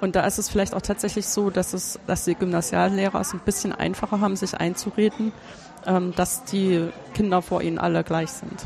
Und 0.00 0.16
da 0.16 0.26
ist 0.26 0.38
es 0.38 0.48
vielleicht 0.48 0.74
auch 0.74 0.82
tatsächlich 0.82 1.26
so, 1.26 1.50
dass 1.50 1.72
es, 1.72 1.98
dass 2.06 2.24
die 2.24 2.34
Gymnasiallehrer 2.34 3.20
es 3.20 3.32
ein 3.32 3.40
bisschen 3.40 3.72
einfacher 3.72 4.20
haben, 4.20 4.36
sich 4.36 4.54
einzureden, 4.54 5.32
ähm, 5.86 6.12
dass 6.14 6.44
die 6.44 6.88
Kinder 7.14 7.42
vor 7.42 7.62
ihnen 7.62 7.78
alle 7.78 8.04
gleich 8.04 8.30
sind. 8.30 8.64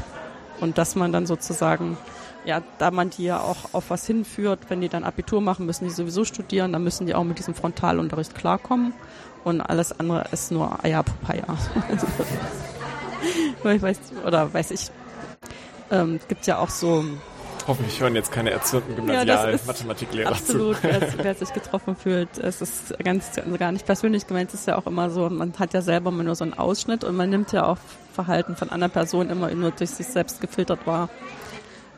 Und 0.60 0.78
dass 0.78 0.96
man 0.96 1.12
dann 1.12 1.26
sozusagen, 1.26 1.96
ja, 2.44 2.62
da 2.78 2.90
man 2.90 3.10
die 3.10 3.24
ja 3.24 3.40
auch 3.40 3.72
auf 3.74 3.90
was 3.90 4.06
hinführt, 4.06 4.60
wenn 4.68 4.80
die 4.80 4.88
dann 4.88 5.04
Abitur 5.04 5.40
machen, 5.40 5.66
müssen 5.66 5.84
die 5.84 5.90
sowieso 5.90 6.24
studieren, 6.24 6.72
dann 6.72 6.84
müssen 6.84 7.06
die 7.06 7.14
auch 7.14 7.24
mit 7.24 7.38
diesem 7.38 7.54
Frontalunterricht 7.54 8.34
klarkommen. 8.34 8.92
Und 9.44 9.60
alles 9.60 9.98
andere 9.98 10.26
ist 10.32 10.50
nur 10.50 10.84
Eierpapaya. 10.84 11.44
ich 13.64 13.82
weiß, 13.82 13.98
oder 14.26 14.52
weiß 14.52 14.70
ich, 14.72 14.90
ähm, 15.90 16.20
gibt 16.28 16.46
ja 16.46 16.58
auch 16.58 16.70
so 16.70 17.04
Hoffentlich 17.68 18.00
hören 18.00 18.14
jetzt 18.14 18.32
keine 18.32 18.50
erzürnten 18.50 18.96
Gymnasial-Mathematiklehrer 18.96 20.30
ja, 20.30 20.34
absolut, 20.34 20.78
zu. 20.78 20.88
Absolut, 20.88 21.16
wer, 21.18 21.24
wer, 21.24 21.34
sich 21.34 21.52
getroffen 21.52 21.96
fühlt. 21.96 22.38
Es 22.38 22.62
ist 22.62 22.98
ganz 23.04 23.36
also 23.36 23.58
gar 23.58 23.72
nicht 23.72 23.84
persönlich 23.84 24.26
gemeint. 24.26 24.48
Es 24.48 24.60
ist 24.60 24.68
ja 24.68 24.78
auch 24.78 24.86
immer 24.86 25.10
so, 25.10 25.28
man 25.28 25.52
hat 25.58 25.74
ja 25.74 25.82
selber 25.82 26.08
immer 26.08 26.22
nur 26.22 26.34
so 26.34 26.44
einen 26.44 26.54
Ausschnitt 26.54 27.04
und 27.04 27.14
man 27.14 27.28
nimmt 27.28 27.52
ja 27.52 27.66
auch 27.66 27.76
Verhalten 28.14 28.56
von 28.56 28.70
anderen 28.70 28.90
Personen 28.90 29.28
immer 29.28 29.50
nur 29.50 29.72
durch 29.72 29.90
sich 29.90 30.06
selbst 30.06 30.40
gefiltert 30.40 30.86
wahr. 30.86 31.10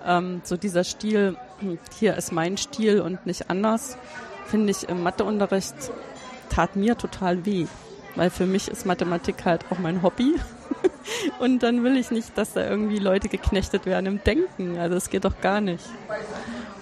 Ähm, 0.04 0.40
so 0.44 0.56
dieser 0.56 0.84
Stil, 0.84 1.36
hier 1.98 2.16
ist 2.16 2.32
mein 2.32 2.56
Stil 2.56 3.00
und 3.00 3.26
nicht 3.26 3.50
anders, 3.50 3.96
finde 4.46 4.70
ich 4.70 4.88
im 4.88 5.02
Matheunterricht 5.02 5.74
tat 6.48 6.76
mir 6.76 6.96
total 6.98 7.46
weh. 7.46 7.66
Weil 8.16 8.30
für 8.30 8.46
mich 8.46 8.68
ist 8.68 8.86
Mathematik 8.86 9.44
halt 9.44 9.64
auch 9.70 9.78
mein 9.78 10.02
Hobby. 10.02 10.34
Und 11.38 11.62
dann 11.62 11.84
will 11.84 11.96
ich 11.96 12.10
nicht, 12.10 12.36
dass 12.36 12.52
da 12.52 12.68
irgendwie 12.68 12.98
Leute 12.98 13.28
geknechtet 13.28 13.86
werden 13.86 14.06
im 14.06 14.24
Denken. 14.24 14.76
Also 14.78 14.94
das 14.94 15.10
geht 15.10 15.24
doch 15.24 15.40
gar 15.40 15.60
nicht. 15.60 15.84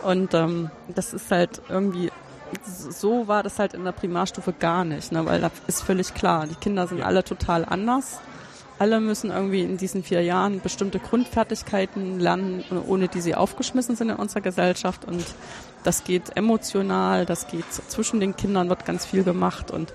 Und 0.03 0.35
ähm, 0.35 0.71
das 0.95 1.13
ist 1.13 1.31
halt 1.31 1.61
irgendwie, 1.69 2.11
so 2.67 3.29
war 3.29 3.43
das 3.43 3.59
halt 3.59 3.75
in 3.75 3.85
der 3.85 3.93
Primarstufe 3.93 4.53
gar 4.53 4.85
nicht, 4.85 5.13
ne? 5.13 5.25
weil 5.27 5.41
da 5.41 5.51
ist 5.67 5.83
völlig 5.83 6.15
klar, 6.15 6.47
die 6.47 6.55
Kinder 6.55 6.87
sind 6.87 7.03
alle 7.03 7.25
total 7.25 7.65
anders. 7.65 8.21
Alle 8.79 9.01
müssen 9.01 9.31
irgendwie 9.31 9.63
in 9.63 9.77
diesen 9.77 10.03
vier 10.05 10.23
Jahren 10.23 10.61
bestimmte 10.61 11.01
Grundfertigkeiten 11.01 12.21
lernen, 12.21 12.65
ohne 12.87 13.09
die 13.09 13.21
sie 13.21 13.35
aufgeschmissen 13.35 13.97
sind 13.97 14.11
in 14.11 14.17
unserer 14.17 14.41
Gesellschaft. 14.41 15.05
Und 15.05 15.25
das 15.83 16.05
geht 16.05 16.37
emotional, 16.37 17.27
das 17.27 17.49
geht 17.49 17.73
zwischen 17.73 18.21
den 18.21 18.37
Kindern, 18.37 18.69
wird 18.69 18.85
ganz 18.85 19.05
viel 19.05 19.25
gemacht. 19.25 19.71
Und 19.71 19.93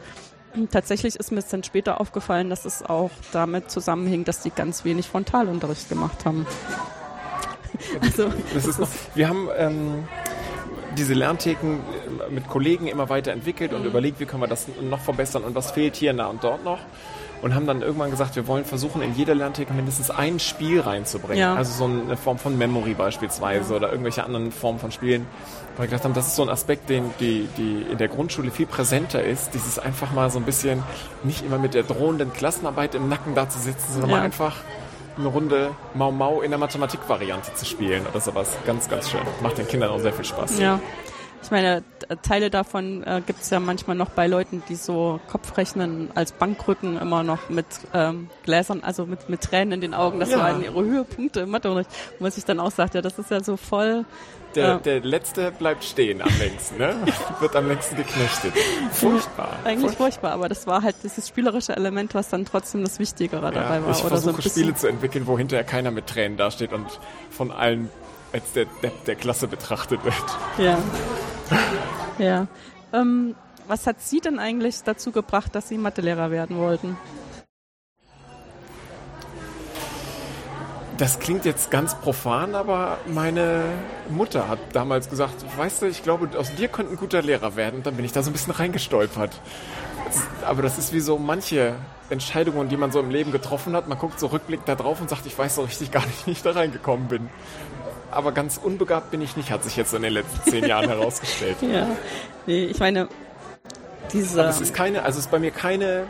Tatsächlich 0.69 1.15
ist 1.15 1.32
mir 1.32 1.39
es 1.39 1.48
dann 1.48 1.63
später 1.63 2.00
aufgefallen, 2.00 2.50
dass 2.52 2.65
es 2.65 2.84
auch 2.84 3.10
damit 3.32 3.72
zusammenhing, 3.72 4.24
dass 4.24 4.41
die 4.41 4.52
ganz 4.52 4.86
wenig 4.86 5.08
Frontalunterricht 5.08 5.89
gemacht 5.89 6.26
haben. 6.26 6.46
Also, 8.02 8.32
das 8.54 8.65
ist 8.65 8.80
noch, 8.80 8.89
wir 9.15 9.28
haben 9.28 9.50
ähm, 9.58 10.08
diese 10.96 11.15
Lerntheken 11.15 11.80
mit 12.30 12.48
Kollegen 12.48 12.86
immer 12.86 13.10
weiterentwickelt 13.10 13.72
mhm. 13.72 13.78
und 13.78 13.86
überlegt, 13.86 14.19
wie 14.19 14.26
können 14.26 14.43
wir 14.43 14.48
das 14.48 14.67
noch 14.80 15.00
verbessern 15.00 15.43
und 15.43 15.56
was 15.56 15.72
fehlt 15.72 15.96
hier 15.96 16.13
da 16.13 16.28
und 16.28 16.43
dort 16.43 16.63
noch 16.63 16.80
und 17.43 17.53
haben 17.53 17.67
dann 17.67 17.82
irgendwann 17.82 18.10
gesagt, 18.10 18.38
wir 18.38 18.47
wollen 18.47 18.63
versuchen, 18.63 19.01
in 19.01 19.15
jeder 19.15 19.36
Lerntheke 19.36 19.73
mindestens 19.73 20.10
ein 20.10 20.39
Spiel 20.39 20.79
reinzubringen. 20.79 21.39
Ja. 21.39 21.56
Also 21.56 21.73
so 21.73 21.84
eine 21.84 22.15
Form 22.15 22.38
von 22.38 22.58
Memory 22.58 22.93
beispielsweise 22.93 23.71
ja. 23.71 23.77
oder 23.77 23.91
irgendwelche 23.91 24.23
anderen 24.23 24.53
Formen 24.53 24.79
von 24.79 24.93
Spielen. 24.93 25.27
Weil 25.75 25.86
wir 25.86 25.89
gedacht 25.89 26.06
haben, 26.06 26.13
das 26.13 26.27
ist 26.27 26.38
so 26.38 26.43
ein 26.43 26.49
Aspekt, 26.49 26.89
den 26.89 27.12
die, 27.19 27.49
die 27.58 27.86
in 27.91 27.97
der 27.97 28.08
Grundschule 28.08 28.49
viel 28.49 28.65
präsenter 28.65 29.21
ist. 29.21 29.53
Dieses 29.53 29.77
einfach 29.77 30.13
mal 30.13 30.29
so 30.32 30.39
ein 30.39 30.45
bisschen 30.45 30.84
nicht 31.23 31.43
immer 31.45 31.58
mit 31.58 31.73
der 31.73 31.84
drohenden 31.84 32.32
Klassenarbeit 32.32 32.95
im 32.95 33.10
Nacken 33.10 33.36
da 33.36 33.49
zu 33.49 33.60
sitzen, 33.60 33.91
sondern 33.91 34.12
ja. 34.12 34.17
mal 34.17 34.23
einfach 34.23 34.56
eine 35.17 35.27
Runde 35.27 35.71
Mau 35.95 36.12
Mau 36.12 36.41
in 36.41 36.49
der 36.49 36.60
Mathematik-Variante 36.60 37.53
zu 37.56 37.65
spielen 37.65 38.06
oder 38.10 38.21
sowas. 38.21 38.56
Ganz, 38.65 38.88
ganz 38.88 39.12
schön. 39.12 39.19
Macht 39.41 39.58
den 39.58 39.67
Kindern 39.67 39.89
auch 39.89 39.99
sehr 39.99 40.13
viel 40.13 40.25
Spaß. 40.25 40.60
Ja. 40.60 40.79
Ich 41.43 41.51
meine, 41.51 41.84
Teile 42.21 42.49
davon 42.49 43.03
äh, 43.03 43.21
gibt 43.25 43.41
es 43.41 43.49
ja 43.49 43.60
manchmal 43.60 43.97
noch 43.97 44.10
bei 44.10 44.27
Leuten, 44.27 44.63
die 44.69 44.75
so 44.75 45.19
Kopfrechnen 45.29 46.10
als 46.15 46.32
Bankrücken 46.32 46.97
immer 46.97 47.23
noch 47.23 47.49
mit 47.49 47.65
ähm, 47.93 48.29
Gläsern, 48.43 48.82
also 48.82 49.06
mit, 49.06 49.29
mit 49.29 49.41
Tränen 49.41 49.73
in 49.73 49.82
den 49.82 49.93
Augen. 49.93 50.19
Das 50.21 50.32
ja. 50.32 50.39
waren 50.39 50.63
ihre 50.63 50.84
Höhepunkte 50.84 51.41
im 51.41 51.49
Matheunterricht, 51.49 51.89
wo 52.17 52.23
man 52.23 52.32
sich 52.32 52.45
dann 52.45 52.60
auch 52.62 52.71
sagt, 52.71 52.95
ja, 52.95 53.01
das 53.01 53.19
ist 53.19 53.29
ja 53.29 53.43
so 53.43 53.58
voll. 53.58 54.06
Der, 54.56 54.75
äh, 54.75 54.82
der 54.82 54.99
letzte 55.01 55.51
bleibt 55.51 55.84
stehen 55.84 56.21
am 56.21 56.32
längsten, 56.39 56.77
ne? 56.77 56.95
Wird 57.39 57.56
am 57.56 57.67
längsten 57.67 57.97
geknechtet. 57.97 58.53
Furchtbar. 58.91 59.58
Eigentlich 59.65 59.82
furchtbar. 59.82 60.06
furchtbar, 60.06 60.32
aber 60.32 60.47
das 60.47 60.65
war 60.65 60.82
halt 60.82 60.95
dieses 61.03 61.27
spielerische 61.27 61.75
Element, 61.75 62.13
was 62.15 62.29
dann 62.29 62.45
trotzdem 62.45 62.84
das 62.84 62.99
Wichtigere 62.99 63.43
ja, 63.43 63.51
dabei 63.51 63.84
war. 63.84 63.91
Ich 63.91 63.99
oder 63.99 64.10
versuche 64.10 64.41
so 64.41 64.49
Spiele 64.49 64.75
zu 64.75 64.88
entwickeln, 64.88 65.27
wo 65.27 65.38
hinterher 65.38 65.65
keiner 65.65 65.91
mit 65.91 66.08
Tränen 66.08 66.38
dasteht 66.38 66.71
und 66.71 66.88
von 67.32 67.51
allen 67.51 67.89
als 68.32 68.51
der 68.53 68.65
Depp 68.82 69.06
der 69.06 69.15
Klasse 69.15 69.47
betrachtet 69.47 70.03
wird. 70.03 70.15
Ja. 70.58 70.77
Ja. 72.19 72.47
Ähm, 72.93 73.36
was 73.67 73.88
hat 73.88 74.01
Sie 74.01 74.19
denn 74.19 74.39
eigentlich 74.39 74.84
dazu 74.84 75.12
gebracht, 75.12 75.56
dass 75.56 75.69
Sie 75.69 75.77
Mathelehrer 75.77 76.32
werden 76.32 76.58
wollten? 76.58 76.97
Das 80.97 81.19
klingt 81.19 81.43
jetzt 81.43 81.71
ganz 81.71 81.95
profan, 81.95 82.53
aber 82.53 82.99
meine 83.08 83.63
Mutter 84.10 84.47
hat 84.47 84.60
damals 84.73 85.10
gesagt, 85.10 85.43
weißt 85.58 85.82
du, 85.82 85.86
ich 85.88 86.03
glaube, 86.03 86.29
aus 86.38 86.53
dir 86.53 86.67
könnte 86.67 86.93
ein 86.93 86.97
guter 86.97 87.21
Lehrer 87.23 87.56
werden. 87.56 87.77
Und 87.77 87.88
dann 87.88 87.95
bin 87.95 88.06
ich 88.06 88.12
da 88.12 88.21
so 88.21 88.29
ein 88.29 88.34
bisschen 88.34 88.53
reingestolpert. 88.53 89.32
Aber 90.45 90.62
das 90.62 90.77
ist 90.77 90.93
wie 90.93 90.99
so 90.99 91.17
manche 91.17 91.73
Entscheidungen, 92.12 92.69
die 92.69 92.77
man 92.77 92.91
so 92.91 92.99
im 92.99 93.10
Leben 93.10 93.32
getroffen 93.32 93.75
hat. 93.75 93.88
Man 93.88 93.97
guckt 93.97 94.19
so 94.19 94.27
rückblickend 94.27 94.69
da 94.69 94.75
drauf 94.75 95.01
und 95.01 95.10
sagt, 95.10 95.25
ich 95.25 95.36
weiß 95.38 95.56
so 95.56 95.63
richtig 95.63 95.91
gar 95.91 96.06
nicht, 96.06 96.27
wie 96.27 96.32
ich 96.32 96.43
da 96.43 96.51
reingekommen 96.51 97.08
bin 97.08 97.29
aber 98.15 98.32
ganz 98.32 98.58
unbegabt 98.58 99.12
bin 99.12 99.21
ich 99.21 99.38
nicht, 99.38 99.52
hat 99.52 99.63
sich 99.63 99.76
jetzt 99.76 99.93
in 99.93 100.02
den 100.02 100.13
letzten 100.13 100.49
zehn 100.49 100.65
Jahren 100.65 100.88
herausgestellt. 100.89 101.58
Ja, 101.62 101.88
nee, 102.45 102.65
ich 102.65 102.80
meine, 102.80 103.08
diese... 104.12 104.39
Aber 104.39 104.49
es 104.49 104.62
ist 104.62 104.73
keine, 104.73 105.04
also 105.04 105.19
es 105.19 105.26
ist 105.26 105.32
bei 105.32 105.39
mir 105.39 105.52
keine 105.52 106.08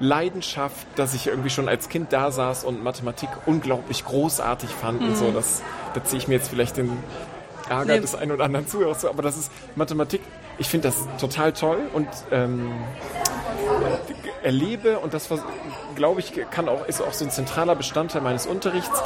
Leidenschaft, 0.00 0.86
dass 0.96 1.14
ich 1.14 1.26
irgendwie 1.26 1.50
schon 1.50 1.68
als 1.68 1.88
Kind 1.88 2.12
da 2.12 2.30
saß 2.30 2.64
und 2.64 2.82
Mathematik 2.82 3.28
unglaublich 3.46 4.04
großartig 4.04 4.70
fand 4.70 5.00
mhm. 5.00 5.08
und 5.08 5.16
so. 5.16 5.30
Das, 5.30 5.62
da 5.94 6.02
ziehe 6.02 6.18
ich 6.18 6.28
mir 6.28 6.34
jetzt 6.34 6.48
vielleicht 6.48 6.76
den 6.76 6.90
Ärger 7.68 7.94
nee. 7.94 8.00
des 8.00 8.14
einen 8.14 8.32
oder 8.32 8.44
anderen 8.44 8.66
Zuhörers 8.66 9.00
zu, 9.00 9.08
aber 9.08 9.22
das 9.22 9.36
ist 9.36 9.50
Mathematik, 9.76 10.20
ich 10.58 10.68
finde 10.68 10.88
das 10.88 11.06
total 11.18 11.52
toll 11.52 11.78
und 11.92 12.08
ähm, 12.30 12.72
erlebe 14.42 14.98
und 14.98 15.14
das 15.14 15.28
glaube 15.94 16.20
ich 16.20 16.32
kann 16.50 16.68
auch 16.68 16.86
ist 16.86 17.00
auch 17.00 17.14
so 17.14 17.24
ein 17.24 17.30
zentraler 17.30 17.74
Bestandteil 17.74 18.20
meines 18.20 18.46
Unterrichts 18.46 19.02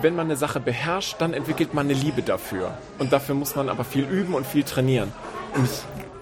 wenn 0.00 0.14
man 0.14 0.26
eine 0.26 0.36
Sache 0.36 0.60
beherrscht, 0.60 1.16
dann 1.18 1.34
entwickelt 1.34 1.74
man 1.74 1.86
eine 1.86 1.94
Liebe 1.94 2.22
dafür. 2.22 2.76
Und 2.98 3.12
dafür 3.12 3.34
muss 3.34 3.56
man 3.56 3.68
aber 3.68 3.84
viel 3.84 4.04
üben 4.04 4.34
und 4.34 4.46
viel 4.46 4.62
trainieren. 4.62 5.12
Und 5.54 5.68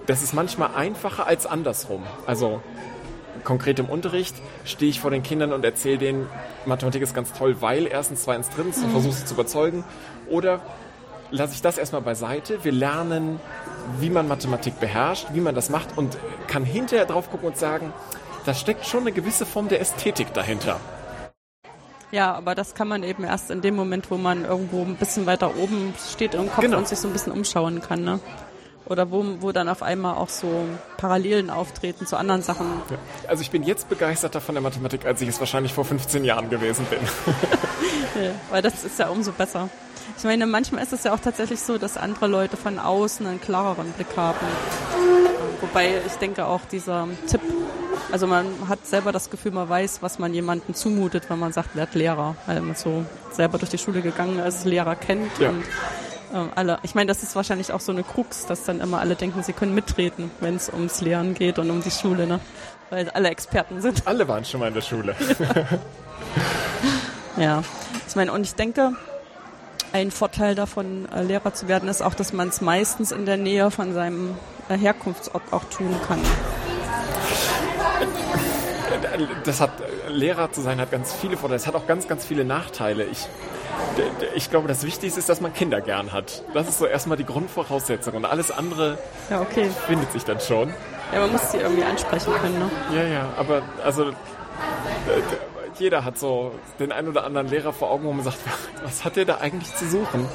das 0.07 0.23
ist 0.23 0.33
manchmal 0.33 0.71
einfacher 0.75 1.27
als 1.27 1.45
andersrum. 1.45 2.03
Also 2.25 2.61
konkret 3.43 3.79
im 3.79 3.85
Unterricht 3.85 4.35
stehe 4.65 4.89
ich 4.89 4.99
vor 4.99 5.11
den 5.11 5.23
Kindern 5.23 5.53
und 5.53 5.63
erzähle 5.63 5.97
denen, 5.97 6.27
Mathematik 6.65 7.01
ist 7.01 7.13
ganz 7.13 7.31
toll, 7.33 7.57
weil 7.61 7.87
erstens, 7.87 8.23
zweitens, 8.23 8.49
drittens 8.49 8.83
und 8.83 8.91
versuche 8.91 9.13
sie 9.13 9.25
zu 9.25 9.33
überzeugen. 9.35 9.83
Oder 10.29 10.61
lasse 11.31 11.53
ich 11.53 11.61
das 11.61 11.77
erstmal 11.77 12.01
beiseite. 12.01 12.63
Wir 12.63 12.71
lernen, 12.71 13.39
wie 13.99 14.09
man 14.09 14.27
Mathematik 14.27 14.79
beherrscht, 14.79 15.27
wie 15.33 15.41
man 15.41 15.55
das 15.55 15.69
macht 15.69 15.97
und 15.97 16.17
kann 16.47 16.65
hinterher 16.65 17.05
drauf 17.05 17.29
gucken 17.29 17.49
und 17.49 17.57
sagen, 17.57 17.93
da 18.45 18.53
steckt 18.53 18.85
schon 18.85 19.01
eine 19.01 19.11
gewisse 19.11 19.45
Form 19.45 19.67
der 19.67 19.79
Ästhetik 19.79 20.33
dahinter. 20.33 20.79
Ja, 22.11 22.33
aber 22.33 22.55
das 22.55 22.73
kann 22.73 22.87
man 22.87 23.03
eben 23.03 23.23
erst 23.23 23.51
in 23.51 23.61
dem 23.61 23.75
Moment, 23.75 24.09
wo 24.09 24.17
man 24.17 24.45
irgendwo 24.45 24.81
ein 24.81 24.95
bisschen 24.95 25.25
weiter 25.25 25.55
oben 25.57 25.93
steht 26.11 26.33
im 26.33 26.49
Kopf 26.49 26.61
genau. 26.61 26.77
und 26.77 26.87
sich 26.87 26.97
so 26.97 27.07
ein 27.07 27.13
bisschen 27.13 27.31
umschauen 27.31 27.81
kann. 27.81 28.03
Ne? 28.03 28.19
Oder 28.85 29.11
wo, 29.11 29.23
wo 29.39 29.51
dann 29.51 29.69
auf 29.69 29.83
einmal 29.83 30.15
auch 30.15 30.29
so 30.29 30.65
Parallelen 30.97 31.51
auftreten 31.51 32.07
zu 32.07 32.17
anderen 32.17 32.41
Sachen. 32.41 32.65
Ja. 32.89 32.97
Also 33.27 33.41
ich 33.41 33.51
bin 33.51 33.61
jetzt 33.61 33.87
begeisterter 33.87 34.41
von 34.41 34.55
der 34.55 34.63
Mathematik, 34.63 35.05
als 35.05 35.21
ich 35.21 35.29
es 35.29 35.39
wahrscheinlich 35.39 35.73
vor 35.73 35.85
15 35.85 36.25
Jahren 36.25 36.49
gewesen 36.49 36.87
bin. 36.89 36.99
ja, 38.23 38.31
weil 38.49 38.63
das 38.63 38.83
ist 38.83 38.97
ja 38.97 39.09
umso 39.09 39.31
besser. 39.31 39.69
Ich 40.17 40.23
meine, 40.23 40.47
manchmal 40.47 40.81
ist 40.81 40.91
es 40.91 41.03
ja 41.03 41.13
auch 41.13 41.19
tatsächlich 41.19 41.59
so, 41.59 41.77
dass 41.77 41.95
andere 41.95 42.25
Leute 42.25 42.57
von 42.57 42.79
außen 42.79 43.27
einen 43.27 43.39
klareren 43.39 43.91
Blick 43.91 44.17
haben. 44.17 44.39
Wobei 45.61 46.01
ich 46.05 46.13
denke 46.13 46.47
auch 46.47 46.61
dieser 46.71 47.07
Tipp, 47.27 47.41
also 48.11 48.27
man 48.27 48.45
hat 48.67 48.85
selber 48.85 49.11
das 49.11 49.29
Gefühl, 49.29 49.51
man 49.51 49.67
weiß, 49.69 50.01
was 50.01 50.19
man 50.19 50.33
jemandem 50.33 50.73
zumutet, 50.75 51.29
wenn 51.29 51.39
man 51.39 51.51
sagt, 51.53 51.75
wird 51.75 51.93
Lehrer, 51.95 52.35
weil 52.47 52.61
man 52.61 52.75
so 52.75 53.05
selber 53.31 53.57
durch 53.57 53.69
die 53.71 53.77
Schule 53.77 54.01
gegangen 54.01 54.39
ist, 54.39 54.65
Lehrer 54.65 54.95
kennt 54.95 55.31
Ja. 55.39 55.49
und 55.49 55.63
äh, 56.33 56.49
alle. 56.55 56.79
Ich 56.83 56.95
meine, 56.95 57.07
das 57.07 57.23
ist 57.23 57.35
wahrscheinlich 57.35 57.71
auch 57.71 57.79
so 57.79 57.91
eine 57.91 58.03
Krux, 58.03 58.45
dass 58.45 58.63
dann 58.63 58.79
immer 58.81 58.99
alle 58.99 59.15
denken, 59.15 59.43
sie 59.43 59.53
können 59.53 59.73
mitreden, 59.75 60.31
wenn 60.39 60.55
es 60.55 60.69
ums 60.71 61.01
Lehren 61.01 61.33
geht 61.33 61.59
und 61.59 61.69
um 61.69 61.81
die 61.81 61.91
Schule, 61.91 62.27
ne? 62.27 62.39
Weil 62.91 63.09
alle 63.11 63.29
Experten 63.29 63.81
sind. 63.81 64.01
Alle 64.07 64.27
waren 64.27 64.43
schon 64.45 64.59
mal 64.59 64.67
in 64.67 64.73
der 64.73 64.81
Schule. 64.81 65.15
Ja, 67.37 67.63
ich 68.07 68.15
meine, 68.15 68.33
und 68.33 68.41
ich 68.41 68.55
denke, 68.55 68.93
ein 69.93 70.11
Vorteil 70.11 70.55
davon, 70.55 71.07
äh, 71.15 71.23
Lehrer 71.23 71.53
zu 71.53 71.67
werden, 71.69 71.87
ist 71.87 72.01
auch, 72.01 72.13
dass 72.13 72.33
man 72.33 72.49
es 72.49 72.59
meistens 72.59 73.11
in 73.11 73.25
der 73.25 73.37
Nähe 73.37 73.71
von 73.71 73.93
seinem 73.93 74.35
äh, 74.67 74.77
Herkunftsort 74.77 75.43
auch 75.51 75.63
tun 75.65 75.95
kann. 76.07 76.19
Das 79.43 79.59
hat, 79.59 79.71
Lehrer 80.07 80.51
zu 80.51 80.61
sein 80.61 80.79
hat 80.79 80.91
ganz 80.91 81.13
viele 81.13 81.35
Vorteile. 81.37 81.57
Es 81.57 81.67
hat 81.67 81.75
auch 81.75 81.87
ganz, 81.87 82.07
ganz 82.07 82.25
viele 82.25 82.45
Nachteile. 82.45 83.03
Ich, 83.05 83.27
ich 84.35 84.49
glaube, 84.49 84.67
das 84.67 84.85
Wichtigste 84.85 85.19
ist, 85.19 85.29
dass 85.29 85.41
man 85.41 85.53
Kinder 85.53 85.81
gern 85.81 86.11
hat. 86.13 86.43
Das 86.53 86.67
ist 86.67 86.79
so 86.79 86.85
erstmal 86.85 87.17
die 87.17 87.25
Grundvoraussetzung. 87.25 88.13
Und 88.13 88.25
alles 88.25 88.51
andere 88.51 88.97
Ja, 89.29 89.41
okay. 89.41 89.69
findet 89.87 90.11
sich 90.11 90.23
dann 90.23 90.39
schon. 90.39 90.73
Ja, 91.13 91.21
man 91.21 91.31
muss 91.31 91.51
sie 91.51 91.57
irgendwie 91.57 91.83
ansprechen 91.83 92.33
können, 92.41 92.59
ne? 92.59 92.69
Ja, 92.95 93.03
ja, 93.03 93.29
aber 93.37 93.63
also 93.83 94.11
jeder 95.77 96.05
hat 96.05 96.17
so 96.17 96.51
den 96.79 96.91
einen 96.91 97.07
oder 97.07 97.23
anderen 97.23 97.47
Lehrer 97.47 97.73
vor 97.73 97.89
Augen, 97.89 98.05
wo 98.05 98.13
man 98.13 98.23
sagt, 98.23 98.37
was 98.83 99.03
hat 99.03 99.15
der 99.15 99.25
da 99.25 99.37
eigentlich 99.37 99.73
zu 99.75 99.87
suchen? 99.89 100.27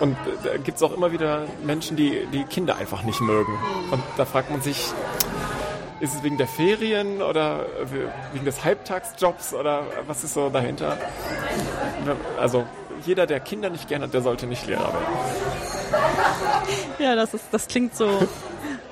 Und 0.00 0.16
da 0.44 0.56
gibt 0.58 0.76
es 0.76 0.82
auch 0.82 0.92
immer 0.92 1.12
wieder 1.12 1.44
Menschen, 1.64 1.96
die 1.96 2.26
die 2.32 2.44
Kinder 2.44 2.76
einfach 2.76 3.02
nicht 3.02 3.20
mögen. 3.20 3.52
Und 3.90 4.02
da 4.16 4.24
fragt 4.24 4.50
man 4.50 4.60
sich, 4.60 4.92
ist 6.00 6.14
es 6.14 6.22
wegen 6.22 6.36
der 6.36 6.46
Ferien 6.46 7.22
oder 7.22 7.66
wegen 8.32 8.44
des 8.44 8.64
Halbtagsjobs 8.64 9.54
oder 9.54 9.82
was 10.06 10.24
ist 10.24 10.34
so 10.34 10.48
dahinter? 10.48 10.96
Also 12.38 12.64
jeder, 13.04 13.26
der 13.26 13.40
Kinder 13.40 13.70
nicht 13.70 13.88
gern 13.88 14.02
hat, 14.02 14.14
der 14.14 14.22
sollte 14.22 14.46
nicht 14.46 14.66
Lehrer 14.66 14.92
werden. 14.92 15.06
Ja, 16.98 17.14
das 17.14 17.34
ist, 17.34 17.46
das 17.52 17.68
klingt 17.68 17.94
so, 17.96 18.08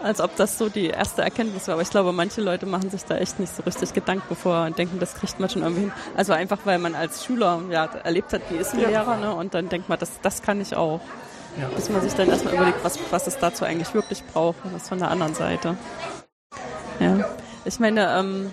als 0.02 0.20
ob 0.20 0.36
das 0.36 0.59
so 0.59 0.68
die 0.68 0.86
erste 0.86 1.22
Erkenntnis 1.22 1.66
war. 1.66 1.74
Aber 1.74 1.82
ich 1.82 1.90
glaube, 1.90 2.12
manche 2.12 2.40
Leute 2.40 2.66
machen 2.66 2.90
sich 2.90 3.04
da 3.04 3.16
echt 3.16 3.40
nicht 3.40 3.54
so 3.54 3.62
richtig 3.64 3.92
Gedanken 3.92 4.36
vor 4.36 4.64
und 4.64 4.78
denken, 4.78 4.98
das 5.00 5.14
kriegt 5.14 5.38
man 5.40 5.48
schon 5.48 5.62
irgendwie 5.62 5.82
hin. 5.82 5.92
Also 6.16 6.32
einfach, 6.32 6.59
weil 6.64 6.78
man 6.78 6.94
als 6.94 7.24
Schüler 7.24 7.61
ja 7.70 7.86
erlebt 8.04 8.32
hat, 8.32 8.42
wie 8.50 8.57
ist 8.57 8.74
ein 8.74 8.80
Ja. 8.80 8.88
Lehrer, 8.88 9.16
ne? 9.16 9.34
Und 9.34 9.54
dann 9.54 9.68
denkt 9.68 9.88
man, 9.88 9.98
das, 9.98 10.20
das 10.22 10.42
kann 10.42 10.61
ich 10.61 10.76
auch. 10.76 11.00
Ja. 11.61 11.68
Bis 11.74 11.88
man 11.88 12.02
sich 12.02 12.12
dann 12.14 12.28
erstmal 12.28 12.54
überlegt, 12.54 12.84
was, 12.84 12.98
was 13.11 13.26
es 13.26 13.38
dazu 13.38 13.64
eigentlich 13.64 13.92
wirklich 13.94 14.22
braucht 14.24 14.59
und 14.64 14.74
was 14.74 14.88
von 14.88 14.98
der 14.98 15.11
anderen 15.11 15.34
Seite. 15.34 15.76
Ja. 17.01 17.24
Ich 17.64 17.78
meine, 17.80 18.09
ähm, 18.18 18.53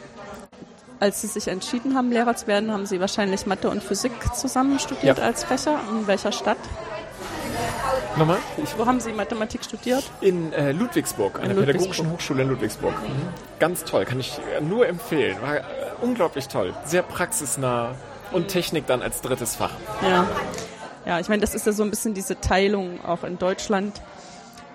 als 1.00 1.22
Sie 1.22 1.28
sich 1.28 1.48
entschieden 1.48 1.96
haben, 1.96 2.12
Lehrer 2.12 2.36
zu 2.36 2.48
werden, 2.48 2.72
haben 2.72 2.86
Sie 2.86 3.00
wahrscheinlich 3.00 3.46
Mathe 3.46 3.70
und 3.70 3.84
Physik 3.84 4.12
zusammen 4.36 4.80
studiert 4.80 5.18
Ja. 5.18 5.24
als 5.26 5.44
Fächer. 5.44 5.80
In 5.92 6.08
welcher 6.08 6.32
Stadt? 6.32 6.58
Nochmal? 8.16 8.38
Ich 8.64 8.78
Wo 8.78 8.86
haben 8.86 9.00
Sie 9.00 9.12
Mathematik 9.12 9.64
studiert? 9.64 10.04
In 10.22 10.54
äh, 10.54 10.72
Ludwigsburg, 10.72 11.40
an 11.42 11.50
der. 11.50 11.56
Pädagogischen 11.56 12.12
Hochschule 12.12 12.44
in 12.44 12.50
Ludwigsburg. 12.50 12.94
Ganz 13.60 13.84
toll, 13.86 14.06
kann 14.06 14.20
ich 14.20 14.40
äh, 14.58 14.62
nur 14.62 14.88
empfehlen. 14.88 15.38
War 15.42 15.58
äh, 15.58 15.62
unglaublich 16.02 16.48
toll. 16.48 16.74
Sehr 16.86 17.02
praxisnah 17.02 17.96
und 18.32 18.48
Technik 18.50 18.86
dann 18.88 19.02
als 19.02 19.22
drittes 19.22 19.56
Fach. 19.56 19.72
Ja. 20.04 20.26
Ja, 21.06 21.20
ich 21.20 21.28
meine, 21.28 21.42
das 21.42 21.54
ist 21.54 21.66
ja 21.66 21.74
so 21.74 21.84
ein 21.84 21.90
bisschen 21.90 22.14
diese 22.14 22.40
Teilung 22.40 23.04
auch 23.04 23.24
in 23.24 23.38
Deutschland, 23.38 24.00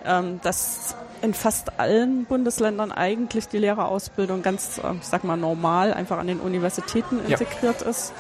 ähm, 0.05 0.41
dass 0.43 0.95
in 1.23 1.35
fast 1.35 1.79
allen 1.79 2.25
Bundesländern 2.25 2.93
eigentlich 2.93 3.49
die 3.49 3.59
Lehrerausbildung 3.59 4.43
ganz, 4.43 4.79
äh, 4.79 4.95
ich 5.01 5.07
sag 5.07 5.25
mal, 5.25 5.37
normal 5.37 5.93
einfach 5.93 6.19
an 6.19 6.27
den 6.27 6.41
Universitäten 6.41 7.21
Ja. 7.27 7.39
integriert 7.39 7.83
ist 7.83 8.13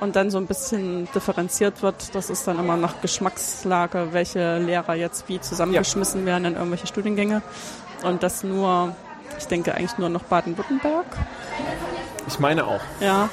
und 0.00 0.16
dann 0.16 0.30
so 0.30 0.38
ein 0.38 0.46
bisschen 0.46 1.08
differenziert 1.14 1.82
wird. 1.82 2.14
Das 2.14 2.30
ist 2.30 2.46
dann 2.46 2.58
immer 2.58 2.76
nach 2.76 3.00
Geschmackslage, 3.00 4.08
welche 4.12 4.58
Lehrer 4.58 4.94
jetzt 4.94 5.28
wie 5.28 5.40
zusammengeschmissen 5.40 6.24
werden 6.26 6.44
in 6.46 6.54
irgendwelche 6.54 6.86
Studiengänge. 6.86 7.42
Und 8.04 8.22
das 8.22 8.44
nur, 8.44 8.94
ich 9.38 9.46
denke 9.46 9.74
eigentlich 9.74 9.98
nur 9.98 10.08
noch 10.08 10.22
Baden-Württemberg. 10.24 11.06
Ich 12.28 12.38
meine 12.38 12.66
auch. 12.66 12.80
Ja, 13.00 13.28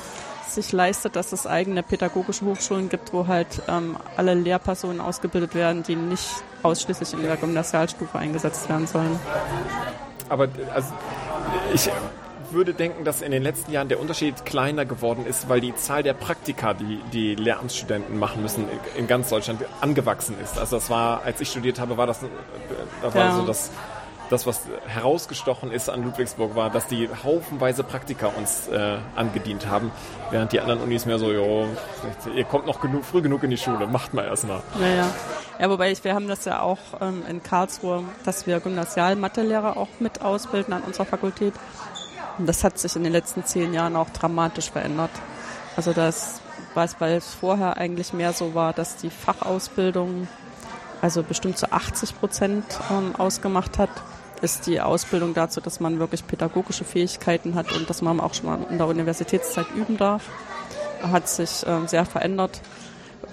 sich 0.48 0.72
leistet, 0.72 1.16
dass 1.16 1.32
es 1.32 1.48
eigene 1.48 1.84
pädagogische 1.84 2.46
Hochschulen 2.46 2.90
gibt, 2.90 3.14
wo 3.14 3.28
halt 3.28 3.62
ähm, 3.68 3.98
alle 4.18 4.34
Lehrpersonen 4.34 5.02
ausgebildet 5.02 5.56
werden, 5.56 5.84
die 5.84 5.96
nicht 5.96 6.28
ausschließlich 6.64 7.14
in 7.14 7.24
der 7.24 7.38
Gymnasialstufe 7.38 8.18
eingesetzt 8.18 8.68
werden 8.70 8.88
sollen. 8.88 9.20
Aber 10.30 10.48
also, 10.74 10.92
ich 11.74 11.90
würde 12.52 12.74
denken, 12.74 13.04
dass 13.04 13.22
in 13.22 13.32
den 13.32 13.44
letzten 13.44 13.72
Jahren 13.72 13.90
der 13.90 14.00
Unterschied 14.00 14.46
kleiner 14.46 14.86
geworden 14.86 15.26
ist, 15.26 15.50
weil 15.50 15.60
die 15.62 15.76
Zahl 15.76 16.04
der 16.04 16.14
Praktika, 16.14 16.74
die 16.74 17.00
die 17.12 17.36
Lehramtsstudenten 17.36 18.18
machen 18.18 18.42
müssen, 18.42 18.66
in 18.98 19.08
ganz 19.08 19.30
Deutschland 19.30 19.62
angewachsen 19.82 20.36
ist. 20.42 20.58
Also 20.58 20.78
das 20.78 20.90
war, 20.90 21.24
als 21.24 21.42
ich 21.42 21.50
studiert 21.50 21.80
habe, 21.80 21.98
war 21.98 22.08
das, 22.08 22.24
äh, 22.24 22.28
da 23.02 23.14
war 23.14 23.26
Ja. 23.26 23.36
so 23.36 23.46
das, 23.46 23.72
das, 24.30 24.48
was 24.48 24.62
herausgestochen 24.88 25.72
ist 25.72 25.90
an 25.90 26.04
Ludwigsburg, 26.04 26.56
war, 26.56 26.70
dass 26.70 26.88
die 26.88 27.10
haufenweise 27.24 27.84
Praktika 27.84 28.28
uns 28.28 28.68
äh, 28.68 28.98
angedient 29.16 29.68
haben, 29.68 29.92
während 30.32 30.52
die 30.52 30.60
anderen 30.60 30.82
Unis 30.82 31.06
mehr 31.06 31.20
so, 31.20 31.32
jo, 31.32 31.68
ihr 32.36 32.46
kommt 32.46 32.66
noch 32.66 32.82
genug, 32.82 33.06
früh 33.06 33.22
genug 33.22 33.44
in 33.44 33.52
die 33.52 33.58
Schule, 33.58 33.88
macht 33.88 34.14
mal 34.14 34.26
erstmal. 34.26 34.62
Naja. 34.80 35.08
Ja, 35.60 35.70
wobei 35.70 35.92
ich, 35.92 36.04
wir 36.04 36.14
haben 36.14 36.28
das 36.28 36.44
ja 36.46 36.60
auch 36.60 36.80
ähm, 37.00 37.24
in 37.30 37.42
Karlsruhe, 37.42 38.04
dass 38.26 38.46
wir 38.46 38.60
Gymnasial-Mathelehrer 38.60 39.78
auch 39.78 39.88
mit 40.00 40.22
ausbilden 40.22 40.74
an 40.74 40.82
unserer 40.82 41.06
Fakultät. 41.06 41.54
Und 42.38 42.48
das 42.48 42.64
hat 42.66 42.78
sich 42.78 42.96
in 42.98 43.04
den 43.04 43.14
letzten 43.14 43.46
zehn 43.46 43.74
Jahren 43.74 43.96
auch 43.96 44.10
dramatisch 44.10 44.70
verändert. 44.70 45.12
Also 45.78 45.94
das 45.94 46.42
war 46.74 46.84
es, 46.84 47.00
weil 47.00 47.16
es 47.16 47.34
vorher 47.34 47.78
eigentlich 47.78 48.12
mehr 48.12 48.34
so 48.34 48.54
war, 48.54 48.74
dass 48.74 48.98
die 48.98 49.10
Fachausbildung 49.10 50.28
also 51.02 51.24
bestimmt 51.24 51.58
zu 51.58 51.72
80 51.72 52.20
Prozent 52.20 52.66
ähm, 52.92 53.16
ausgemacht 53.16 53.78
hat, 53.78 53.90
ist 54.46 54.68
die 54.68 54.80
Ausbildung 54.80 55.34
dazu, 55.34 55.60
dass 55.60 55.80
man 55.80 56.00
wirklich 56.00 56.26
pädagogische 56.26 56.86
Fähigkeiten 56.86 57.56
hat 57.56 57.74
und 57.74 57.90
dass 57.90 58.02
man 58.02 58.20
auch 58.20 58.34
schon 58.36 58.46
mal 58.46 58.60
in 58.70 58.78
der 58.78 58.88
Universitätszeit 58.88 59.66
üben 59.76 59.98
darf, 59.98 60.30
hat 61.02 61.28
sich 61.28 61.66
ähm, 61.68 61.88
sehr 61.88 62.06
verändert. 62.06 62.62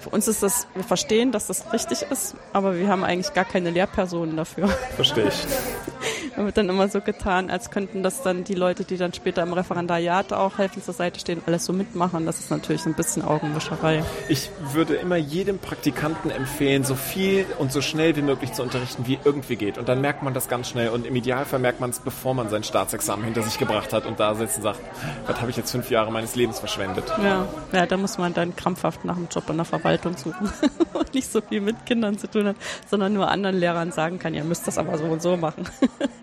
Für 0.01 0.09
uns 0.09 0.27
ist 0.27 0.41
das, 0.43 0.67
wir 0.73 0.83
verstehen, 0.83 1.31
dass 1.31 1.47
das 1.47 1.71
richtig 1.71 2.01
ist, 2.01 2.35
aber 2.51 2.75
wir 2.77 2.87
haben 2.87 3.03
eigentlich 3.03 3.33
gar 3.33 3.45
keine 3.45 3.69
Lehrpersonen 3.69 4.35
dafür. 4.35 4.67
Verstehe 4.95 5.27
ich. 5.27 5.45
Da 6.35 6.45
wird 6.45 6.57
dann 6.57 6.69
immer 6.69 6.87
so 6.87 7.01
getan, 7.01 7.49
als 7.51 7.69
könnten 7.69 8.01
das 8.01 8.23
dann 8.23 8.43
die 8.43 8.55
Leute, 8.55 8.83
die 8.83 8.97
dann 8.97 9.13
später 9.13 9.43
im 9.43 9.53
Referendariat 9.53 10.33
auch 10.33 10.57
helfen 10.57 10.81
zur 10.81 10.93
Seite 10.93 11.19
stehen, 11.19 11.41
alles 11.45 11.65
so 11.65 11.73
mitmachen. 11.73 12.25
Das 12.25 12.39
ist 12.39 12.49
natürlich 12.49 12.85
ein 12.85 12.95
bisschen 12.95 13.23
Augenwischerei. 13.23 14.03
Ich 14.29 14.49
würde 14.71 14.95
immer 14.95 15.17
jedem 15.17 15.59
Praktikanten 15.59 16.31
empfehlen, 16.31 16.83
so 16.83 16.95
viel 16.95 17.45
und 17.59 17.71
so 17.71 17.81
schnell 17.81 18.15
wie 18.15 18.23
möglich 18.23 18.53
zu 18.53 18.63
unterrichten, 18.63 19.05
wie 19.05 19.19
irgendwie 19.23 19.55
geht. 19.55 19.77
Und 19.77 19.87
dann 19.87 20.01
merkt 20.01 20.23
man 20.23 20.33
das 20.33 20.47
ganz 20.47 20.69
schnell. 20.69 20.89
Und 20.89 21.05
im 21.05 21.15
Idealfall 21.15 21.59
merkt 21.59 21.79
man 21.79 21.91
es, 21.91 21.99
bevor 21.99 22.33
man 22.33 22.49
sein 22.49 22.63
Staatsexamen 22.63 23.25
hinter 23.25 23.43
sich 23.43 23.59
gebracht 23.59 23.93
hat 23.93 24.05
und 24.05 24.19
da 24.19 24.33
sitzt 24.33 24.57
und 24.57 24.63
sagt, 24.63 24.79
was 25.27 25.39
habe 25.39 25.51
ich 25.51 25.57
jetzt 25.57 25.71
fünf 25.71 25.91
Jahre 25.91 26.11
meines 26.11 26.35
Lebens 26.35 26.59
verschwendet. 26.59 27.05
Ja, 27.23 27.47
ja, 27.71 27.85
da 27.85 27.97
muss 27.97 28.17
man 28.17 28.33
dann 28.33 28.55
krampfhaft 28.55 29.05
nach 29.05 29.17
einem 29.17 29.27
Job 29.29 29.49
in 29.49 29.57
der 29.57 29.65
Verwaltung 29.65 30.17
suchen 30.17 30.51
und 30.93 31.13
nicht 31.13 31.31
so 31.31 31.41
viel 31.41 31.61
mit 31.61 31.85
Kindern 31.85 32.17
zu 32.17 32.29
tun 32.29 32.47
hat, 32.47 32.55
sondern 32.89 33.13
nur 33.13 33.29
anderen 33.29 33.57
Lehrern 33.57 33.91
sagen 33.91 34.17
kann, 34.19 34.33
ihr 34.33 34.43
müsst 34.43 34.67
das 34.67 34.77
aber 34.77 34.97
so 34.97 35.05
und 35.05 35.21
so 35.21 35.37
machen. 35.37 35.65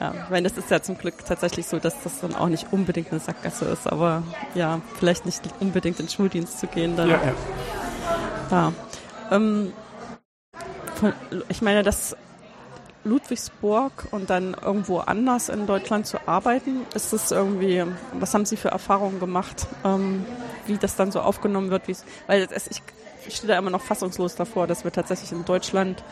ja, 0.00 0.14
ich 0.24 0.30
meine, 0.30 0.48
das 0.48 0.58
ist 0.58 0.70
ja 0.70 0.80
zum 0.82 0.98
Glück 0.98 1.24
tatsächlich 1.24 1.66
so, 1.66 1.78
dass 1.78 2.02
das 2.02 2.20
dann 2.20 2.34
auch 2.34 2.48
nicht 2.48 2.72
unbedingt 2.72 3.10
eine 3.10 3.20
Sackgasse 3.20 3.66
ist, 3.66 3.86
aber 3.86 4.22
ja, 4.54 4.80
vielleicht 4.98 5.26
nicht 5.26 5.42
unbedingt 5.60 5.98
in 6.00 6.06
den 6.06 6.12
Schuldienst 6.12 6.60
zu 6.60 6.66
gehen 6.66 6.96
dann. 6.96 7.08
Ja, 7.08 7.20
ja. 7.22 7.32
Ja. 8.50 8.72
Ähm, 9.30 9.72
von, 10.94 11.12
ich 11.48 11.62
meine, 11.62 11.82
dass 11.82 12.16
Ludwigsburg 13.04 14.08
und 14.10 14.30
dann 14.30 14.54
irgendwo 14.54 14.98
anders 14.98 15.48
in 15.48 15.66
Deutschland 15.66 16.06
zu 16.06 16.18
arbeiten, 16.26 16.86
ist 16.94 17.12
das 17.12 17.30
irgendwie, 17.30 17.84
was 18.12 18.34
haben 18.34 18.44
Sie 18.44 18.56
für 18.56 18.68
Erfahrungen 18.68 19.20
gemacht, 19.20 19.66
ähm, 19.84 20.24
wie 20.66 20.76
das 20.76 20.96
dann 20.96 21.10
so 21.10 21.20
aufgenommen 21.20 21.70
wird? 21.70 21.82
Weil 22.26 22.48
es, 22.50 22.66
ich, 22.68 22.82
ich 23.26 23.36
stehe 23.36 23.48
da 23.48 23.58
immer 23.58 23.70
noch 23.70 23.82
fassungslos 23.82 24.34
davor, 24.34 24.66
dass 24.66 24.84
wir 24.84 24.92
tatsächlich 24.92 25.32
in 25.32 25.44
Deutschland 25.44 26.02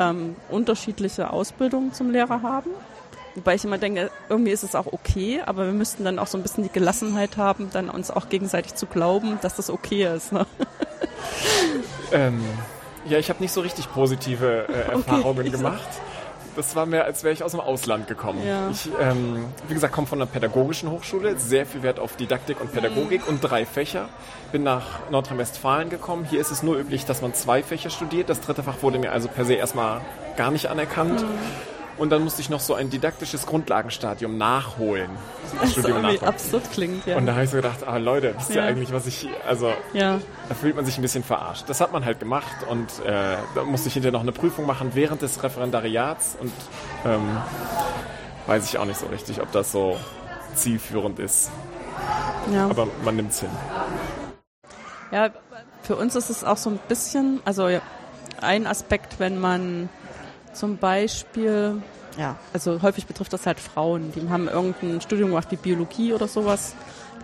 ähm, 0.00 0.36
unterschiedliche 0.48 1.30
Ausbildungen 1.32 1.92
zum 1.92 2.10
Lehrer 2.10 2.42
haben. 2.42 2.70
Wobei 3.34 3.56
ich 3.56 3.64
immer 3.64 3.78
denke, 3.78 4.10
irgendwie 4.28 4.52
ist 4.52 4.62
es 4.62 4.74
auch 4.76 4.86
okay, 4.92 5.40
aber 5.44 5.66
wir 5.66 5.72
müssten 5.72 6.04
dann 6.04 6.20
auch 6.20 6.28
so 6.28 6.38
ein 6.38 6.42
bisschen 6.42 6.62
die 6.62 6.70
Gelassenheit 6.70 7.36
haben, 7.36 7.68
dann 7.72 7.90
uns 7.90 8.10
auch 8.12 8.28
gegenseitig 8.28 8.76
zu 8.76 8.86
glauben, 8.86 9.38
dass 9.42 9.56
das 9.56 9.70
okay 9.70 10.04
ist. 10.14 10.32
Ne? 10.32 10.46
Ähm, 12.12 12.40
ja, 13.08 13.18
ich 13.18 13.28
habe 13.30 13.40
nicht 13.42 13.52
so 13.52 13.60
richtig 13.60 13.92
positive 13.92 14.66
äh, 14.68 14.72
Erfahrungen 14.92 15.44
so- 15.46 15.50
gemacht. 15.50 15.88
Das 16.56 16.76
war 16.76 16.86
mehr, 16.86 17.04
als 17.04 17.24
wäre 17.24 17.32
ich 17.34 17.42
aus 17.42 17.52
dem 17.52 17.60
Ausland 17.60 18.06
gekommen. 18.06 18.46
Ja. 18.46 18.70
Ich, 18.70 18.88
ähm, 19.00 19.46
wie 19.68 19.74
gesagt, 19.74 19.92
komme 19.92 20.06
von 20.06 20.20
einer 20.20 20.30
pädagogischen 20.30 20.90
Hochschule, 20.90 21.38
sehr 21.38 21.66
viel 21.66 21.82
Wert 21.82 21.98
auf 21.98 22.16
Didaktik 22.16 22.60
und 22.60 22.72
Pädagogik 22.72 23.26
und 23.26 23.40
drei 23.40 23.66
Fächer. 23.66 24.08
Bin 24.52 24.62
nach 24.62 25.10
Nordrhein-Westfalen 25.10 25.90
gekommen. 25.90 26.24
Hier 26.28 26.40
ist 26.40 26.50
es 26.50 26.62
nur 26.62 26.78
üblich, 26.78 27.04
dass 27.06 27.22
man 27.22 27.34
zwei 27.34 27.62
Fächer 27.62 27.90
studiert. 27.90 28.28
Das 28.28 28.40
dritte 28.40 28.62
Fach 28.62 28.82
wurde 28.82 28.98
mir 28.98 29.12
also 29.12 29.28
per 29.28 29.44
se 29.44 29.54
erstmal 29.54 30.00
gar 30.36 30.50
nicht 30.50 30.68
anerkannt. 30.68 31.24
Und 31.96 32.10
dann 32.10 32.24
musste 32.24 32.40
ich 32.40 32.50
noch 32.50 32.60
so 32.60 32.74
ein 32.74 32.90
didaktisches 32.90 33.46
Grundlagenstadium 33.46 34.36
nachholen. 34.36 35.10
Das 35.60 35.72
Studium 35.72 36.02
nachholen. 36.02 36.24
absurd 36.24 36.70
klingt, 36.72 37.06
ja. 37.06 37.16
Und 37.16 37.26
da 37.26 37.32
habe 37.34 37.44
ich 37.44 37.50
so 37.50 37.56
gedacht, 37.56 37.86
ah 37.86 37.98
Leute, 37.98 38.34
wisst 38.36 38.50
ihr 38.50 38.56
ja. 38.56 38.64
eigentlich, 38.64 38.92
was 38.92 39.06
ich, 39.06 39.28
also 39.46 39.72
ja. 39.92 40.20
da 40.48 40.54
fühlt 40.54 40.74
man 40.74 40.84
sich 40.84 40.98
ein 40.98 41.02
bisschen 41.02 41.22
verarscht. 41.22 41.64
Das 41.68 41.80
hat 41.80 41.92
man 41.92 42.04
halt 42.04 42.18
gemacht 42.18 42.66
und 42.68 42.88
äh, 43.06 43.36
da 43.54 43.64
musste 43.64 43.88
ich 43.88 43.94
hinterher 43.94 44.12
noch 44.12 44.22
eine 44.22 44.32
Prüfung 44.32 44.66
machen 44.66 44.90
während 44.94 45.22
des 45.22 45.42
Referendariats 45.42 46.36
und 46.40 46.52
ähm, 47.04 47.38
weiß 48.46 48.68
ich 48.68 48.78
auch 48.78 48.86
nicht 48.86 48.98
so 48.98 49.06
richtig, 49.06 49.40
ob 49.40 49.52
das 49.52 49.70
so 49.70 49.96
zielführend 50.54 51.18
ist. 51.20 51.50
Ja. 52.52 52.68
Aber 52.68 52.88
man 53.04 53.16
nimmt 53.16 53.30
es 53.30 53.40
hin. 53.40 53.50
Ja, 55.12 55.30
für 55.82 55.96
uns 55.96 56.16
ist 56.16 56.30
es 56.30 56.44
auch 56.44 56.56
so 56.56 56.70
ein 56.70 56.78
bisschen, 56.88 57.40
also 57.44 57.68
ein 58.40 58.66
Aspekt, 58.66 59.20
wenn 59.20 59.40
man 59.40 59.88
zum 60.54 60.78
Beispiel, 60.78 61.82
ja, 62.18 62.36
also 62.52 62.80
häufig 62.82 63.06
betrifft 63.06 63.32
das 63.32 63.46
halt 63.46 63.60
Frauen, 63.60 64.12
die 64.12 64.28
haben 64.28 64.48
irgendein 64.48 65.00
Studium 65.00 65.30
gemacht 65.30 65.48
wie 65.50 65.56
Biologie 65.56 66.14
oder 66.14 66.28
sowas, 66.28 66.74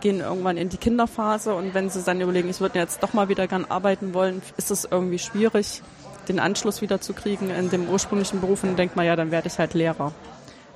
gehen 0.00 0.20
irgendwann 0.20 0.56
in 0.56 0.68
die 0.68 0.76
Kinderphase 0.76 1.54
und 1.54 1.74
wenn 1.74 1.90
sie 1.90 2.02
dann 2.02 2.20
überlegen, 2.20 2.48
ich 2.48 2.60
würde 2.60 2.78
jetzt 2.78 3.02
doch 3.02 3.12
mal 3.12 3.28
wieder 3.28 3.46
gern 3.46 3.64
arbeiten 3.66 4.14
wollen, 4.14 4.42
ist 4.56 4.70
es 4.70 4.88
irgendwie 4.90 5.18
schwierig, 5.18 5.82
den 6.28 6.38
Anschluss 6.38 6.80
wieder 6.80 7.00
zu 7.00 7.12
kriegen 7.12 7.50
in 7.50 7.70
dem 7.70 7.88
ursprünglichen 7.88 8.40
Beruf 8.40 8.62
und 8.64 8.76
denkt 8.76 8.96
man, 8.96 9.06
ja, 9.06 9.16
dann 9.16 9.30
werde 9.30 9.48
ich 9.48 9.58
halt 9.58 9.74
Lehrer. 9.74 10.12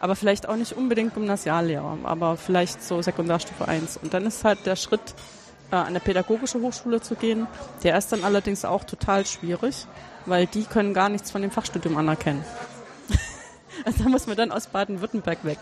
Aber 0.00 0.16
vielleicht 0.16 0.48
auch 0.48 0.56
nicht 0.56 0.76
unbedingt 0.76 1.14
Gymnasiallehrer, 1.14 1.98
aber 2.02 2.36
vielleicht 2.36 2.82
so 2.82 3.00
Sekundarstufe 3.00 3.66
1. 3.66 3.98
Und 4.02 4.12
dann 4.12 4.26
ist 4.26 4.44
halt 4.44 4.66
der 4.66 4.76
Schritt, 4.76 5.14
äh, 5.70 5.76
an 5.76 5.86
eine 5.86 6.00
pädagogische 6.00 6.60
Hochschule 6.60 7.00
zu 7.00 7.14
gehen, 7.14 7.46
der 7.82 7.96
ist 7.96 8.12
dann 8.12 8.24
allerdings 8.24 8.64
auch 8.64 8.84
total 8.84 9.26
schwierig, 9.26 9.86
weil 10.26 10.46
die 10.46 10.64
können 10.64 10.94
gar 10.94 11.08
nichts 11.08 11.30
von 11.30 11.42
dem 11.42 11.50
Fachstudium 11.50 11.96
anerkennen. 11.96 12.44
Also 13.84 14.04
da 14.04 14.08
muss 14.08 14.28
man 14.28 14.36
dann 14.36 14.52
aus 14.52 14.68
Baden-Württemberg 14.68 15.44
weg, 15.44 15.58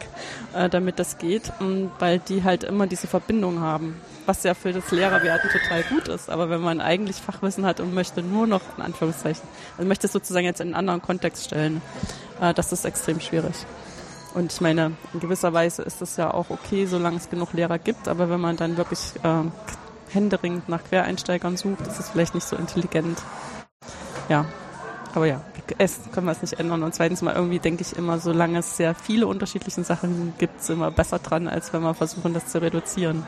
äh, 0.54 0.68
damit 0.68 0.98
das 0.98 1.16
geht, 1.16 1.50
und 1.60 1.90
weil 1.98 2.18
die 2.18 2.44
halt 2.44 2.62
immer 2.62 2.86
diese 2.86 3.06
Verbindung 3.06 3.60
haben, 3.60 3.98
was 4.26 4.42
ja 4.42 4.52
für 4.52 4.72
das 4.72 4.90
Lehrerwerden 4.90 5.50
total 5.50 5.82
gut 5.84 6.08
ist. 6.08 6.28
Aber 6.28 6.50
wenn 6.50 6.60
man 6.60 6.82
eigentlich 6.82 7.16
Fachwissen 7.16 7.64
hat 7.64 7.80
und 7.80 7.94
möchte 7.94 8.22
nur 8.22 8.46
noch, 8.46 8.60
in 8.76 8.84
Anführungszeichen, 8.84 9.42
also 9.78 9.88
möchte 9.88 10.06
es 10.08 10.12
sozusagen 10.12 10.44
jetzt 10.44 10.60
in 10.60 10.68
einen 10.68 10.74
anderen 10.74 11.00
Kontext 11.00 11.46
stellen, 11.46 11.80
äh, 12.40 12.52
das 12.52 12.70
ist 12.70 12.84
extrem 12.84 13.18
schwierig. 13.18 13.54
Und 14.34 14.52
ich 14.52 14.60
meine, 14.60 14.92
in 15.12 15.20
gewisser 15.20 15.52
Weise 15.52 15.82
ist 15.82 16.00
es 16.00 16.16
ja 16.16 16.32
auch 16.32 16.50
okay, 16.50 16.86
solange 16.86 17.16
es 17.16 17.28
genug 17.28 17.52
Lehrer 17.52 17.78
gibt, 17.78 18.08
aber 18.08 18.30
wenn 18.30 18.40
man 18.40 18.56
dann 18.56 18.76
wirklich 18.76 19.00
äh, 19.22 19.44
händeringend 20.12 20.68
nach 20.68 20.84
Quereinsteigern 20.84 21.56
sucht, 21.56 21.86
ist 21.86 22.00
es 22.00 22.10
vielleicht 22.10 22.34
nicht 22.34 22.46
so 22.46 22.56
intelligent. 22.56 23.22
Ja, 24.28 24.46
aber 25.14 25.26
ja, 25.26 25.42
es 25.78 26.00
können 26.12 26.26
wir 26.26 26.32
es 26.32 26.42
nicht 26.42 26.58
ändern. 26.58 26.82
Und 26.82 26.94
zweitens 26.94 27.22
mal 27.22 27.34
irgendwie 27.34 27.58
denke 27.58 27.82
ich 27.82 27.96
immer, 27.96 28.18
solange 28.18 28.58
es 28.58 28.76
sehr 28.76 28.94
viele 28.94 29.26
unterschiedliche 29.26 29.84
Sachen 29.84 30.34
gibt, 30.38 30.62
sind 30.62 30.78
wir 30.78 30.90
besser 30.90 31.18
dran, 31.18 31.48
als 31.48 31.72
wenn 31.72 31.82
wir 31.82 31.94
versuchen, 31.94 32.34
das 32.34 32.46
zu 32.46 32.60
reduzieren. 32.60 33.24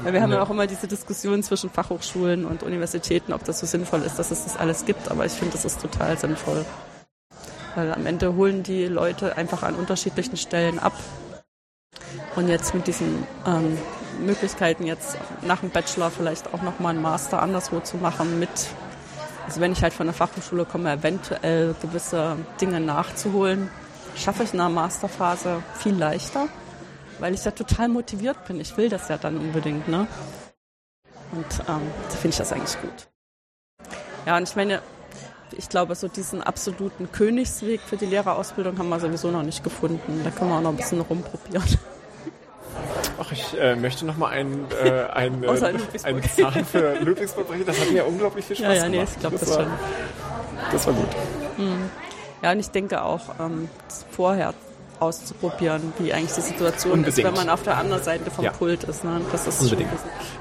Weil 0.00 0.12
wir 0.12 0.22
haben 0.22 0.32
ja 0.32 0.42
auch 0.42 0.50
immer 0.50 0.66
diese 0.66 0.86
Diskussion 0.86 1.42
zwischen 1.42 1.70
Fachhochschulen 1.70 2.44
und 2.44 2.62
Universitäten, 2.62 3.32
ob 3.32 3.44
das 3.44 3.58
so 3.58 3.66
sinnvoll 3.66 4.02
ist, 4.02 4.18
dass 4.18 4.30
es 4.30 4.44
das 4.44 4.56
alles 4.56 4.84
gibt. 4.84 5.10
Aber 5.10 5.26
ich 5.26 5.32
finde, 5.32 5.52
das 5.52 5.64
ist 5.64 5.80
total 5.80 6.16
sinnvoll. 6.16 6.64
Weil 7.74 7.92
am 7.92 8.06
Ende 8.06 8.34
holen 8.34 8.62
die 8.62 8.86
Leute 8.86 9.36
einfach 9.36 9.62
an 9.62 9.74
unterschiedlichen 9.74 10.36
Stellen 10.36 10.78
ab. 10.78 10.94
Und 12.36 12.48
jetzt 12.48 12.74
mit 12.74 12.86
diesen 12.86 13.26
ähm, 13.46 13.76
Möglichkeiten, 14.18 14.86
jetzt 14.86 15.16
nach 15.42 15.60
dem 15.60 15.70
Bachelor 15.70 16.10
vielleicht 16.10 16.52
auch 16.52 16.62
nochmal 16.62 16.94
einen 16.94 17.02
Master 17.02 17.42
anderswo 17.42 17.80
zu 17.80 17.96
machen 17.96 18.38
mit 18.38 18.50
also 19.48 19.62
wenn 19.62 19.72
ich 19.72 19.82
halt 19.82 19.94
von 19.94 20.06
der 20.06 20.12
Fachhochschule 20.12 20.66
komme, 20.66 20.92
eventuell 20.92 21.74
gewisse 21.80 22.36
Dinge 22.60 22.80
nachzuholen, 22.80 23.70
schaffe 24.14 24.42
ich 24.42 24.52
in 24.52 24.58
der 24.58 24.68
Masterphase 24.68 25.62
viel 25.74 25.94
leichter, 25.94 26.48
weil 27.18 27.32
ich 27.32 27.46
ja 27.46 27.52
total 27.52 27.88
motiviert 27.88 28.44
bin. 28.46 28.60
Ich 28.60 28.76
will 28.76 28.90
das 28.90 29.08
ja 29.08 29.16
dann 29.16 29.38
unbedingt, 29.38 29.88
ne? 29.88 30.06
Und 31.32 31.46
ähm, 31.66 31.80
da 32.10 32.16
finde 32.16 32.28
ich 32.28 32.36
das 32.36 32.52
eigentlich 32.52 32.78
gut. 32.82 33.08
Ja, 34.26 34.36
und 34.36 34.46
ich 34.46 34.54
meine, 34.54 34.82
ich 35.52 35.70
glaube, 35.70 35.94
so 35.94 36.08
diesen 36.08 36.42
absoluten 36.42 37.10
Königsweg 37.10 37.80
für 37.80 37.96
die 37.96 38.04
Lehrerausbildung 38.04 38.76
haben 38.78 38.90
wir 38.90 39.00
sowieso 39.00 39.30
noch 39.30 39.42
nicht 39.42 39.64
gefunden. 39.64 40.20
Da 40.24 40.30
können 40.30 40.50
wir 40.50 40.58
auch 40.58 40.62
noch 40.62 40.70
ein 40.72 40.76
bisschen 40.76 41.00
rumprobieren. 41.00 41.64
Ach, 43.20 43.32
ich 43.32 43.58
äh, 43.58 43.76
möchte 43.76 44.06
noch 44.06 44.16
mal 44.16 44.28
einen, 44.28 44.66
äh, 44.84 45.04
ein, 45.12 45.42
äh, 45.42 45.48
einen 46.04 46.22
Zahn 46.22 46.64
für 46.64 46.94
Ludwigsburg 47.00 47.48
brechen. 47.48 47.66
Das 47.66 47.80
hat 47.80 47.90
mir 47.90 48.06
unglaublich 48.06 48.44
viel 48.44 48.56
Spaß 48.56 48.66
ja, 48.66 48.74
ja, 48.74 48.88
gemacht. 48.88 49.08
Nee, 49.08 49.14
ich 49.14 49.20
glaube 49.20 49.38
das, 49.38 49.48
das, 49.48 49.58
war, 49.58 49.64
schon. 49.64 49.72
Das 50.72 50.86
war 50.86 50.94
gut. 50.94 51.08
Mhm. 51.56 51.90
Ja, 52.42 52.52
und 52.52 52.60
ich 52.60 52.70
denke 52.70 53.02
auch 53.02 53.22
ähm, 53.40 53.68
vorher 54.10 54.54
auszuprobieren, 55.00 55.92
wie 55.98 56.12
eigentlich 56.12 56.32
die 56.32 56.40
Situation 56.40 56.92
Unbedingt. 56.92 57.18
ist, 57.18 57.24
wenn 57.24 57.34
man 57.34 57.48
auf 57.48 57.62
der 57.62 57.76
anderen 57.76 58.02
Seite 58.02 58.30
vom 58.30 58.44
ja. 58.44 58.52
Pult 58.52 58.84
ist. 58.84 59.04
Ne? 59.04 59.20
Das 59.32 59.46
ist 59.46 59.62
Unbedingt. 59.62 59.90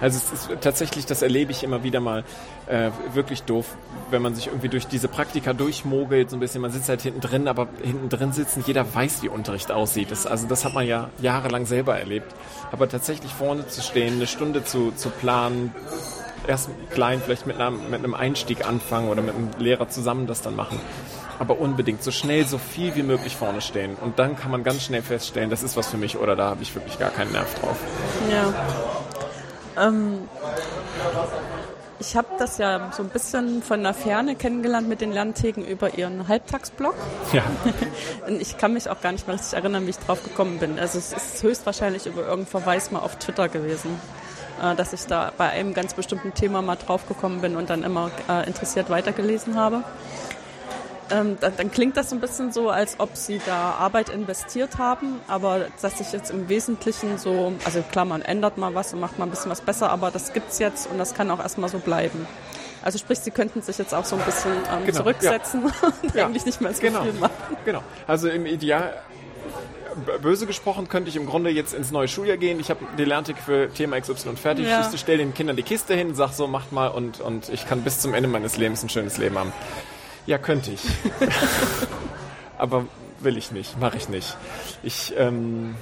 Also 0.01 0.17
es 0.17 0.31
ist 0.31 0.61
tatsächlich, 0.61 1.05
das 1.05 1.21
erlebe 1.21 1.51
ich 1.51 1.63
immer 1.63 1.83
wieder 1.83 1.99
mal, 1.99 2.23
äh, 2.67 2.91
wirklich 3.13 3.43
doof, 3.43 3.65
wenn 4.11 4.21
man 4.21 4.35
sich 4.35 4.47
irgendwie 4.47 4.69
durch 4.69 4.87
diese 4.87 5.07
Praktika 5.07 5.53
durchmogelt, 5.53 6.29
so 6.29 6.35
ein 6.35 6.39
bisschen, 6.39 6.61
man 6.61 6.71
sitzt 6.71 6.89
halt 6.89 7.01
hinten 7.01 7.21
drin, 7.21 7.47
aber 7.47 7.67
hinten 7.81 8.09
drin 8.09 8.33
sitzen, 8.33 8.63
jeder 8.65 8.93
weiß, 8.93 9.23
wie 9.23 9.29
Unterricht 9.29 9.71
aussieht. 9.71 10.11
Das, 10.11 10.25
also 10.25 10.47
das 10.47 10.65
hat 10.65 10.73
man 10.73 10.85
ja 10.85 11.09
jahrelang 11.19 11.65
selber 11.65 11.97
erlebt. 11.97 12.33
Aber 12.71 12.89
tatsächlich 12.89 13.31
vorne 13.31 13.67
zu 13.67 13.81
stehen, 13.81 14.15
eine 14.15 14.27
Stunde 14.27 14.63
zu, 14.63 14.91
zu 14.91 15.09
planen, 15.09 15.73
erst 16.47 16.69
klein, 16.91 17.21
vielleicht 17.23 17.47
mit 17.47 17.59
einem, 17.59 17.89
mit 17.89 18.03
einem 18.03 18.13
Einstieg 18.13 18.65
anfangen 18.65 19.09
oder 19.09 19.21
mit 19.21 19.35
einem 19.35 19.49
Lehrer 19.59 19.89
zusammen 19.89 20.27
das 20.27 20.41
dann 20.41 20.55
machen 20.55 20.79
aber 21.39 21.59
unbedingt 21.59 22.03
so 22.03 22.11
schnell, 22.11 22.45
so 22.45 22.57
viel 22.57 22.95
wie 22.95 23.03
möglich 23.03 23.35
vorne 23.35 23.61
stehen. 23.61 23.95
Und 23.95 24.19
dann 24.19 24.35
kann 24.35 24.51
man 24.51 24.63
ganz 24.63 24.83
schnell 24.83 25.01
feststellen, 25.01 25.49
das 25.49 25.63
ist 25.63 25.77
was 25.77 25.87
für 25.87 25.97
mich 25.97 26.17
oder 26.17 26.35
da 26.35 26.49
habe 26.49 26.63
ich 26.63 26.73
wirklich 26.73 26.97
gar 26.99 27.11
keinen 27.11 27.31
Nerv 27.31 27.53
drauf. 27.55 27.77
Ja. 28.31 28.53
Ähm, 29.87 30.27
ich 31.99 32.15
habe 32.15 32.27
das 32.37 32.57
ja 32.57 32.91
so 32.91 33.03
ein 33.03 33.09
bisschen 33.09 33.63
von 33.63 33.81
der 33.81 33.93
Ferne 33.93 34.35
kennengelernt 34.35 34.87
mit 34.87 35.01
den 35.01 35.11
Lerntheken 35.11 35.63
über 35.63 35.97
ihren 35.97 36.27
Halbtagsblog. 36.27 36.95
Ja. 37.33 37.43
ich 38.39 38.57
kann 38.57 38.73
mich 38.73 38.89
auch 38.89 39.01
gar 39.01 39.11
nicht 39.11 39.27
mehr 39.27 39.35
richtig 39.35 39.57
erinnern, 39.57 39.85
wie 39.85 39.91
ich 39.91 39.99
drauf 39.99 40.23
gekommen 40.23 40.59
bin. 40.59 40.79
Also 40.79 40.97
es 40.99 41.13
ist 41.13 41.43
höchstwahrscheinlich 41.43 42.05
über 42.05 42.21
irgendeinen 42.21 42.47
Verweis 42.47 42.91
mal 42.91 42.99
auf 42.99 43.17
Twitter 43.17 43.49
gewesen, 43.49 43.99
äh, 44.61 44.75
dass 44.75 44.93
ich 44.93 45.05
da 45.05 45.31
bei 45.37 45.49
einem 45.49 45.73
ganz 45.73 45.93
bestimmten 45.93 46.33
Thema 46.33 46.61
mal 46.61 46.75
drauf 46.75 47.07
gekommen 47.07 47.41
bin 47.41 47.55
und 47.55 47.69
dann 47.69 47.83
immer 47.83 48.11
äh, 48.29 48.45
interessiert 48.47 48.89
weitergelesen 48.89 49.55
habe 49.55 49.83
ähm, 51.11 51.37
dann, 51.39 51.53
dann, 51.57 51.71
klingt 51.71 51.97
das 51.97 52.09
so 52.09 52.15
ein 52.15 52.21
bisschen 52.21 52.51
so, 52.51 52.69
als 52.69 52.99
ob 52.99 53.15
sie 53.15 53.39
da 53.45 53.71
Arbeit 53.71 54.09
investiert 54.09 54.77
haben, 54.77 55.19
aber 55.27 55.67
dass 55.81 55.97
sich 55.97 56.11
jetzt 56.11 56.31
im 56.31 56.49
Wesentlichen 56.49 57.17
so, 57.17 57.53
also 57.65 57.81
klar, 57.81 58.05
man 58.05 58.21
ändert 58.21 58.57
mal 58.57 58.73
was 58.75 58.93
und 58.93 58.99
macht 58.99 59.19
mal 59.19 59.25
ein 59.25 59.31
bisschen 59.31 59.51
was 59.51 59.61
besser, 59.61 59.89
aber 59.89 60.11
das 60.11 60.33
gibt's 60.33 60.59
jetzt 60.59 60.89
und 60.89 60.97
das 60.97 61.13
kann 61.13 61.29
auch 61.31 61.39
erstmal 61.39 61.69
so 61.69 61.79
bleiben. 61.79 62.27
Also 62.83 62.99
sprich, 62.99 63.19
sie 63.19 63.31
könnten 63.31 63.61
sich 63.61 63.77
jetzt 63.77 63.93
auch 63.93 64.05
so 64.05 64.15
ein 64.15 64.21
bisschen 64.23 64.51
ähm, 64.51 64.85
genau, 64.85 64.99
zurücksetzen 64.99 65.63
ja. 65.63 65.87
und 66.03 66.15
ja. 66.15 66.25
eigentlich 66.25 66.45
nicht 66.45 66.61
mehr 66.61 66.73
so 66.73 66.81
genau. 66.81 67.03
viel 67.03 67.13
machen. 67.13 67.57
Genau. 67.65 67.83
Also 68.05 68.29
im 68.29 68.45
Ideal 68.45 69.01
böse 70.21 70.45
gesprochen 70.45 70.87
könnte 70.87 71.09
ich 71.09 71.15
im 71.15 71.25
Grunde 71.25 71.49
jetzt 71.49 71.73
ins 71.73 71.91
neue 71.91 72.07
Schuljahr 72.07 72.37
gehen. 72.37 72.59
Ich 72.59 72.69
habe 72.69 72.85
die 72.97 73.05
Lerntik 73.05 73.37
für 73.39 73.69
Thema 73.73 73.99
XY 73.99 74.35
fertig. 74.35 74.67
Ja. 74.67 74.89
Ich 74.93 74.99
stelle 74.99 75.19
den 75.19 75.33
Kindern 75.33 75.55
die 75.55 75.63
Kiste 75.63 75.95
hin, 75.95 76.13
sag 76.15 76.33
so, 76.33 76.47
macht 76.47 76.71
mal 76.71 76.87
und, 76.87 77.19
und 77.19 77.49
ich 77.49 77.67
kann 77.67 77.81
bis 77.81 77.99
zum 77.99 78.13
Ende 78.13 78.29
meines 78.29 78.57
Lebens 78.57 78.83
ein 78.83 78.89
schönes 78.89 79.17
Leben 79.17 79.37
haben. 79.37 79.51
Ja, 80.27 80.37
könnte 80.37 80.71
ich. 80.71 80.81
Aber 82.57 82.85
will 83.19 83.37
ich 83.37 83.51
nicht, 83.51 83.79
mache 83.79 83.97
ich 83.97 84.09
nicht. 84.09 84.35
Ich 84.83 85.13
ähm, 85.17 85.75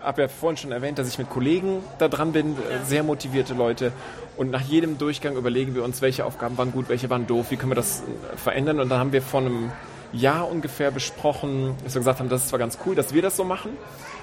habe 0.00 0.22
ja 0.22 0.28
vorhin 0.28 0.58
schon 0.58 0.72
erwähnt, 0.72 0.98
dass 0.98 1.08
ich 1.08 1.18
mit 1.18 1.30
Kollegen 1.30 1.82
da 1.98 2.08
dran 2.08 2.32
bin, 2.32 2.54
ja. 2.54 2.84
sehr 2.84 3.02
motivierte 3.02 3.54
Leute. 3.54 3.92
Und 4.36 4.50
nach 4.50 4.60
jedem 4.60 4.98
Durchgang 4.98 5.36
überlegen 5.36 5.74
wir 5.74 5.84
uns, 5.84 6.02
welche 6.02 6.26
Aufgaben 6.26 6.58
waren 6.58 6.70
gut, 6.70 6.90
welche 6.90 7.08
waren 7.08 7.26
doof, 7.26 7.46
wie 7.50 7.56
können 7.56 7.70
wir 7.70 7.76
das 7.76 8.02
verändern. 8.36 8.78
Und 8.78 8.90
dann 8.90 8.98
haben 9.00 9.12
wir 9.12 9.22
vor 9.22 9.40
einem 9.40 9.72
Jahr 10.12 10.48
ungefähr 10.48 10.90
besprochen, 10.90 11.74
dass 11.82 11.94
wir 11.94 12.00
gesagt 12.00 12.20
haben, 12.20 12.28
das 12.28 12.42
ist 12.42 12.48
zwar 12.50 12.58
ganz 12.58 12.78
cool, 12.84 12.94
dass 12.94 13.14
wir 13.14 13.22
das 13.22 13.36
so 13.36 13.44
machen, 13.44 13.70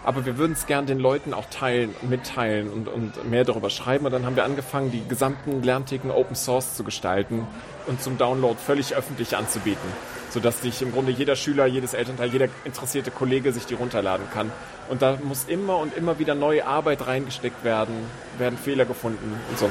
aber 0.06 0.26
wir 0.26 0.38
würden 0.38 0.53
es 0.53 0.68
gern 0.68 0.86
den 0.86 0.99
Leuten 0.99 1.34
auch 1.34 1.45
teilen, 1.49 1.95
mitteilen 2.03 2.70
und, 2.70 2.88
und 2.88 3.28
mehr 3.30 3.43
darüber 3.43 3.72
schreiben. 3.72 4.06
Und 4.06 4.12
dann 4.12 4.26
haben 4.26 4.36
wir 4.36 4.43
angefangen, 4.45 4.91
die 4.91 5.06
gesamten 5.08 5.64
Lerntheken 5.64 6.12
Open 6.12 6.36
Source 6.36 6.76
zu 6.76 6.84
gestalten 6.84 7.47
und 7.88 8.01
zum 8.01 8.18
Download 8.20 8.56
völlig 8.64 8.95
öffentlich 8.95 9.36
anzubieten, 9.36 9.89
sodass 10.30 10.62
sich 10.62 10.84
im 10.84 10.91
Grunde 10.91 11.12
jeder 11.12 11.36
Schüler, 11.36 11.66
jedes 11.66 11.95
Elternteil, 11.95 12.30
jeder 12.30 12.47
interessierte 12.66 13.10
Kollege 13.10 13.51
sich 13.51 13.66
die 13.66 13.74
runterladen 13.74 14.28
kann. 14.32 14.51
Und 14.89 15.01
da 15.01 15.18
muss 15.24 15.45
immer 15.45 15.80
und 15.80 15.97
immer 15.97 16.20
wieder 16.20 16.36
neue 16.36 16.68
Arbeit 16.68 17.08
reingesteckt 17.08 17.64
werden, 17.64 17.95
werden 18.38 18.60
Fehler 18.60 18.86
gefunden 18.86 19.39
und 19.49 19.58
so. 19.58 19.66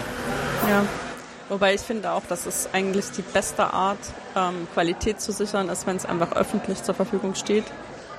Ja. 0.69 0.85
Wobei 1.49 1.75
ich 1.75 1.83
finde 1.83 2.11
auch, 2.13 2.23
dass 2.27 2.47
es 2.47 2.71
eigentlich 2.73 3.11
die 3.11 3.23
beste 3.23 3.65
Art, 3.73 3.99
ähm, 4.35 4.67
Qualität 4.73 5.21
zu 5.21 5.31
sichern 5.31 5.69
ist, 5.69 5.87
wenn 5.87 5.95
es 5.95 6.07
einfach 6.07 6.33
öffentlich 6.33 6.83
zur 6.83 6.95
Verfügung 6.95 7.35
steht. 7.35 7.65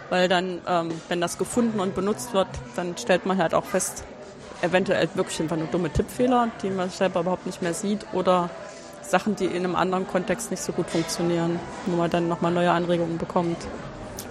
Weil 0.10 0.28
dann, 0.28 0.62
ähm, 0.68 0.89
wenn 1.10 1.22
das 1.22 1.38
gefunden 1.38 1.80
und 1.80 1.95
benutzt 1.95 2.34
wird, 2.34 2.47
dann 2.76 2.97
stellt 2.97 3.26
man 3.26 3.38
halt 3.38 3.53
auch 3.53 3.66
fest, 3.66 4.03
eventuell 4.62 5.10
wirklich 5.16 5.39
einfach 5.41 5.58
nur 5.58 5.68
dumme 5.68 5.89
Tippfehler, 5.89 6.49
die 6.62 6.70
man 6.70 6.89
selber 6.89 7.22
überhaupt 7.22 7.45
nicht 7.45 7.62
mehr 7.62 7.74
sieht 7.74 8.06
oder 8.14 8.49
Sachen, 9.01 9.36
die 9.36 9.45
in 9.45 9.58
einem 9.58 9.76
anderen 9.76 10.08
Kontext 10.08 10.51
nicht 10.51 10.64
so 10.64 10.72
gut 10.72 10.89
funktionieren, 10.89 11.60
wo 11.86 11.97
man 11.97 12.10
dann 12.10 12.28
nochmal 12.28 12.51
neue 12.51 12.72
Anregungen 12.72 13.18
bekommt. 13.18 13.58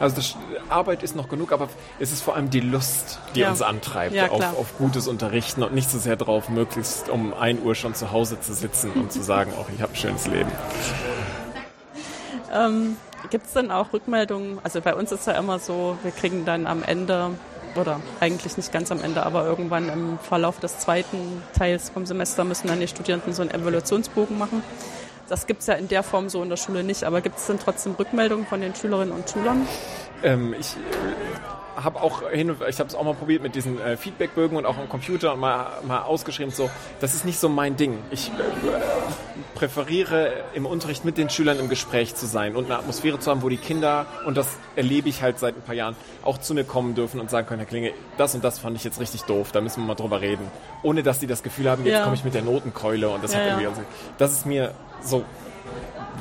Also 0.00 0.16
das, 0.16 0.36
Arbeit 0.68 1.02
ist 1.02 1.14
noch 1.14 1.28
genug, 1.28 1.52
aber 1.52 1.68
es 2.00 2.12
ist 2.12 2.22
vor 2.22 2.34
allem 2.34 2.50
die 2.50 2.60
Lust, 2.60 3.20
die 3.34 3.40
Ja. 3.40 3.50
uns 3.50 3.62
antreibt 3.62 4.14
Ja, 4.14 4.28
auf, 4.30 4.58
auf 4.58 4.78
gutes 4.78 5.06
Unterrichten 5.06 5.62
und 5.62 5.74
nicht 5.74 5.90
so 5.90 5.98
sehr 5.98 6.16
drauf, 6.16 6.48
möglichst 6.48 7.08
um 7.08 7.32
1 7.34 7.62
Uhr 7.62 7.74
schon 7.74 7.94
zu 7.94 8.10
Hause 8.10 8.40
zu 8.40 8.54
sitzen 8.54 8.90
und 8.92 9.12
zu 9.12 9.22
sagen, 9.32 9.52
auch 9.58 9.66
ich 9.74 9.80
habe 9.80 9.92
ein 9.92 9.96
schönes 9.96 10.26
Leben. 10.26 10.50
Ähm, 12.52 12.96
Gibt 13.30 13.46
es 13.46 13.52
denn 13.54 13.70
auch 13.70 13.92
Rückmeldungen? 13.92 14.58
Also 14.62 14.80
bei 14.80 14.94
uns 14.94 15.10
ist 15.12 15.26
ja 15.26 15.34
immer 15.34 15.58
so, 15.58 15.96
wir 16.02 16.12
kriegen 16.12 16.44
dann 16.44 16.66
am 16.66 16.82
Ende, 16.82 17.30
oder 17.74 18.00
eigentlich 18.20 18.56
nicht 18.56 18.72
ganz 18.72 18.92
am 18.92 19.02
Ende, 19.02 19.24
aber 19.24 19.44
irgendwann 19.44 19.88
im 19.88 20.18
Verlauf 20.18 20.60
des 20.60 20.78
zweiten 20.78 21.42
Teils 21.56 21.90
vom 21.90 22.06
Semester 22.06 22.44
müssen 22.44 22.68
dann 22.68 22.80
die 22.80 22.88
Studierenden 22.88 23.32
so 23.32 23.42
einen 23.42 23.50
Evaluationsbogen 23.50 24.38
machen. 24.38 24.62
Das 25.28 25.46
gibt 25.46 25.62
es 25.62 25.66
ja 25.66 25.74
in 25.74 25.88
der 25.88 26.02
Form 26.02 26.28
so 26.28 26.42
in 26.42 26.50
der 26.50 26.58
Schule 26.58 26.84
nicht, 26.84 27.04
aber 27.04 27.22
gibt 27.22 27.38
es 27.38 27.46
denn 27.46 27.58
trotzdem 27.58 27.94
Rückmeldungen 27.94 28.46
von 28.46 28.60
den 28.60 28.74
Schülerinnen 28.74 29.12
und 29.12 29.28
Schülern? 29.28 29.66
Ähm, 30.22 30.54
ich 30.58 30.76
habe 31.76 32.00
auch 32.02 32.28
hin 32.30 32.50
und 32.50 32.58
ich 32.68 32.78
habe 32.78 32.88
es 32.88 32.94
auch 32.94 33.02
mal 33.04 33.14
probiert 33.14 33.42
mit 33.42 33.54
diesen 33.54 33.80
äh, 33.80 33.96
Feedbackbögen 33.96 34.56
und 34.56 34.66
auch 34.66 34.76
am 34.78 34.88
Computer 34.88 35.34
und 35.34 35.40
mal, 35.40 35.66
mal 35.86 36.02
ausgeschrieben 36.02 36.52
so. 36.52 36.70
Das 37.00 37.14
ist 37.14 37.24
nicht 37.24 37.38
so 37.38 37.48
mein 37.48 37.76
Ding. 37.76 37.98
Ich 38.10 38.28
äh, 38.28 38.32
präferiere 39.54 40.32
im 40.54 40.66
Unterricht 40.66 41.04
mit 41.04 41.18
den 41.18 41.30
Schülern 41.30 41.58
im 41.58 41.68
Gespräch 41.68 42.14
zu 42.14 42.26
sein 42.26 42.56
und 42.56 42.66
eine 42.66 42.78
Atmosphäre 42.78 43.18
zu 43.18 43.30
haben, 43.30 43.42
wo 43.42 43.48
die 43.48 43.56
Kinder 43.56 44.06
und 44.26 44.36
das 44.36 44.48
erlebe 44.76 45.08
ich 45.08 45.22
halt 45.22 45.38
seit 45.38 45.56
ein 45.56 45.62
paar 45.62 45.74
Jahren 45.74 45.96
auch 46.22 46.38
zu 46.38 46.54
mir 46.54 46.64
kommen 46.64 46.94
dürfen 46.94 47.20
und 47.20 47.30
sagen 47.30 47.46
können, 47.46 47.60
Herr 47.60 47.68
Klinge, 47.68 47.92
das 48.16 48.34
und 48.34 48.42
das 48.44 48.58
fand 48.58 48.76
ich 48.76 48.84
jetzt 48.84 49.00
richtig 49.00 49.22
doof. 49.22 49.52
Da 49.52 49.60
müssen 49.60 49.80
wir 49.82 49.86
mal 49.86 49.94
drüber 49.94 50.20
reden, 50.20 50.46
ohne 50.82 51.02
dass 51.02 51.18
die 51.18 51.26
das 51.26 51.42
Gefühl 51.42 51.70
haben, 51.70 51.84
jetzt 51.84 51.94
Ja. 51.94 52.02
komme 52.04 52.14
ich 52.16 52.24
mit 52.24 52.34
der 52.34 52.42
Notenkeule 52.42 53.08
und 53.08 53.22
das 53.22 53.32
Ja, 53.32 53.40
hat 53.40 53.46
ja. 53.46 53.60
irgendwie. 53.60 53.82
Das 54.18 54.32
ist 54.32 54.46
mir 54.46 54.72
so 55.02 55.24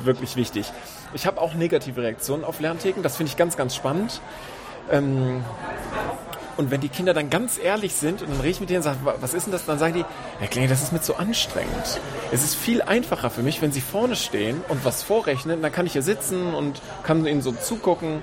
wirklich 0.04 0.36
wichtig. 0.36 0.70
Ich 1.14 1.26
habe 1.26 1.40
auch 1.40 1.54
negative 1.54 2.02
Reaktionen 2.02 2.44
auf 2.44 2.60
Lerntheken. 2.60 3.02
Das 3.02 3.16
finde 3.16 3.30
ich 3.30 3.36
ganz, 3.36 3.56
ganz 3.56 3.74
spannend. 3.74 4.20
Ähm, 4.90 5.42
und 6.56 6.70
wenn 6.70 6.80
die 6.80 6.88
Kinder 6.88 7.14
dann 7.14 7.30
ganz 7.30 7.58
ehrlich 7.58 7.94
sind 7.94 8.22
und 8.22 8.30
dann 8.30 8.36
rede 8.38 8.50
ich 8.50 8.60
mit 8.60 8.70
denen 8.70 8.76
und 8.78 8.82
sage, 8.84 8.98
"Wa- 9.02 9.16
was 9.20 9.34
ist 9.34 9.46
denn 9.46 9.52
das? 9.52 9.64
Dann 9.66 9.78
sagen 9.80 9.94
die, 9.94 10.04
Herr 10.38 10.46
Klinge, 10.46 10.68
das 10.68 10.82
ist 10.82 10.92
mir 10.92 11.00
zu 11.00 11.16
anstrengend. 11.16 12.00
Es 12.30 12.44
ist 12.44 12.54
viel 12.54 12.80
einfacher 12.80 13.28
für 13.30 13.42
mich, 13.42 13.60
wenn 13.60 13.72
sie 13.72 13.80
vorne 13.80 14.14
stehen 14.14 14.60
und 14.68 14.84
was 14.84 15.02
vorrechnen. 15.02 15.62
Dann 15.62 15.72
kann 15.72 15.84
ich 15.86 15.94
hier 15.94 16.02
sitzen 16.02 16.54
und 16.54 16.80
kann 17.02 17.26
ihnen 17.26 17.42
so 17.42 17.50
zugucken. 17.52 18.22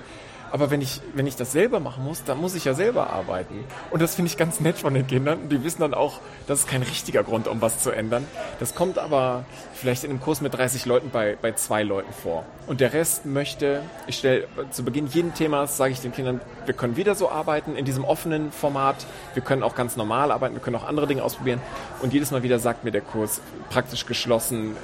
Aber 0.52 0.70
wenn 0.70 0.82
ich, 0.82 1.02
wenn 1.14 1.28
ich 1.28 1.36
das 1.36 1.52
selber 1.52 1.80
machen 1.80 2.04
muss, 2.04 2.24
dann 2.24 2.39
muss 2.39 2.56
ich 2.56 2.66
ja 2.66 2.74
selber 2.74 3.10
arbeiten. 3.10 3.64
Und 3.89 4.02
das 4.02 4.16
finde 4.16 4.30
ich 4.30 4.38
ganz 4.38 4.60
nett 4.60 4.78
von 4.78 4.93
den 4.93 5.08
Kindern. 5.08 5.49
Die 5.49 5.64
wissen 5.64 5.82
dann 5.82 5.93
auch, 5.93 6.20
das 6.47 6.60
ist 6.60 6.68
kein 6.68 6.84
richtiger 6.84 7.24
Grund, 7.24 7.47
um 7.47 7.62
was 7.62 7.80
zu 7.80 7.91
ändern. 7.91 8.28
Das 8.60 8.76
kommt 8.76 8.97
aber 8.97 9.45
vielleicht 9.74 10.04
in 10.04 10.10
einem 10.10 10.20
Kurs 10.20 10.41
mit 10.41 10.54
30 10.54 10.86
Leuten 10.86 11.10
bei, 11.10 11.38
bei 11.41 11.54
zwei 11.54 11.84
Leuten 11.84 12.12
vor. 12.12 12.45
Und 12.68 12.82
der 12.82 12.93
Rest 12.93 13.26
möchte, 13.26 13.82
ich 14.08 14.18
stelle 14.18 14.47
zu 14.72 14.84
Beginn 14.84 15.08
jeden 15.08 15.34
Themas, 15.34 15.78
sage 15.78 15.93
ich 15.93 16.02
den 16.02 16.12
Kindern, 16.12 16.41
wir 16.66 16.74
können 16.74 16.97
wieder 16.97 17.16
so 17.16 17.30
arbeiten 17.30 17.76
in 17.76 17.86
diesem 17.86 18.04
offenen 18.04 18.52
Format. 18.52 19.06
Wir 19.34 19.43
können 19.43 19.64
auch 19.64 19.76
ganz 19.76 19.95
normal 19.95 20.32
arbeiten, 20.32 20.56
wir 20.56 20.62
können 20.62 20.76
auch 20.76 20.88
andere 20.88 21.08
Dinge 21.08 21.24
ausprobieren. 21.24 21.62
Und 22.02 22.14
jedes 22.14 22.32
Mal 22.32 22.43
wieder 22.43 22.60
sagt 22.60 22.84
mir 22.84 22.91
der 22.91 23.02
Kurs 23.02 23.41
praktisch 23.70 24.06
geschlossen, 24.06 24.76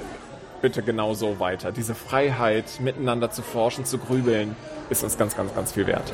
bitte 0.60 0.82
genau 0.82 1.14
so 1.14 1.38
weiter. 1.38 1.72
Diese 1.72 1.94
Freiheit, 1.94 2.80
miteinander 2.80 3.30
zu 3.30 3.42
forschen, 3.42 3.84
zu 3.84 3.98
grübeln, 3.98 4.56
ist 4.90 5.02
uns 5.04 5.16
ganz, 5.16 5.36
ganz, 5.36 5.54
ganz 5.54 5.72
viel 5.72 5.86
wert. 5.86 6.12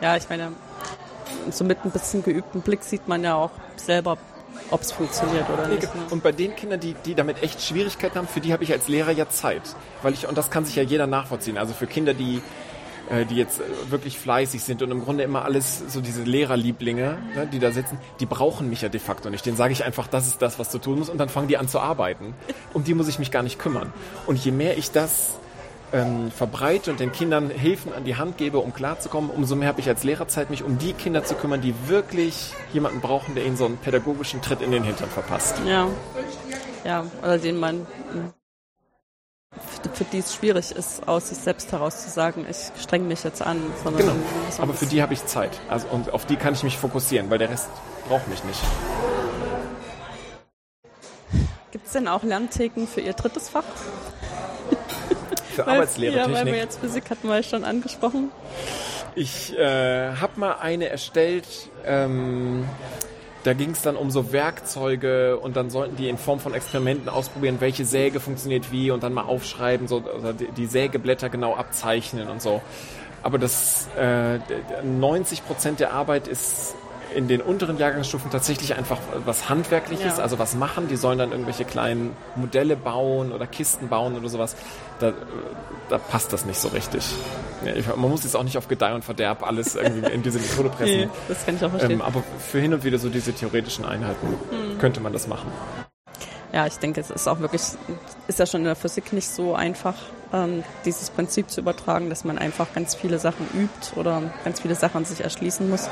Ja, 0.00 0.16
ich 0.16 0.28
meine, 0.28 0.52
so 1.50 1.64
mit 1.64 1.78
ein 1.84 1.90
bisschen 1.90 2.22
geübtem 2.22 2.60
Blick 2.60 2.82
sieht 2.82 3.08
man 3.08 3.22
ja 3.22 3.34
auch 3.34 3.50
selber, 3.76 4.18
ob 4.70 4.80
es 4.80 4.92
funktioniert 4.92 5.48
oder 5.50 5.68
nicht. 5.68 5.82
Ne? 5.82 6.02
Und 6.10 6.22
bei 6.22 6.32
den 6.32 6.54
Kindern, 6.56 6.80
die, 6.80 6.94
die 7.04 7.14
damit 7.14 7.42
echt 7.42 7.60
Schwierigkeiten 7.60 8.16
haben, 8.16 8.28
für 8.28 8.40
die 8.40 8.52
habe 8.52 8.64
ich 8.64 8.72
als 8.72 8.88
Lehrer 8.88 9.10
ja 9.10 9.28
Zeit. 9.28 9.62
Weil 10.02 10.14
ich, 10.14 10.26
und 10.26 10.38
das 10.38 10.50
kann 10.50 10.64
sich 10.64 10.76
ja 10.76 10.82
jeder 10.82 11.06
nachvollziehen. 11.06 11.58
Also 11.58 11.74
für 11.74 11.86
Kinder, 11.86 12.14
die, 12.14 12.40
äh, 13.10 13.24
die 13.26 13.36
jetzt 13.36 13.60
äh, 13.60 13.90
wirklich 13.90 14.18
fleißig 14.18 14.62
sind 14.62 14.82
und 14.82 14.90
im 14.90 15.04
Grunde 15.04 15.24
immer 15.24 15.44
alles, 15.44 15.82
so 15.88 16.00
diese 16.00 16.22
Lehrerlieblinge, 16.22 17.18
ne, 17.34 17.46
die 17.46 17.58
da 17.58 17.72
sitzen, 17.72 17.98
die 18.20 18.26
brauchen 18.26 18.70
mich 18.70 18.82
ja 18.82 18.88
de 18.88 19.00
facto 19.00 19.30
nicht. 19.30 19.44
Denen 19.44 19.56
sage 19.56 19.72
ich 19.72 19.84
einfach, 19.84 20.06
das 20.06 20.26
ist 20.26 20.40
das, 20.40 20.58
was 20.58 20.70
du 20.70 20.78
tun 20.78 20.98
musst 20.98 21.10
und 21.10 21.18
dann 21.18 21.28
fangen 21.28 21.48
die 21.48 21.56
an 21.56 21.68
zu 21.68 21.80
arbeiten. 21.80 22.34
Um 22.72 22.84
die 22.84 22.94
muss 22.94 23.08
ich 23.08 23.18
mich 23.18 23.30
gar 23.30 23.42
nicht 23.42 23.58
kümmern. 23.58 23.92
Und 24.26 24.42
je 24.42 24.52
mehr 24.52 24.78
ich 24.78 24.90
das 24.90 25.38
ähm, 25.94 26.30
verbreite 26.32 26.90
und 26.90 26.98
den 26.98 27.12
Kindern 27.12 27.50
Hilfen 27.50 27.92
an 27.92 28.04
die 28.04 28.16
Hand 28.16 28.36
gebe, 28.36 28.58
um 28.58 28.74
klarzukommen, 28.74 29.30
umso 29.30 29.54
mehr 29.54 29.68
habe 29.68 29.80
ich 29.80 29.88
als 29.88 30.02
Lehrer 30.02 30.26
Zeit, 30.26 30.50
mich 30.50 30.64
um 30.64 30.76
die 30.76 30.92
Kinder 30.92 31.24
zu 31.24 31.36
kümmern, 31.36 31.60
die 31.60 31.74
wirklich 31.86 32.52
jemanden 32.72 33.00
brauchen, 33.00 33.36
der 33.36 33.46
ihnen 33.46 33.56
so 33.56 33.64
einen 33.64 33.76
pädagogischen 33.78 34.42
Tritt 34.42 34.60
in 34.60 34.72
den 34.72 34.82
Hintern 34.82 35.08
verpasst. 35.08 35.56
Ja. 35.66 35.88
Ja, 36.84 37.06
oder 37.22 37.38
den 37.38 37.58
man, 37.58 37.86
für, 39.94 40.04
die 40.04 40.18
es 40.18 40.34
schwierig 40.34 40.72
ist, 40.72 41.06
aus 41.08 41.28
sich 41.28 41.38
selbst 41.38 41.72
heraus 41.72 42.02
zu 42.02 42.10
sagen, 42.10 42.44
ich 42.50 42.82
streng 42.82 43.08
mich 43.08 43.22
jetzt 43.24 43.40
an. 43.40 43.62
Sondern 43.82 44.02
Genau. 44.02 44.14
Aber 44.58 44.74
für 44.74 44.86
die 44.86 45.00
habe 45.00 45.14
ich 45.14 45.24
Zeit. 45.24 45.60
Also, 45.70 45.86
und 45.88 46.12
auf 46.12 46.26
die 46.26 46.36
kann 46.36 46.54
ich 46.54 46.62
mich 46.62 46.76
fokussieren, 46.76 47.30
weil 47.30 47.38
der 47.38 47.50
Rest 47.50 47.68
braucht 48.08 48.28
mich 48.28 48.42
nicht. 48.44 48.60
Gibt 51.70 51.86
es 51.86 51.92
denn 51.92 52.08
auch 52.08 52.22
Lerntheken 52.22 52.86
für 52.86 53.00
Ihr 53.00 53.14
drittes 53.14 53.48
Fach? 53.48 53.64
Für 55.54 55.66
Weil- 55.66 55.74
Arbeitslehre, 55.76 56.16
Ja, 56.16 56.24
weil 56.24 56.30
wir 56.32 56.36
Technik. 56.44 56.56
jetzt 56.56 56.80
Physik 56.80 57.10
hatten 57.10 57.28
wir 57.28 57.42
schon 57.42 57.64
angesprochen. 57.64 58.30
Ich 59.14 59.56
äh, 59.56 60.12
habe 60.16 60.32
mal 60.40 60.56
eine 60.60 60.88
erstellt, 60.88 61.46
ähm, 61.86 62.64
da 63.44 63.52
ging 63.52 63.70
es 63.70 63.82
dann 63.82 63.96
um 63.96 64.10
so 64.10 64.32
Werkzeuge 64.32 65.38
und 65.38 65.54
dann 65.56 65.70
sollten 65.70 65.96
die 65.96 66.08
in 66.08 66.16
Form 66.18 66.40
von 66.40 66.54
Experimenten 66.54 67.08
ausprobieren, 67.08 67.56
welche 67.60 67.84
Säge 67.84 68.18
funktioniert 68.18 68.72
wie 68.72 68.90
und 68.90 69.02
dann 69.02 69.12
mal 69.12 69.22
aufschreiben, 69.24 69.86
so 69.86 70.02
die, 70.40 70.46
die 70.56 70.66
Sägeblätter 70.66 71.28
genau 71.28 71.54
abzeichnen 71.54 72.28
und 72.28 72.40
so. 72.42 72.60
Aber 73.22 73.38
das 73.38 73.88
äh, 73.98 74.38
90 74.82 75.46
Prozent 75.46 75.80
der 75.80 75.92
Arbeit 75.92 76.26
ist 76.26 76.74
in 77.14 77.28
den 77.28 77.40
unteren 77.40 77.78
Jahrgangsstufen 77.78 78.30
tatsächlich 78.30 78.74
einfach 78.76 78.98
was 79.24 79.48
Handwerkliches, 79.48 80.18
Ja. 80.18 80.22
also 80.22 80.38
was 80.38 80.54
machen. 80.54 80.88
Die 80.88 80.96
sollen 80.96 81.18
dann 81.18 81.30
irgendwelche 81.30 81.64
kleinen 81.64 82.16
Modelle 82.36 82.76
bauen 82.76 83.32
oder 83.32 83.46
Kisten 83.46 83.88
bauen 83.88 84.16
oder 84.16 84.28
sowas. 84.28 84.56
Da, 84.98 85.12
da 85.88 85.98
passt 85.98 86.32
das 86.32 86.44
nicht 86.44 86.58
so 86.60 86.68
richtig. 86.68 87.04
Ja, 87.64 87.72
ich, 87.74 87.86
man 87.86 88.10
muss 88.10 88.24
jetzt 88.24 88.36
auch 88.36 88.42
nicht 88.42 88.58
auf 88.58 88.68
Gedeih 88.68 88.94
und 88.94 89.04
Verderb 89.04 89.46
alles 89.46 89.74
irgendwie 89.74 90.10
in 90.12 90.22
diese 90.22 90.38
Methode 90.38 90.68
pressen. 90.76 90.96
Nee, 90.98 91.08
das 91.28 91.44
kann 91.46 91.56
ich 91.56 91.64
auch 91.64 91.70
verstehen. 91.70 91.92
Ähm, 91.92 92.02
aber 92.02 92.22
für 92.38 92.58
hin 92.60 92.74
und 92.74 92.84
wieder 92.84 92.98
so 92.98 93.08
diese 93.08 93.32
theoretischen 93.32 93.84
Einheiten 93.84 94.26
Hm. 94.50 94.78
könnte 94.78 95.00
man 95.00 95.12
das 95.12 95.26
machen. 95.28 95.50
Ja, 96.52 96.66
ich 96.68 96.76
denke, 96.78 97.00
es 97.00 97.10
ist 97.10 97.26
auch 97.26 97.40
wirklich, 97.40 97.62
ist 98.28 98.38
ja 98.38 98.46
schon 98.46 98.60
in 98.60 98.66
der 98.66 98.76
Physik 98.76 99.12
nicht 99.12 99.28
so 99.28 99.54
einfach, 99.56 99.94
ähm, 100.32 100.62
dieses 100.84 101.10
Prinzip 101.10 101.50
zu 101.50 101.60
übertragen, 101.60 102.10
dass 102.10 102.24
man 102.24 102.38
einfach 102.38 102.72
ganz 102.72 102.94
viele 102.94 103.18
Sachen 103.18 103.44
übt 103.54 103.98
oder 103.98 104.22
ganz 104.44 104.60
viele 104.60 104.76
Sachen 104.76 105.04
sich 105.04 105.20
erschließen 105.20 105.68
muss. 105.68 105.88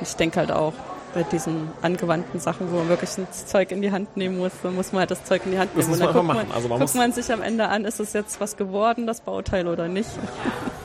Ich 0.00 0.16
denke 0.16 0.38
halt 0.40 0.50
auch 0.52 0.72
bei 1.12 1.22
diesen 1.24 1.68
angewandten 1.82 2.38
Sachen, 2.38 2.70
wo 2.70 2.76
man 2.76 2.88
wirklich 2.88 3.10
das 3.16 3.46
Zeug 3.46 3.72
in 3.72 3.82
die 3.82 3.90
Hand 3.90 4.16
nehmen 4.16 4.38
muss, 4.38 4.52
dann 4.62 4.74
muss 4.76 4.92
man 4.92 5.00
halt 5.00 5.10
das 5.10 5.24
Zeug 5.24 5.42
in 5.44 5.50
die 5.52 5.58
Hand 5.58 5.70
Das 5.74 5.88
nehmen. 5.88 5.98
muss 5.98 6.06
Und 6.08 6.14
dann 6.14 6.26
man 6.26 6.36
einfach 6.36 6.44
guckt 6.44 6.48
machen. 6.48 6.56
Also 6.56 6.68
man 6.68 6.78
guckt 6.78 6.94
muss- 6.94 7.00
man 7.02 7.12
sich 7.12 7.32
am 7.32 7.42
Ende 7.42 7.68
an, 7.68 7.84
ist 7.84 7.98
es 7.98 8.12
jetzt 8.12 8.40
was 8.40 8.56
geworden, 8.56 9.06
das 9.06 9.20
Bauteil 9.20 9.66
oder 9.68 9.88
nicht. 9.88 10.08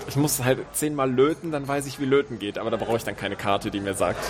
Ich 0.07 0.16
muss 0.18 0.43
halt 0.43 0.59
zehnmal 0.72 1.11
löten, 1.11 1.51
dann 1.51 1.68
weiß 1.68 1.88
ich, 1.88 1.99
wie 1.99 2.05
löten 2.05 2.38
geht. 2.38 2.59
Aber 2.59 2.70
da 2.70 2.78
brauche 2.78 2.95
ich 2.95 3.03
dann 3.03 3.18
keine 3.18 3.36
Karte, 3.36 3.72
die 3.72 3.80
mir 3.80 3.95
sagt, 3.95 4.24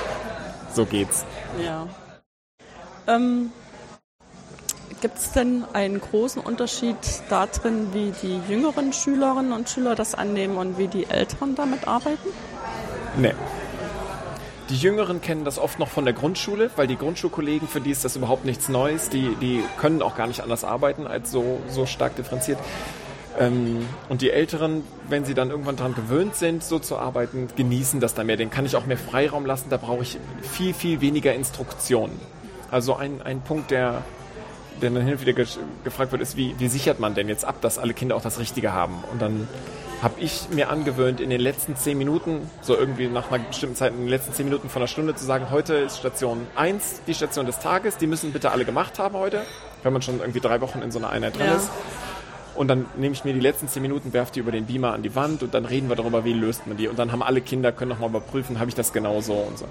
so 0.73 0.85
geht's. 0.85 1.25
Ja. 1.63 1.85
Ähm, 3.07 3.51
Gibt 5.01 5.17
es 5.17 5.31
denn 5.33 5.65
einen 5.73 5.99
großen 5.99 6.41
Unterschied 6.41 6.95
darin, 7.29 7.93
wie 7.93 8.13
die 8.23 8.39
jüngeren 8.49 8.93
Schülerinnen 8.93 9.51
und 9.51 9.69
Schüler 9.69 9.95
das 9.95 10.15
annehmen 10.15 10.57
und 10.57 10.77
wie 10.77 10.87
die 10.87 11.07
Älteren 11.09 11.55
damit 11.55 11.87
arbeiten? 11.89 12.29
Nee. 13.17 13.33
Die 14.69 14.77
Jüngeren 14.77 15.21
kennen 15.21 15.45
das 15.45 15.59
oft 15.59 15.77
noch 15.77 15.89
von 15.89 16.05
der 16.05 16.15
Grundschule, 16.15 16.71
weil 16.75 16.87
die 16.87 16.95
Grundschulkollegen, 16.95 17.67
für 17.67 17.81
die 17.81 17.91
ist 17.91 18.03
das 18.03 18.15
überhaupt 18.15 18.45
nichts 18.45 18.67
Neues. 18.67 19.09
Die, 19.09 19.35
die 19.39 19.63
können 19.77 20.01
auch 20.01 20.15
gar 20.15 20.25
nicht 20.25 20.41
anders 20.41 20.63
arbeiten 20.63 21.05
als 21.05 21.31
so, 21.31 21.59
so 21.69 21.85
stark 21.85 22.15
differenziert. 22.15 22.57
Ähm, 23.37 23.85
und 24.09 24.21
die 24.21 24.31
Älteren, 24.31 24.83
wenn 25.07 25.23
sie 25.23 25.35
dann 25.35 25.51
irgendwann 25.51 25.75
daran 25.75 25.93
gewöhnt 25.93 26.35
sind, 26.35 26.63
so 26.63 26.79
zu 26.79 26.97
arbeiten, 26.97 27.47
genießen 27.55 27.99
das 27.99 28.15
dann 28.15 28.25
mehr. 28.25 28.37
Den 28.37 28.49
kann 28.49 28.65
ich 28.65 28.75
auch 28.75 28.87
mehr 28.87 28.97
Freiraum 28.97 29.45
lassen. 29.45 29.69
Da 29.69 29.77
brauche 29.77 30.01
ich 30.01 30.17
viel, 30.41 30.73
viel 30.73 30.99
weniger 30.99 31.35
Instruktionen. 31.35 32.19
Also 32.71 32.95
ein, 32.95 33.21
ein 33.21 33.41
Punkt, 33.41 33.69
der, 33.69 34.01
der 34.81 34.89
dann 34.89 35.03
hin 35.03 35.13
und 35.13 35.21
wieder 35.21 35.33
ge 35.33 35.45
gefragt 35.83 36.11
wird, 36.11 36.21
ist, 36.21 36.37
wie, 36.37 36.55
wie 36.59 36.67
sichert 36.67 36.99
man 36.99 37.15
denn 37.15 37.29
jetzt 37.29 37.45
ab, 37.45 37.61
dass 37.61 37.77
alle 37.77 37.93
Kinder 37.93 38.15
auch 38.15 38.21
das 38.21 38.39
Richtige 38.39 38.73
haben? 38.73 39.03
Und 39.11 39.21
dann 39.21 39.47
habe 40.01 40.15
ich 40.19 40.49
mir 40.51 40.69
angewöhnt, 40.69 41.21
in 41.21 41.29
den 41.29 41.39
letzten 41.41 41.75
zehn 41.75 41.97
Minuten, 41.97 42.49
so 42.61 42.75
irgendwie 42.77 43.07
nach 43.07 43.31
einer 43.31 43.43
bestimmten 43.43 43.75
Zeit, 43.75 43.93
in 43.93 43.99
den 43.99 44.07
letzten 44.09 44.33
zehn 44.33 44.45
Minuten 44.45 44.69
von 44.69 44.81
einer 44.81 44.87
Stunde 44.87 45.15
zu 45.15 45.25
sagen, 45.25 45.47
heute 45.51 45.75
ist 45.75 45.97
Station 45.97 46.45
1 46.55 47.01
die 47.07 47.13
Station 47.13 47.45
des 47.45 47.59
Tages, 47.59 47.97
die 47.97 48.05
müssen 48.07 48.31
bitte 48.33 48.51
alle 48.51 48.65
gemacht 48.65 48.99
haben 48.99 49.15
heute, 49.15 49.41
wenn 49.83 49.93
man 49.93 50.01
schon 50.01 50.19
irgendwie 50.19 50.41
drei 50.41 50.59
Wochen 50.61 50.81
in 50.81 50.91
so 50.91 50.99
einer 50.99 51.09
Einheit 51.09 51.37
drin 51.37 51.47
Ja. 51.47 51.55
ist. 51.55 51.69
Und 52.55 52.69
dann 52.69 52.85
nehme 52.97 53.13
ich 53.13 53.25
mir 53.25 53.33
die 53.33 53.39
letzten 53.41 53.67
zehn 53.67 53.81
Minuten, 53.81 54.13
werfe 54.13 54.31
die 54.33 54.39
über 54.39 54.51
den 54.51 54.65
Beamer 54.65 54.93
an 54.93 55.01
die 55.03 55.13
Wand 55.15 55.43
und 55.43 55.53
dann 55.53 55.65
reden 55.65 55.89
wir 55.89 55.95
darüber, 55.97 56.23
wie 56.23 56.31
löst 56.33 56.67
man 56.67 56.77
die. 56.77 56.87
Und 56.87 56.97
dann 56.97 57.11
haben 57.11 57.21
alle 57.21 57.41
Kinder, 57.41 57.71
können 57.73 57.89
nochmal 57.89 58.09
überprüfen, 58.09 58.59
habe 58.59 58.69
ich 58.69 58.75
das 58.75 58.93
genau 58.93 59.19
so 59.21 59.33
und 59.33 59.57
so. 59.57 59.65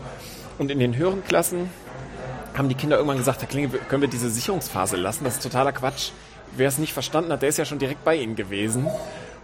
Und 0.58 0.70
in 0.70 0.78
den 0.78 0.94
höheren 0.96 1.24
Klassen 1.24 1.70
haben 2.56 2.68
die 2.68 2.74
Kinder 2.74 2.96
irgendwann 2.96 3.18
gesagt, 3.18 3.40
Herr 3.40 3.48
Klinge, 3.48 3.68
können 3.68 4.02
wir 4.02 4.08
diese 4.08 4.30
Sicherungsphase 4.30 4.96
lassen? 4.96 5.24
Das 5.24 5.34
ist 5.34 5.42
totaler 5.42 5.72
Quatsch. 5.72 6.10
Wer 6.56 6.68
es 6.68 6.78
nicht 6.78 6.92
verstanden 6.92 7.32
hat, 7.32 7.42
der 7.42 7.48
ist 7.48 7.58
ja 7.58 7.64
schon 7.64 7.78
direkt 7.78 8.04
bei 8.04 8.16
Ihnen 8.16 8.36
gewesen. 8.36 8.86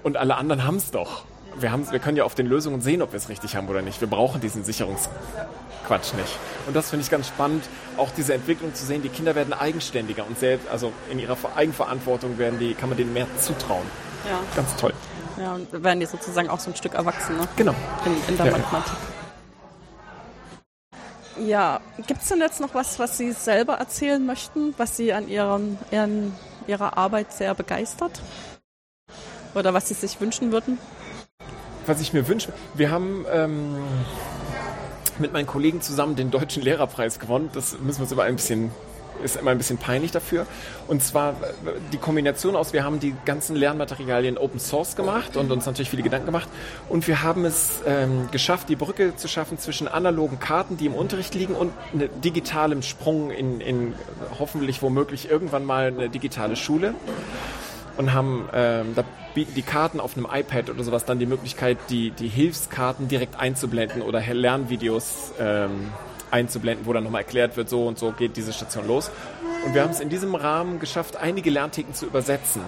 Und 0.02 0.16
alle 0.16 0.36
anderen 0.36 0.64
haben 0.64 0.76
es 0.76 0.90
doch. 0.90 1.24
wir, 1.58 1.72
haben, 1.72 1.90
wir 1.90 1.98
können 1.98 2.16
ja 2.16 2.24
auf 2.24 2.34
den 2.34 2.46
Lösungen 2.46 2.80
sehen, 2.80 3.02
ob 3.02 3.12
wir 3.12 3.18
es 3.18 3.28
richtig 3.28 3.56
haben 3.56 3.68
oder 3.68 3.82
nicht. 3.82 4.00
Wir 4.00 4.08
brauchen 4.08 4.40
diesen 4.40 4.64
Sicherungsquatsch 4.64 6.14
nicht. 6.14 6.38
Und 6.66 6.76
das 6.76 6.90
finde 6.90 7.04
ich 7.04 7.10
ganz 7.10 7.28
spannend, 7.28 7.64
auch 7.96 8.10
diese 8.16 8.34
Entwicklung 8.34 8.74
zu 8.74 8.84
sehen. 8.84 9.02
Die 9.02 9.08
Kinder 9.08 9.34
werden 9.34 9.52
eigenständiger 9.52 10.26
und 10.26 10.38
selbst, 10.38 10.68
also 10.68 10.92
in 11.10 11.18
ihrer 11.18 11.36
Eigenverantwortung 11.56 12.38
werden 12.38 12.58
die, 12.58 12.74
kann 12.74 12.88
man 12.88 12.98
denen 12.98 13.12
mehr 13.12 13.26
zutrauen. 13.38 13.86
Ja. 14.28 14.38
Ganz 14.54 14.76
toll. 14.76 14.92
Ja, 15.38 15.54
und 15.54 15.72
werden 15.82 16.00
die 16.00 16.06
sozusagen 16.06 16.50
auch 16.50 16.60
so 16.60 16.70
ein 16.70 16.76
Stück 16.76 16.94
erwachsen, 16.94 17.36
ne? 17.38 17.48
Genau. 17.56 17.74
In, 18.04 18.12
in 18.28 18.36
der 18.36 18.46
ja, 18.46 18.52
Mathematik. 18.52 18.92
Ja, 18.92 19.09
gibt 22.06 22.22
es 22.22 22.28
denn 22.28 22.40
jetzt 22.40 22.60
noch 22.60 22.74
was, 22.74 22.98
was 22.98 23.16
Sie 23.18 23.32
selber 23.32 23.74
erzählen 23.74 24.24
möchten, 24.24 24.74
was 24.76 24.96
Sie 24.96 25.12
an 25.12 25.28
Ihren, 25.28 25.78
Ihren, 25.90 26.32
Ihrer 26.66 26.96
Arbeit 26.96 27.32
sehr 27.32 27.54
begeistert? 27.54 28.20
Oder 29.54 29.74
was 29.74 29.88
Sie 29.88 29.94
sich 29.94 30.20
wünschen 30.20 30.52
würden? 30.52 30.78
Was 31.86 32.00
ich 32.00 32.12
mir 32.12 32.28
wünsche, 32.28 32.52
wir 32.74 32.90
haben 32.90 33.24
ähm, 33.32 33.76
mit 35.18 35.32
meinen 35.32 35.46
Kollegen 35.46 35.80
zusammen 35.80 36.16
den 36.16 36.30
Deutschen 36.30 36.62
Lehrerpreis 36.62 37.18
gewonnen. 37.18 37.50
Das 37.52 37.78
müssen 37.80 37.98
wir 37.98 38.02
uns 38.02 38.12
aber 38.12 38.24
ein 38.24 38.36
bisschen 38.36 38.70
ist 39.22 39.36
immer 39.36 39.50
ein 39.50 39.58
bisschen 39.58 39.78
peinlich 39.78 40.10
dafür. 40.10 40.46
Und 40.88 41.02
zwar 41.02 41.36
die 41.92 41.98
Kombination 41.98 42.56
aus, 42.56 42.72
wir 42.72 42.84
haben 42.84 43.00
die 43.00 43.14
ganzen 43.24 43.56
Lernmaterialien 43.56 44.38
Open 44.38 44.60
Source 44.60 44.96
gemacht 44.96 45.36
und 45.36 45.50
uns 45.50 45.66
natürlich 45.66 45.90
viele 45.90 46.02
Gedanken 46.02 46.26
gemacht. 46.26 46.48
Und 46.88 47.06
wir 47.06 47.22
haben 47.22 47.44
es 47.44 47.80
ähm, 47.86 48.28
geschafft, 48.30 48.68
die 48.68 48.76
Brücke 48.76 49.16
zu 49.16 49.28
schaffen 49.28 49.58
zwischen 49.58 49.88
analogen 49.88 50.38
Karten, 50.38 50.76
die 50.76 50.86
im 50.86 50.94
Unterricht 50.94 51.34
liegen, 51.34 51.54
und 51.54 51.72
einem 51.92 52.08
digitalen 52.20 52.82
Sprung 52.82 53.30
in, 53.30 53.60
in 53.60 53.94
hoffentlich 54.38 54.82
womöglich 54.82 55.30
irgendwann 55.30 55.64
mal 55.64 55.86
eine 55.86 56.08
digitale 56.08 56.56
Schule. 56.56 56.94
Und 57.96 58.14
haben 58.14 58.48
ähm, 58.54 58.94
da 58.94 59.04
bieten 59.34 59.54
die 59.54 59.62
Karten 59.62 60.00
auf 60.00 60.16
einem 60.16 60.26
iPad 60.30 60.70
oder 60.70 60.82
sowas 60.82 61.04
dann 61.04 61.18
die 61.18 61.26
Möglichkeit, 61.26 61.78
die, 61.90 62.10
die 62.10 62.28
Hilfskarten 62.28 63.08
direkt 63.08 63.38
einzublenden 63.38 64.02
oder 64.02 64.20
Lernvideos 64.20 65.32
ähm, 65.38 65.92
einzublenden, 66.30 66.86
wo 66.86 66.92
dann 66.92 67.04
nochmal 67.04 67.22
erklärt 67.22 67.56
wird, 67.56 67.68
so 67.68 67.86
und 67.86 67.98
so 67.98 68.12
geht 68.12 68.36
diese 68.36 68.52
Station 68.52 68.86
los. 68.86 69.10
Und 69.64 69.74
wir 69.74 69.82
haben 69.82 69.90
es 69.90 70.00
in 70.00 70.08
diesem 70.08 70.34
Rahmen 70.34 70.78
geschafft, 70.78 71.16
einige 71.16 71.50
Lerntheken 71.50 71.92
zu 71.92 72.06
übersetzen 72.06 72.62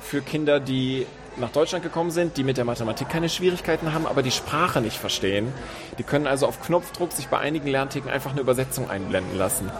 für 0.00 0.22
Kinder, 0.22 0.60
die 0.60 1.06
nach 1.36 1.50
Deutschland 1.50 1.82
gekommen 1.84 2.10
sind, 2.10 2.36
die 2.36 2.44
mit 2.44 2.56
der 2.56 2.64
Mathematik 2.64 3.08
keine 3.08 3.28
Schwierigkeiten 3.28 3.92
haben, 3.92 4.06
aber 4.06 4.22
die 4.22 4.30
Sprache 4.30 4.80
nicht 4.80 4.96
verstehen. 4.96 5.52
Die 5.98 6.02
können 6.02 6.26
also 6.26 6.46
auf 6.46 6.62
Knopfdruck 6.62 7.12
sich 7.12 7.28
bei 7.28 7.38
einigen 7.38 7.68
Lerntheken 7.68 8.08
einfach 8.10 8.30
eine 8.30 8.40
Übersetzung 8.40 8.88
einblenden 8.88 9.36
lassen. 9.36 9.70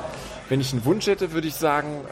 Wenn 0.48 0.60
ich 0.60 0.72
einen 0.72 0.84
Wunsch 0.84 1.06
hätte, 1.06 1.32
würde 1.32 1.48
ich 1.48 1.54
sagen, 1.54 2.02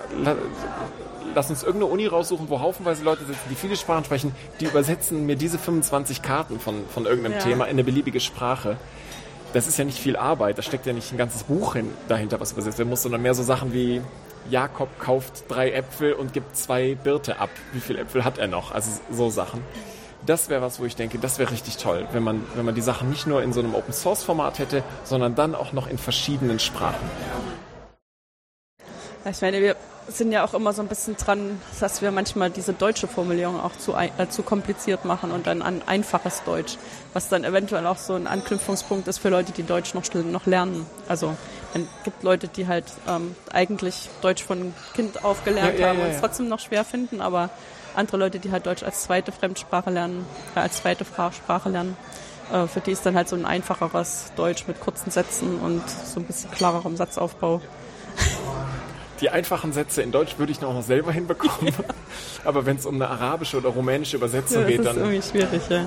lass 1.35 1.51
uns 1.51 1.63
irgendeine 1.63 1.93
Uni 1.93 2.07
raussuchen, 2.07 2.49
wo 2.49 2.61
haufenweise 2.61 3.05
Leute 3.05 3.25
sitzen, 3.25 3.49
die 3.51 3.55
viele 3.55 3.77
Sprachen 3.77 4.05
sprechen, 4.05 4.35
die 4.61 4.65
übersetzen 4.65 5.27
mir 5.27 5.37
diese 5.37 5.59
25 5.59 6.23
Karten 6.23 6.59
von, 6.59 6.85
von 6.89 7.05
irgendeinem 7.05 7.39
ja. 7.39 7.45
Thema 7.45 7.65
in 7.65 7.71
eine 7.71 7.85
beliebige 7.85 8.21
Sprache 8.21 8.77
das 9.55 9.69
ist 9.69 9.79
ja 9.79 9.85
nicht 9.85 9.99
viel 9.99 10.17
Arbeit, 10.17 10.59
da 10.59 10.63
steckt 10.63 10.85
ja 10.85 10.93
nicht 10.93 11.13
ein 11.13 11.17
ganzes 11.17 11.45
Buch 11.45 11.75
hin, 11.75 11.89
dahinter, 12.09 12.41
was 12.41 12.53
übersetzt 12.53 12.77
werden 12.79 12.91
muss, 12.91 13.03
sondern 13.03 13.23
mehr 13.23 13.35
so 13.35 13.45
Sachen 13.45 13.73
wie 13.73 14.03
Jakob 14.51 14.89
kauft 14.99 15.45
drei 15.49 15.71
Äpfel 15.71 16.13
und 16.13 16.33
gibt 16.33 16.57
zwei 16.57 16.97
Birte 16.97 17.39
ab. 17.39 17.51
Wie 17.73 17.81
viele 17.81 18.01
Äpfel 18.01 18.25
hat 18.25 18.37
er 18.37 18.49
noch? 18.49 18.73
Also 18.73 18.91
so 19.11 19.31
Sachen. 19.31 19.63
Das 20.27 20.49
wäre 20.49 20.61
was, 20.61 20.81
wo 20.81 20.85
ich 20.87 20.97
denke, 20.97 21.19
das 21.19 21.39
wäre 21.39 21.51
richtig 21.53 21.77
toll, 21.77 22.07
wenn 22.13 22.23
man, 22.23 22.45
wenn 22.55 22.65
man 22.65 22.75
die 22.75 22.81
Sachen 22.81 23.11
nicht 23.11 23.27
nur 23.27 23.43
in 23.43 23.53
so 23.53 23.61
einem 23.61 23.75
Open 23.75 23.93
Source 23.93 24.25
Format 24.25 24.59
hätte, 24.59 24.83
sondern 25.05 25.35
dann 25.37 25.55
auch 25.55 25.73
noch 25.73 25.87
in 25.87 25.99
verschiedenen 25.99 26.59
Sprachen. 26.59 27.09
Ich 29.31 29.41
meine, 29.41 29.61
wir 29.61 29.77
sind 30.09 30.33
ja 30.33 30.45
auch 30.45 30.55
immer 30.55 30.73
so 30.73 30.83
ein 30.83 30.89
bisschen 30.89 31.17
dran, 31.17 31.61
dass 31.81 32.03
wir 32.03 32.11
manchmal 32.11 32.51
diese 32.51 32.73
deutsche 32.73 33.09
Formulierung 33.09 33.61
auch 33.61 33.77
zu, 33.77 33.95
äh, 33.95 34.29
zu 34.29 34.43
kompliziert 34.43 35.05
machen 35.05 35.31
und 35.31 35.47
dann 35.47 35.63
an 35.63 35.83
einfaches 35.87 36.43
Deutsch, 36.45 36.77
was 37.13 37.29
dann 37.29 37.45
eventuell 37.45 37.87
auch 37.87 37.99
so 37.99 38.15
ein 38.15 38.27
Anknüpfungspunkt 38.27 39.09
ist 39.09 39.19
für 39.19 39.29
Leute, 39.29 39.53
die 39.53 39.63
Deutsch 39.63 39.95
noch, 39.95 40.05
noch 40.15 40.47
lernen. 40.47 40.87
Also 41.09 41.35
es 41.75 41.83
gibt 42.05 42.23
Leute, 42.23 42.49
die 42.49 42.67
halt 42.67 42.85
ähm, 43.09 43.35
eigentlich 43.53 44.11
Deutsch 44.21 44.45
von 44.45 44.75
Kind 44.95 45.25
auf 45.25 45.45
gelernt 45.45 45.79
ja, 45.79 45.87
ja, 45.87 45.89
haben 45.89 46.01
und 46.01 46.09
es 46.09 46.21
trotzdem 46.21 46.49
noch 46.49 46.61
schwer 46.61 46.85
finden, 46.85 47.21
aber 47.21 47.51
andere 47.97 48.17
Leute, 48.17 48.39
die 48.39 48.51
halt 48.51 48.67
Deutsch 48.67 48.83
als 48.83 49.03
zweite 49.03 49.33
Fremdsprache 49.33 49.91
lernen, 49.91 50.27
äh, 50.55 50.61
als 50.61 50.77
zweite 50.77 51.05
Sprache 51.05 51.69
lernen, 51.69 51.97
äh, 52.53 52.67
für 52.67 52.81
die 52.81 52.93
ist 52.93 53.07
dann 53.07 53.15
halt 53.15 53.29
so 53.29 53.37
ein 53.37 53.47
einfacheres 53.47 54.33
Deutsch 54.37 54.67
mit 54.67 54.81
kurzen 54.81 55.11
Sätzen 55.11 55.59
und 55.61 55.83
so 55.89 56.21
ein 56.21 56.25
bisschen 56.25 56.51
klarerem 56.51 56.97
Satzaufbau 56.97 57.61
die 59.21 59.31
einfachen 59.31 59.73
Sätze 59.73 60.03
in 60.03 60.13
Deutsch 60.13 60.39
würde 60.39 60.53
ich 60.53 60.61
noch 60.61 60.83
selber 60.83 61.13
hinbekommen. 61.13 61.73
Aber 62.45 62.67
wenn 62.67 62.77
es 62.77 62.87
um 62.87 62.97
eine 62.97 63.09
arabische 63.09 63.59
oder 63.59 63.71
rumänische 63.71 64.17
Übersetzung 64.17 64.63
ja, 64.63 64.69
geht, 64.69 64.79
dann. 64.79 64.85
Das 64.85 64.97
ist 64.97 65.03
irgendwie 65.03 65.23
schwierig, 65.23 65.63
ja. 65.69 65.85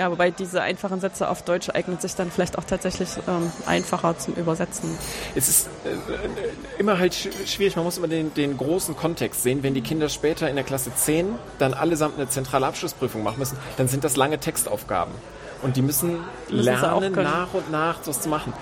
Ja, 0.00 0.10
wobei 0.10 0.30
diese 0.30 0.62
einfachen 0.62 0.98
Sätze 0.98 1.28
auf 1.28 1.42
Deutsch 1.42 1.68
eignen 1.68 1.98
sich 1.98 2.14
dann 2.14 2.30
vielleicht 2.30 2.56
auch 2.56 2.64
tatsächlich 2.64 3.10
ähm, 3.28 3.52
einfacher 3.66 4.16
zum 4.16 4.32
Übersetzen. 4.32 4.96
Es 5.34 5.50
ist 5.50 5.66
äh, 5.84 6.80
immer 6.80 6.98
halt 6.98 7.14
schwierig, 7.44 7.76
man 7.76 7.84
muss 7.84 7.98
immer 7.98 8.08
den, 8.08 8.32
den, 8.32 8.56
großen 8.56 8.96
Kontext 8.96 9.42
sehen. 9.42 9.62
Wenn 9.62 9.74
die 9.74 9.82
Kinder 9.82 10.08
später 10.08 10.48
in 10.48 10.56
der 10.56 10.64
Klasse 10.64 10.90
10 10.94 11.34
dann 11.58 11.74
allesamt 11.74 12.16
eine 12.16 12.30
zentrale 12.30 12.66
Abschlussprüfung 12.66 13.22
machen 13.22 13.40
müssen, 13.40 13.58
dann 13.76 13.88
sind 13.88 14.02
das 14.02 14.16
lange 14.16 14.38
Textaufgaben. 14.38 15.12
Und 15.60 15.76
die 15.76 15.82
müssen, 15.82 16.20
müssen 16.48 16.64
lernen, 16.64 17.12
nach 17.12 17.52
und 17.52 17.70
nach 17.70 18.00
das 18.02 18.22
zu 18.22 18.30
machen. 18.30 18.54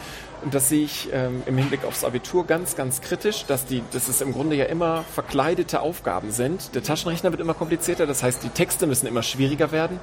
Und 0.43 0.55
das 0.55 0.69
sehe 0.69 0.85
ich 0.85 1.09
ähm, 1.13 1.43
im 1.47 1.57
Hinblick 1.57 1.85
aufs 1.85 2.05
Abitur 2.05 2.47
ganz, 2.47 2.77
ganz 2.77 3.01
kritisch, 3.01 3.45
dass, 3.47 3.67
die, 3.67 3.83
dass 3.93 4.09
es 4.09 4.21
im 4.21 4.33
Grunde 4.33 4.57
ja 4.57 4.67
immer 4.67 5.05
verkleidete 5.15 5.81
Aufgaben 5.81 6.31
sind. 6.31 6.75
Der 6.75 6.83
Taschenrechner 6.83 7.31
wird 7.31 7.41
immer 7.41 7.55
komplizierter, 7.55 8.07
das 8.07 8.23
heißt, 8.23 8.43
die 8.43 8.51
Texte 8.51 8.87
müssen 8.87 9.07
immer 9.07 9.23
schwieriger 9.23 9.73
werden. 9.73 9.99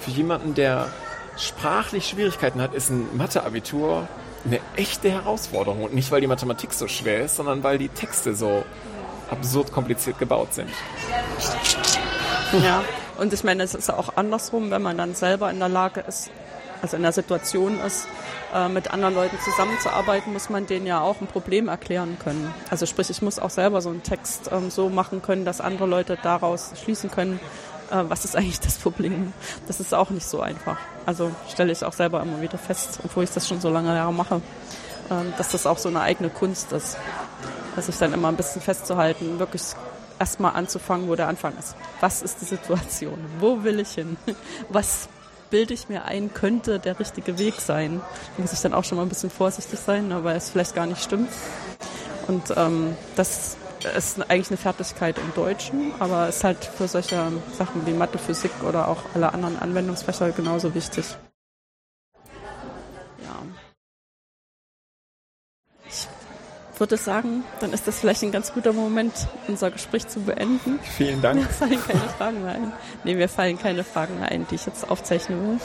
Für 0.00 0.10
jemanden, 0.10 0.54
der 0.54 0.88
sprachlich 1.36 2.08
Schwierigkeiten 2.08 2.60
hat, 2.60 2.74
ist 2.74 2.90
ein 2.90 3.16
Mathe-Abitur 3.16 4.08
eine 4.44 4.60
echte 4.76 5.10
Herausforderung. 5.10 5.84
Und 5.84 5.94
nicht, 5.94 6.10
weil 6.10 6.20
die 6.20 6.26
Mathematik 6.26 6.72
so 6.72 6.88
schwer 6.88 7.24
ist, 7.24 7.36
sondern 7.36 7.62
weil 7.62 7.78
die 7.78 7.88
Texte 7.88 8.34
so 8.34 8.64
absurd 9.30 9.72
kompliziert 9.72 10.18
gebaut 10.18 10.54
sind. 10.54 10.70
Ja, 12.64 12.82
und 13.18 13.32
ich 13.32 13.44
meine, 13.44 13.62
es 13.62 13.74
ist 13.74 13.90
auch 13.90 14.16
andersrum, 14.16 14.70
wenn 14.70 14.82
man 14.82 14.96
dann 14.98 15.14
selber 15.14 15.50
in 15.50 15.58
der 15.58 15.68
Lage 15.68 16.00
ist, 16.00 16.30
also 16.82 16.96
in 16.96 17.02
der 17.02 17.12
Situation 17.12 17.78
ist, 17.80 18.06
äh, 18.54 18.68
mit 18.68 18.90
anderen 18.92 19.14
Leuten 19.14 19.38
zusammenzuarbeiten, 19.40 20.32
muss 20.32 20.50
man 20.50 20.66
denen 20.66 20.86
ja 20.86 21.00
auch 21.00 21.20
ein 21.20 21.26
Problem 21.26 21.68
erklären 21.68 22.16
können. 22.22 22.52
Also 22.70 22.86
sprich, 22.86 23.10
ich 23.10 23.22
muss 23.22 23.38
auch 23.38 23.50
selber 23.50 23.80
so 23.80 23.90
einen 23.90 24.02
Text 24.02 24.50
ähm, 24.52 24.70
so 24.70 24.88
machen 24.88 25.22
können, 25.22 25.44
dass 25.44 25.60
andere 25.60 25.86
Leute 25.86 26.18
daraus 26.22 26.72
schließen 26.82 27.10
können, 27.10 27.38
äh, 27.90 28.04
was 28.08 28.24
ist 28.24 28.36
eigentlich 28.36 28.60
das 28.60 28.78
Problem. 28.78 29.32
Das 29.66 29.80
ist 29.80 29.94
auch 29.94 30.10
nicht 30.10 30.26
so 30.26 30.40
einfach. 30.40 30.78
Also 31.06 31.30
stelle 31.52 31.72
ich 31.72 31.84
auch 31.84 31.92
selber 31.92 32.22
immer 32.22 32.40
wieder 32.40 32.58
fest, 32.58 33.00
obwohl 33.04 33.24
ich 33.24 33.30
das 33.30 33.48
schon 33.48 33.60
so 33.60 33.70
lange 33.70 33.94
Jahre 33.94 34.12
mache, 34.12 34.36
äh, 35.10 35.36
dass 35.36 35.50
das 35.50 35.66
auch 35.66 35.78
so 35.78 35.88
eine 35.88 36.00
eigene 36.00 36.30
Kunst 36.30 36.72
ist. 36.72 36.96
Dass 37.76 37.88
ich 37.88 37.96
dann 37.98 38.12
immer 38.12 38.28
ein 38.28 38.36
bisschen 38.36 38.62
festzuhalten, 38.62 39.38
wirklich 39.38 39.62
erstmal 40.18 40.54
anzufangen, 40.54 41.08
wo 41.08 41.14
der 41.14 41.28
Anfang 41.28 41.56
ist. 41.58 41.76
Was 42.00 42.22
ist 42.22 42.40
die 42.40 42.44
Situation? 42.44 43.18
Wo 43.38 43.62
will 43.64 43.80
ich 43.80 43.92
hin? 43.92 44.16
Was 44.68 45.08
bilde 45.50 45.74
ich 45.74 45.88
mir 45.88 46.04
ein, 46.04 46.32
könnte 46.32 46.78
der 46.78 46.98
richtige 46.98 47.38
Weg 47.38 47.60
sein. 47.60 48.00
Da 48.36 48.42
muss 48.42 48.52
ich 48.52 48.60
dann 48.60 48.74
auch 48.74 48.84
schon 48.84 48.96
mal 48.96 49.02
ein 49.02 49.08
bisschen 49.08 49.30
vorsichtig 49.30 49.78
sein, 49.78 50.12
weil 50.24 50.36
es 50.36 50.50
vielleicht 50.50 50.74
gar 50.74 50.86
nicht 50.86 51.02
stimmt. 51.02 51.30
Und 52.28 52.42
ähm, 52.56 52.96
das 53.16 53.56
ist 53.96 54.20
eigentlich 54.30 54.48
eine 54.48 54.56
Fertigkeit 54.56 55.16
im 55.18 55.34
Deutschen, 55.34 55.92
aber 55.98 56.28
ist 56.28 56.44
halt 56.44 56.64
für 56.64 56.86
solche 56.86 57.32
Sachen 57.56 57.86
wie 57.86 57.92
Mathe, 57.92 58.18
Physik 58.18 58.52
oder 58.66 58.88
auch 58.88 59.02
alle 59.14 59.32
anderen 59.32 59.58
Anwendungsfächer 59.58 60.30
genauso 60.30 60.74
wichtig. 60.74 61.16
Würde 66.80 66.96
sagen, 66.96 67.44
dann 67.60 67.72
ist 67.72 67.86
das 67.86 68.00
vielleicht 68.00 68.22
ein 68.22 68.32
ganz 68.32 68.52
guter 68.52 68.72
Moment, 68.72 69.12
unser 69.46 69.70
Gespräch 69.70 70.08
zu 70.08 70.20
beenden. 70.20 70.80
Vielen 70.96 71.20
Dank. 71.22 71.40
Mir 71.40 71.46
fallen 71.46 71.78
keine 71.86 72.08
Fragen 72.18 72.42
mehr 72.42 72.52
ein. 72.52 72.72
Nee, 73.04 73.14
mir 73.14 73.28
fallen 73.28 73.58
keine 73.58 73.84
Fragen 73.84 74.18
mehr 74.18 74.30
ein, 74.30 74.46
die 74.50 74.56
ich 74.56 74.66
jetzt 74.66 74.90
aufzeichnen 74.90 75.46
will. 75.46 75.58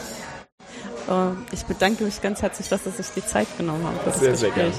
Äh, 1.10 1.54
ich 1.54 1.64
bedanke 1.64 2.04
mich 2.04 2.22
ganz 2.22 2.42
herzlich, 2.42 2.68
dass 2.68 2.84
Sie 2.84 2.92
sich 2.92 3.08
die 3.16 3.26
Zeit 3.26 3.48
genommen 3.58 3.86
haben 3.86 3.98
für 4.00 4.10
das 4.12 4.20
sehr, 4.20 4.32
Gespräch. 4.32 4.54
Sehr 4.54 4.64
gerne. 4.64 4.74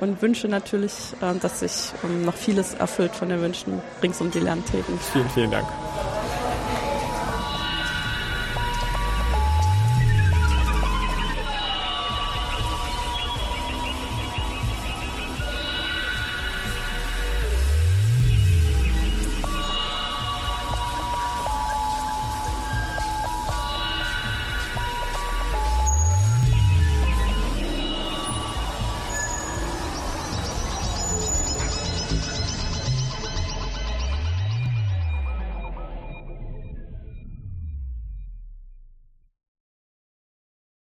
Und 0.00 0.22
wünsche 0.22 0.48
natürlich, 0.48 1.14
äh, 1.20 1.38
dass 1.40 1.60
sich 1.60 1.92
ähm, 2.04 2.24
noch 2.24 2.34
vieles 2.34 2.74
erfüllt 2.74 3.14
von 3.14 3.28
den 3.28 3.40
Wünschen 3.40 3.80
rings 4.02 4.20
um 4.20 4.30
die 4.30 4.40
Lernthemen. 4.40 4.98
Vielen, 5.12 5.30
vielen 5.30 5.50
Dank. 5.50 5.66